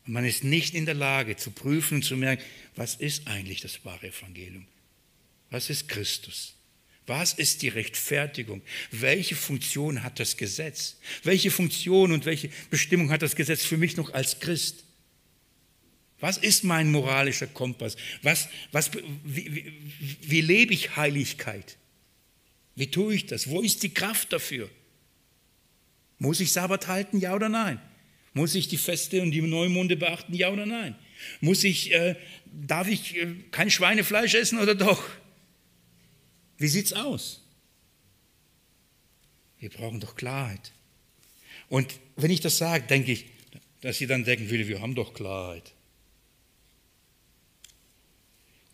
Und 0.06 0.12
man 0.12 0.24
ist 0.24 0.44
nicht 0.44 0.76
in 0.76 0.86
der 0.86 0.94
Lage 0.94 1.36
zu 1.36 1.50
prüfen 1.50 1.96
und 1.96 2.02
zu 2.04 2.16
merken, 2.16 2.44
was 2.76 2.94
ist 2.94 3.26
eigentlich 3.26 3.62
das 3.62 3.84
wahre 3.84 4.06
Evangelium? 4.06 4.68
Was 5.50 5.70
ist 5.70 5.88
Christus? 5.88 6.54
Was 7.06 7.32
ist 7.32 7.62
die 7.62 7.68
Rechtfertigung? 7.68 8.62
Welche 8.92 9.34
Funktion 9.34 10.02
hat 10.02 10.20
das 10.20 10.36
Gesetz? 10.36 10.98
Welche 11.24 11.50
Funktion 11.50 12.12
und 12.12 12.26
welche 12.26 12.50
Bestimmung 12.70 13.10
hat 13.10 13.22
das 13.22 13.34
Gesetz 13.34 13.64
für 13.64 13.76
mich 13.76 13.96
noch 13.96 14.14
als 14.14 14.38
Christ? 14.38 14.84
Was 16.20 16.38
ist 16.38 16.62
mein 16.62 16.92
moralischer 16.92 17.48
Kompass? 17.48 17.96
Was, 18.22 18.48
was, 18.70 18.92
wie, 19.24 19.52
wie, 19.52 19.72
wie 20.20 20.40
lebe 20.40 20.72
ich 20.72 20.94
Heiligkeit? 20.94 21.76
Wie 22.76 22.90
tue 22.90 23.14
ich 23.14 23.26
das? 23.26 23.48
Wo 23.48 23.60
ist 23.60 23.82
die 23.82 23.92
Kraft 23.92 24.32
dafür? 24.32 24.70
Muss 26.18 26.38
ich 26.38 26.52
Sabbat 26.52 26.86
halten, 26.86 27.18
ja 27.18 27.34
oder 27.34 27.48
nein? 27.48 27.80
Muss 28.34 28.54
ich 28.54 28.68
die 28.68 28.76
Feste 28.76 29.20
und 29.20 29.32
die 29.32 29.42
Neumonde 29.42 29.96
beachten, 29.96 30.34
ja 30.34 30.50
oder 30.50 30.64
nein? 30.64 30.94
Muss 31.40 31.64
ich, 31.64 31.92
äh, 31.92 32.14
darf 32.46 32.86
ich 32.86 33.16
äh, 33.16 33.34
kein 33.50 33.70
Schweinefleisch 33.70 34.34
essen 34.34 34.60
oder 34.60 34.76
doch? 34.76 35.02
Wie 36.62 36.68
sieht's 36.68 36.92
aus? 36.92 37.40
Wir 39.58 39.68
brauchen 39.68 39.98
doch 39.98 40.14
Klarheit. 40.14 40.72
Und 41.68 41.98
wenn 42.14 42.30
ich 42.30 42.40
das 42.40 42.56
sage, 42.56 42.86
denke 42.86 43.10
ich, 43.10 43.26
dass 43.80 43.98
sie 43.98 44.06
dann 44.06 44.22
denken, 44.22 44.48
wir 44.48 44.80
haben 44.80 44.94
doch 44.94 45.12
Klarheit. 45.12 45.74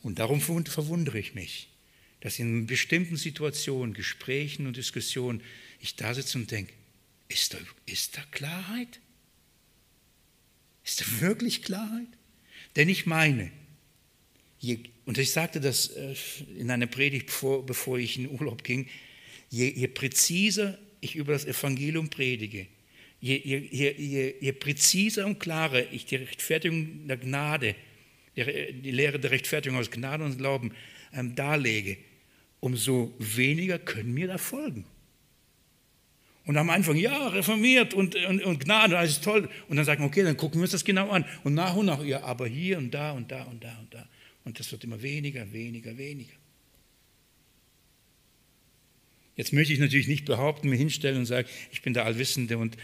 Und 0.02 0.18
darum 0.18 0.42
verwundere 0.42 1.18
ich 1.18 1.34
mich, 1.34 1.70
dass 2.20 2.38
in 2.38 2.66
bestimmten 2.66 3.16
Situationen, 3.16 3.94
Gesprächen 3.94 4.66
und 4.66 4.76
Diskussionen 4.76 5.42
ich 5.80 5.96
da 5.96 6.12
sitze 6.12 6.36
und 6.36 6.50
denke, 6.50 6.74
ist 7.28 7.54
da, 7.54 7.58
ist 7.86 8.18
da 8.18 8.22
Klarheit? 8.32 9.00
Ist 10.84 11.00
da 11.00 11.20
wirklich 11.20 11.62
Klarheit? 11.62 12.08
Denn 12.76 12.90
ich 12.90 13.06
meine, 13.06 13.50
je, 14.60 14.78
und 15.06 15.18
ich 15.18 15.30
sagte 15.30 15.60
das 15.60 15.88
äh, 15.88 16.14
in 16.56 16.70
einer 16.70 16.86
Predigt, 16.86 17.26
bevor, 17.26 17.64
bevor 17.64 17.98
ich 17.98 18.18
in 18.18 18.30
Urlaub 18.30 18.64
ging, 18.64 18.88
je, 19.50 19.70
je 19.70 19.88
präziser 19.88 20.78
ich 21.00 21.16
über 21.16 21.32
das 21.32 21.44
Evangelium 21.44 22.08
predige, 22.08 22.66
je, 23.20 23.36
je, 23.36 24.34
je, 24.40 24.52
präziser 24.52 25.26
und 25.26 25.38
klarer 25.38 25.92
ich 25.92 26.06
die 26.06 26.16
Rechtfertigung 26.16 27.06
der 27.06 27.16
Gnade, 27.16 27.74
die 28.36 28.90
Lehre 28.90 29.18
der 29.18 29.30
Rechtfertigung 29.30 29.78
aus 29.78 29.90
Gnade 29.90 30.24
und 30.24 30.38
Glauben 30.38 30.72
ähm, 31.12 31.34
darlege, 31.34 31.96
umso 32.60 33.14
weniger 33.18 33.78
können 33.78 34.12
mir 34.12 34.26
da 34.28 34.38
folgen. 34.38 34.84
Und 36.44 36.56
am 36.56 36.70
Anfang, 36.70 36.96
ja, 36.96 37.28
reformiert 37.28 37.92
und, 37.92 38.14
und, 38.14 38.42
und 38.42 38.64
Gnade, 38.64 38.96
alles 38.96 39.20
toll. 39.20 39.50
Und 39.68 39.76
dann 39.76 39.84
sagen 39.84 40.02
wir, 40.02 40.06
okay, 40.06 40.22
dann 40.22 40.36
gucken 40.36 40.60
wir 40.60 40.62
uns 40.62 40.70
das 40.70 40.82
genau 40.82 41.10
an. 41.10 41.26
Und 41.44 41.52
nach 41.52 41.76
und 41.76 41.86
nach, 41.86 42.02
ja, 42.02 42.22
aber 42.22 42.46
hier 42.46 42.78
und 42.78 42.90
da 42.90 43.12
und 43.12 43.30
da 43.30 43.42
und 43.42 43.62
da 43.62 43.78
und 43.78 43.92
da. 43.92 44.08
Und 44.48 44.58
das 44.58 44.72
wird 44.72 44.82
immer 44.82 45.02
weniger, 45.02 45.52
weniger, 45.52 45.98
weniger. 45.98 46.32
Jetzt 49.36 49.52
möchte 49.52 49.74
ich 49.74 49.78
natürlich 49.78 50.08
nicht 50.08 50.24
behaupten, 50.24 50.70
mir 50.70 50.76
hinstellen 50.76 51.18
und 51.18 51.26
sagen, 51.26 51.46
ich 51.70 51.82
bin 51.82 51.92
der 51.92 52.06
Allwissende 52.06 52.56
und, 52.56 52.78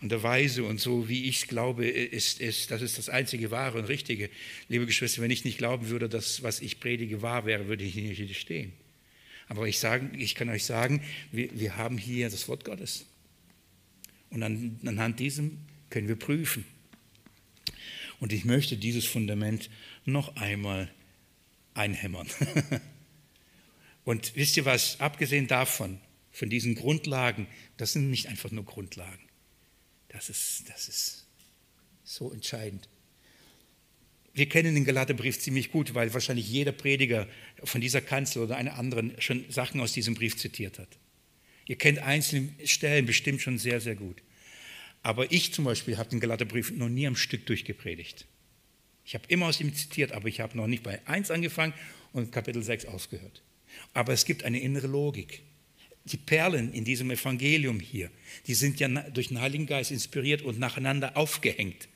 und 0.00 0.12
der 0.12 0.22
Weise 0.22 0.62
und 0.62 0.78
so, 0.78 1.08
wie 1.08 1.24
ich 1.24 1.48
glaube, 1.48 1.88
ist, 1.88 2.40
ist, 2.40 2.70
das 2.70 2.82
ist 2.82 2.98
das 2.98 3.08
einzige 3.08 3.50
Wahre 3.50 3.78
und 3.78 3.86
Richtige. 3.86 4.30
Liebe 4.68 4.86
Geschwister, 4.86 5.20
wenn 5.20 5.32
ich 5.32 5.44
nicht 5.44 5.58
glauben 5.58 5.88
würde, 5.88 6.08
dass 6.08 6.44
was 6.44 6.60
ich 6.60 6.78
predige 6.78 7.20
wahr 7.20 7.46
wäre, 7.46 7.66
würde 7.66 7.82
ich 7.82 7.96
nicht 7.96 8.16
hier 8.16 8.32
stehen. 8.34 8.72
Aber 9.48 9.66
ich, 9.66 9.80
sagen, 9.80 10.12
ich 10.16 10.36
kann 10.36 10.48
euch 10.50 10.62
sagen, 10.62 11.02
wir, 11.32 11.48
wir 11.52 11.76
haben 11.76 11.98
hier 11.98 12.30
das 12.30 12.46
Wort 12.46 12.64
Gottes. 12.64 13.06
Und 14.30 14.44
an, 14.44 14.78
anhand 14.86 15.18
diesem 15.18 15.58
können 15.90 16.06
wir 16.06 16.14
prüfen. 16.14 16.64
Und 18.20 18.32
ich 18.32 18.44
möchte 18.44 18.76
dieses 18.76 19.04
Fundament 19.04 19.68
noch 20.04 20.36
einmal 20.36 20.88
einhämmern. 21.78 22.28
Und 24.04 24.36
wisst 24.36 24.56
ihr 24.56 24.64
was, 24.64 25.00
abgesehen 25.00 25.46
davon, 25.46 26.00
von 26.30 26.50
diesen 26.50 26.74
Grundlagen, 26.74 27.46
das 27.76 27.92
sind 27.92 28.10
nicht 28.10 28.26
einfach 28.28 28.50
nur 28.50 28.64
Grundlagen. 28.64 29.22
Das 30.08 30.30
ist, 30.30 30.64
das 30.68 30.88
ist 30.88 31.26
so 32.04 32.32
entscheidend. 32.32 32.88
Wir 34.32 34.48
kennen 34.48 34.74
den 34.74 34.84
Galaterbrief 34.84 35.38
ziemlich 35.38 35.72
gut, 35.72 35.94
weil 35.94 36.14
wahrscheinlich 36.14 36.48
jeder 36.48 36.72
Prediger 36.72 37.26
von 37.64 37.80
dieser 37.80 38.00
Kanzel 38.00 38.42
oder 38.42 38.56
einer 38.56 38.78
anderen 38.78 39.20
schon 39.20 39.50
Sachen 39.50 39.80
aus 39.80 39.92
diesem 39.92 40.14
Brief 40.14 40.36
zitiert 40.36 40.78
hat. 40.78 40.98
Ihr 41.66 41.76
kennt 41.76 41.98
einzelne 41.98 42.50
Stellen 42.64 43.04
bestimmt 43.04 43.42
schon 43.42 43.58
sehr, 43.58 43.80
sehr 43.80 43.96
gut. 43.96 44.22
Aber 45.02 45.30
ich 45.32 45.52
zum 45.52 45.64
Beispiel 45.64 45.98
habe 45.98 46.10
den 46.10 46.20
Galaterbrief 46.20 46.70
noch 46.70 46.88
nie 46.88 47.06
am 47.06 47.16
Stück 47.16 47.46
durchgepredigt. 47.46 48.26
Ich 49.08 49.14
habe 49.14 49.24
immer 49.28 49.46
aus 49.46 49.58
ihm 49.58 49.74
zitiert, 49.74 50.12
aber 50.12 50.28
ich 50.28 50.40
habe 50.40 50.54
noch 50.54 50.66
nicht 50.66 50.82
bei 50.82 51.00
1 51.06 51.30
angefangen 51.30 51.72
und 52.12 52.30
Kapitel 52.30 52.62
6 52.62 52.84
ausgehört. 52.84 53.42
Aber 53.94 54.12
es 54.12 54.26
gibt 54.26 54.44
eine 54.44 54.60
innere 54.60 54.86
Logik. 54.86 55.40
Die 56.04 56.18
Perlen 56.18 56.74
in 56.74 56.84
diesem 56.84 57.10
Evangelium 57.10 57.80
hier, 57.80 58.10
die 58.46 58.52
sind 58.52 58.78
ja 58.80 58.88
durch 58.88 59.28
den 59.28 59.40
Heiligen 59.40 59.64
Geist 59.64 59.92
inspiriert 59.92 60.42
und 60.42 60.58
nacheinander 60.58 61.16
aufgehängt. 61.16 61.88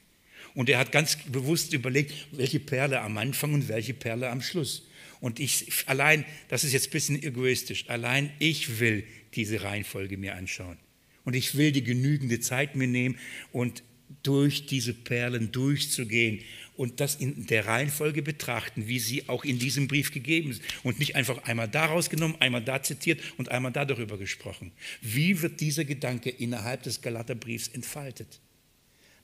Und 0.55 0.71
er 0.71 0.79
hat 0.79 0.91
ganz 0.91 1.19
bewusst 1.27 1.75
überlegt, 1.75 2.15
welche 2.31 2.61
Perle 2.61 3.03
am 3.03 3.19
Anfang 3.19 3.53
und 3.53 3.69
welche 3.69 3.93
Perle 3.93 4.31
am 4.31 4.41
Schluss. 4.41 4.89
Und 5.21 5.39
ich 5.39 5.67
allein, 5.85 6.25
das 6.49 6.65
ist 6.65 6.73
jetzt 6.73 6.89
ein 6.89 6.93
bisschen 6.93 7.23
egoistisch, 7.23 7.91
allein 7.91 8.33
ich 8.39 8.81
will 8.81 9.05
diese 9.35 9.63
Reihenfolge 9.63 10.17
mir 10.17 10.35
anschauen. 10.35 10.79
Und 11.27 11.37
ich 11.37 11.59
will 11.59 11.73
die 11.73 11.85
genügende 11.85 12.41
Zeit 12.41 12.75
mir 12.75 12.89
nehmen 12.89 13.19
und 13.53 13.83
durch 14.23 14.67
diese 14.67 14.95
Perlen 14.95 15.53
durchzugehen 15.53 16.41
und 16.77 17.01
das 17.01 17.17
in 17.17 17.47
der 17.47 17.67
Reihenfolge 17.67 18.23
betrachten, 18.23 18.89
wie 18.89 18.99
sie 18.99 19.29
auch 19.29 19.45
in 19.45 19.59
diesem 19.59 19.89
Brief 19.89 20.13
gegeben 20.13 20.53
sind. 20.53 20.65
Und 20.83 20.99
nicht 20.99 21.17
einfach 21.17 21.45
einmal 21.45 21.69
daraus 21.69 22.11
genommen, 22.11 22.37
einmal 22.41 22.63
da 22.63 22.83
zitiert 22.83 23.21
und 23.37 23.51
einmal 23.51 23.73
da 23.73 23.85
darüber 23.85 24.19
gesprochen. 24.19 24.73
Wie 25.01 25.43
wird 25.43 25.61
dieser 25.61 25.85
Gedanke 25.85 26.31
innerhalb 26.31 26.83
des 26.83 27.01
Galaterbriefs 27.03 27.69
entfaltet? 27.69 28.41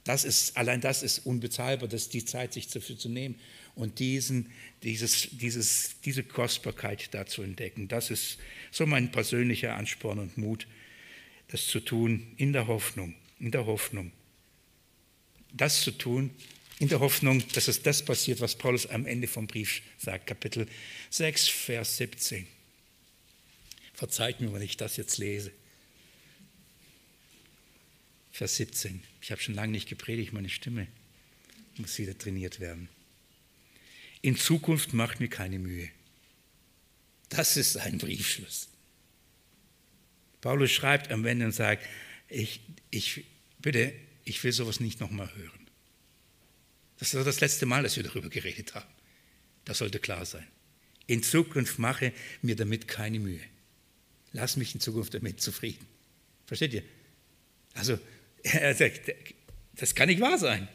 Das 0.05 0.25
ist, 0.25 0.57
allein 0.57 0.81
das 0.81 1.03
ist 1.03 1.27
unbezahlbar, 1.27 1.89
das 1.89 2.09
die 2.09 2.25
Zeit 2.25 2.55
sich 2.55 2.69
dafür 2.69 2.97
zu 2.97 3.09
nehmen 3.09 3.35
und 3.75 3.99
diesen, 3.99 4.51
dieses, 4.83 5.29
dieses, 5.33 6.01
diese 6.05 6.23
Kostbarkeit 6.23 7.13
da 7.13 7.27
zu 7.27 7.43
entdecken. 7.43 7.89
Das 7.89 8.11
ist 8.11 8.39
so 8.71 8.87
mein 8.87 9.13
persönlicher 9.13 9.75
Ansporn 9.77 10.19
und 10.19 10.39
Mut, 10.39 10.67
das 11.49 11.67
zu 11.67 11.81
tun 11.81 12.27
in 12.37 12.53
der 12.53 12.67
Hoffnung, 12.67 13.15
in 13.39 13.51
der 13.51 13.67
Hoffnung. 13.67 14.13
Das 15.53 15.83
zu 15.83 15.93
tun 15.93 16.31
in 16.79 16.89
der 16.89 17.01
Hoffnung, 17.01 17.43
dass 17.53 17.69
es 17.69 17.83
das 17.83 18.05
passiert, 18.05 18.41
was 18.41 18.57
Paulus 18.57 18.87
am 18.87 19.07
Ende 19.07 19.27
vom 19.27 19.47
Brief 19.47 19.83
sagt, 19.99 20.27
Kapitel 20.27 20.69
6, 21.11 21.49
Vers 21.49 21.97
17. 21.97 22.47
Verzeiht 23.95 24.41
mir, 24.41 24.53
wenn 24.53 24.63
ich 24.63 24.77
das 24.77 24.97
jetzt 24.97 25.19
lese. 25.19 25.51
Vers 28.31 28.57
17. 28.57 29.03
Ich 29.21 29.33
habe 29.33 29.41
schon 29.41 29.55
lange 29.55 29.73
nicht 29.73 29.89
gepredigt, 29.89 30.33
meine 30.33 30.49
Stimme 30.49 30.87
muss 31.79 31.99
wieder 31.99 32.17
trainiert 32.17 32.61
werden. 32.61 32.89
In 34.21 34.37
Zukunft 34.37 34.93
macht 34.93 35.21
mir 35.21 35.29
keine 35.29 35.59
Mühe. 35.59 35.89
Das 37.29 37.57
ist 37.57 37.77
ein 37.77 37.99
Briefschluss. 37.99 38.69
Paulus 40.41 40.71
schreibt 40.71 41.11
am 41.11 41.25
Ende 41.25 41.47
und 41.47 41.53
sagt, 41.53 41.85
ich, 42.29 42.61
ich, 42.91 43.25
bitte, 43.59 43.93
ich 44.29 44.43
will 44.45 44.53
sowas 44.53 44.81
nicht 44.81 45.01
nochmal 45.01 45.35
hören. 45.37 45.67
Das 46.99 47.15
ist 47.15 47.27
das 47.27 47.41
letzte 47.41 47.67
Mal, 47.67 47.83
dass 47.83 47.97
wir 47.97 48.03
darüber 48.03 48.29
geredet 48.29 48.75
haben. 48.75 48.89
Das 49.65 49.79
sollte 49.79 49.99
klar 49.99 50.27
sein. 50.27 50.47
In 51.07 51.23
Zukunft 51.23 51.79
mache 51.79 52.13
mir 52.43 52.57
damit 52.57 52.89
keine 52.89 53.21
Mühe. 53.21 53.41
Lass 54.33 54.57
mich 54.57 54.75
in 54.75 54.81
Zukunft 54.81 55.15
damit 55.15 55.41
zufrieden. 55.41 55.87
Versteht 56.47 56.75
ihr? 56.75 56.83
Also 57.75 57.99
das 59.75 59.95
kann 59.95 60.09
nicht 60.09 60.21
wahr 60.21 60.39
sein. 60.39 60.69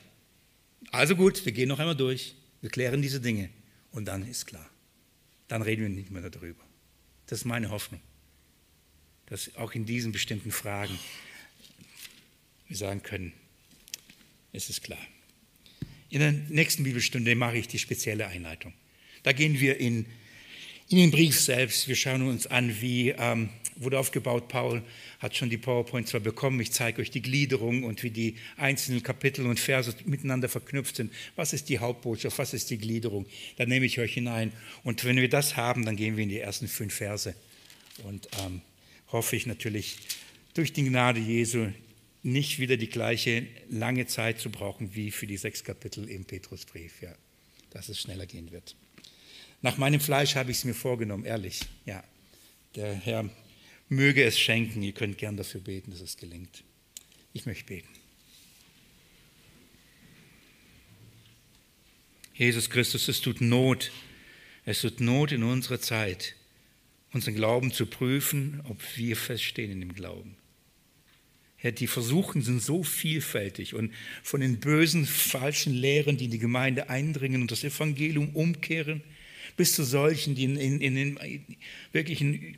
Also 0.92 1.16
gut, 1.16 1.46
wir 1.46 1.52
gehen 1.52 1.70
noch 1.70 1.80
einmal 1.80 1.96
durch, 1.96 2.36
wir 2.62 2.70
klären 2.70 3.02
diese 3.02 3.20
Dinge 3.20 3.50
und 3.92 4.06
dann 4.06 4.28
ist 4.28 4.46
klar. 4.46 4.70
Dann 5.48 5.62
reden 5.62 5.84
wir 5.84 5.90
nicht 5.90 6.12
mehr 6.12 6.30
darüber. 6.30 6.64
Das 7.28 7.40
ist 7.40 7.46
meine 7.46 7.70
Hoffnung. 7.70 8.02
dass 9.28 9.56
auch 9.56 9.74
in 9.74 9.86
diesen 9.86 10.12
bestimmten 10.12 10.52
Fragen 10.52 10.98
wir 12.68 12.78
sagen 12.78 13.04
können, 13.04 13.34
es 14.54 14.70
ist 14.70 14.84
klar. 14.84 15.00
In 16.10 16.20
der 16.20 16.32
nächsten 16.32 16.84
Bibelstunde 16.84 17.36
mache 17.36 17.58
ich 17.58 17.68
die 17.68 17.80
spezielle 17.80 18.28
Einleitung. 18.28 18.74
Da 19.24 19.32
gehen 19.32 19.60
wir 19.60 19.80
in, 19.80 20.06
in 20.90 20.98
den 20.98 21.12
Brief 21.12 21.40
selbst. 21.40 21.88
Wir 21.88 21.96
schauen 21.96 22.22
uns 22.22 22.46
an, 22.46 22.82
wie 22.82 23.10
ähm, 23.10 23.50
wurde 23.78 23.98
aufgebaut. 23.98 24.48
Paul 24.48 24.84
hat 25.20 25.36
schon 25.36 25.50
die 25.50 25.58
PowerPoint 25.58 26.08
zwar 26.08 26.20
bekommen. 26.20 26.60
Ich 26.60 26.72
zeige 26.72 27.02
euch 27.02 27.10
die 27.10 27.22
Gliederung 27.22 27.84
und 27.84 28.04
wie 28.04 28.12
die 28.12 28.36
einzelnen 28.58 29.02
Kapitel 29.02 29.48
und 29.48 29.60
Verse 29.60 29.96
miteinander 30.06 30.50
verknüpft 30.50 30.98
sind. 30.98 31.12
Was 31.36 31.54
ist 31.54 31.70
die 31.70 31.80
Hauptbotschaft? 31.80 32.38
Was 32.38 32.54
ist 32.54 32.70
die 32.70 32.78
Gliederung? 32.78 33.26
Da 33.58 33.66
nehme 33.66 33.86
ich 33.86 34.00
euch 34.00 34.14
hinein. 34.14 34.52
Und 34.84 35.04
wenn 35.06 35.16
wir 35.16 35.30
das 35.30 35.56
haben, 35.58 35.86
dann 35.86 35.96
gehen 35.96 36.16
wir 36.16 36.24
in 36.24 36.30
die 36.30 36.40
ersten 36.40 36.68
fünf 36.68 36.94
Verse. 36.94 37.34
Und 38.04 38.28
ähm, 38.46 38.62
hoffe 39.12 39.36
ich 39.36 39.46
natürlich 39.46 39.98
durch 40.54 40.74
die 40.74 40.84
Gnade 40.84 41.20
Jesu 41.20 41.70
nicht 42.24 42.58
wieder 42.60 42.78
die 42.78 42.90
gleiche 42.90 43.46
lange 43.70 44.08
Zeit 44.08 44.40
zu 44.40 44.50
brauchen 44.50 44.96
wie 44.96 45.12
für 45.12 45.28
die 45.28 45.38
sechs 45.38 45.64
Kapitel 45.64 46.10
im 46.10 46.26
Petrusbrief. 46.26 47.02
Ja, 47.02 47.14
dass 47.70 47.90
es 47.90 48.00
schneller 48.00 48.26
gehen 48.26 48.52
wird. 48.52 48.76
Nach 49.62 49.78
meinem 49.78 50.00
Fleisch 50.00 50.36
habe 50.36 50.52
ich 50.52 50.58
es 50.58 50.66
mir 50.66 50.74
vorgenommen, 50.74 51.26
ehrlich. 51.26 51.62
Ja, 51.86 52.04
der 52.76 52.94
Herr 52.94 53.30
möge 53.90 54.24
es 54.24 54.40
schenken. 54.40 54.82
Ihr 54.82 54.94
könnt 54.94 55.18
gern 55.18 55.38
dafür 55.38 55.62
beten, 55.62 55.92
dass 55.92 56.02
es 56.02 56.18
gelingt. 56.18 56.64
Ich 57.34 57.46
möchte 57.46 57.66
beten. 57.66 57.88
Jesus 62.36 62.70
Christus, 62.70 63.08
es 63.08 63.22
tut 63.22 63.42
Not. 63.42 63.92
Es 64.66 64.82
tut 64.82 65.00
Not 65.00 65.32
in 65.32 65.44
unserer 65.44 65.80
Zeit, 65.80 66.36
unseren 67.12 67.36
Glauben 67.36 67.74
zu 67.74 67.86
prüfen, 67.86 68.62
ob 68.66 68.80
wir 68.96 69.16
feststehen 69.18 69.72
in 69.72 69.82
dem 69.82 69.94
Glauben. 69.94 70.36
Herr, 71.64 71.72
die 71.72 71.88
Versuchen 71.88 72.42
sind 72.42 72.62
so 72.62 72.84
vielfältig 72.84 73.74
und 73.74 73.94
von 74.22 74.42
den 74.42 74.60
bösen, 74.60 75.06
falschen 75.06 75.74
Lehren, 75.74 76.18
die 76.18 76.26
in 76.26 76.32
die 76.32 76.38
Gemeinde 76.38 76.90
eindringen 76.90 77.42
und 77.42 77.52
das 77.52 77.64
Evangelium 77.64 78.32
umkehren, 78.32 79.02
bis 79.56 79.72
zu 79.72 79.86
solchen, 79.86 80.36
die 80.36 80.44
in, 80.44 80.58
in, 80.58 80.82
in 80.82 80.96
den 80.96 81.20
wirklichen 81.94 82.58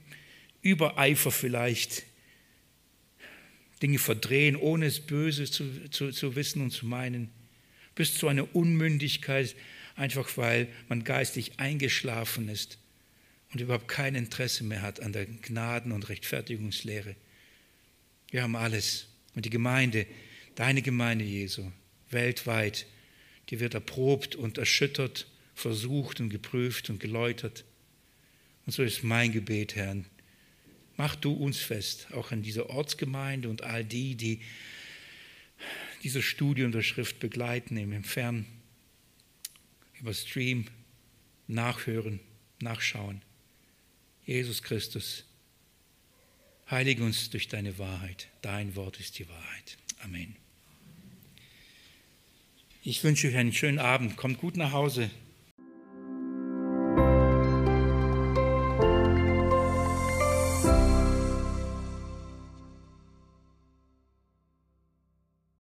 Übereifer 0.63 1.29
vielleicht 1.29 2.01
Dinge 3.83 3.99
verdrehen, 3.99 4.55
ohne 4.55 4.87
es 4.87 5.01
Böse 5.01 5.45
zu, 5.45 5.87
zu, 5.91 6.09
zu 6.09 6.35
wissen 6.35 6.63
und 6.63 6.71
zu 6.71 6.87
meinen, 6.87 7.29
bis 7.93 8.17
zu 8.17 8.27
einer 8.27 8.55
Unmündigkeit, 8.55 9.55
einfach 9.95 10.35
weil 10.35 10.67
man 10.89 11.03
geistig 11.03 11.59
eingeschlafen 11.59 12.49
ist 12.49 12.79
und 13.53 13.61
überhaupt 13.61 13.87
kein 13.87 14.15
Interesse 14.15 14.63
mehr 14.63 14.81
hat 14.81 14.99
an 14.99 15.13
der 15.13 15.27
Gnaden- 15.27 15.91
und 15.91 16.09
Rechtfertigungslehre. 16.09 17.15
Wir 18.35 18.43
haben 18.43 18.57
alles. 18.57 19.07
Und 19.33 19.45
die 19.45 19.49
Gemeinde, 19.49 20.05
deine 20.55 20.81
Gemeinde 20.81 21.23
Jesu, 21.23 21.71
weltweit, 22.09 22.85
die 23.49 23.61
wird 23.61 23.75
erprobt 23.75 24.35
und 24.35 24.57
erschüttert, 24.57 25.25
versucht 25.53 26.19
und 26.19 26.27
geprüft 26.27 26.89
und 26.89 26.99
geläutert. 26.99 27.63
Und 28.65 28.73
so 28.73 28.83
ist 28.83 29.05
mein 29.05 29.31
Gebet, 29.31 29.77
Herr. 29.77 29.95
Mach 30.97 31.15
du 31.15 31.31
uns 31.31 31.59
fest, 31.59 32.07
auch 32.11 32.33
an 32.33 32.43
dieser 32.43 32.69
Ortsgemeinde 32.69 33.47
und 33.47 33.63
all 33.63 33.85
die, 33.85 34.15
die 34.15 34.41
diese 36.03 36.21
Studium 36.21 36.73
der 36.73 36.81
Schrift 36.81 37.21
begleiten, 37.21 37.77
im 37.77 38.03
Fern, 38.03 38.45
über 40.01 40.13
Stream, 40.13 40.65
nachhören, 41.47 42.19
nachschauen. 42.59 43.21
Jesus 44.25 44.61
Christus, 44.61 45.23
Heilige 46.69 47.03
uns 47.03 47.29
durch 47.29 47.47
deine 47.47 47.77
Wahrheit. 47.77 48.27
Dein 48.41 48.75
Wort 48.75 48.99
ist 48.99 49.19
die 49.19 49.29
Wahrheit. 49.29 49.77
Amen. 50.03 50.35
Ich 52.83 53.03
wünsche 53.03 53.27
euch 53.27 53.35
einen 53.35 53.53
schönen 53.53 53.79
Abend. 53.79 54.17
Kommt 54.17 54.39
gut 54.39 54.57
nach 54.57 54.71
Hause. 54.71 55.09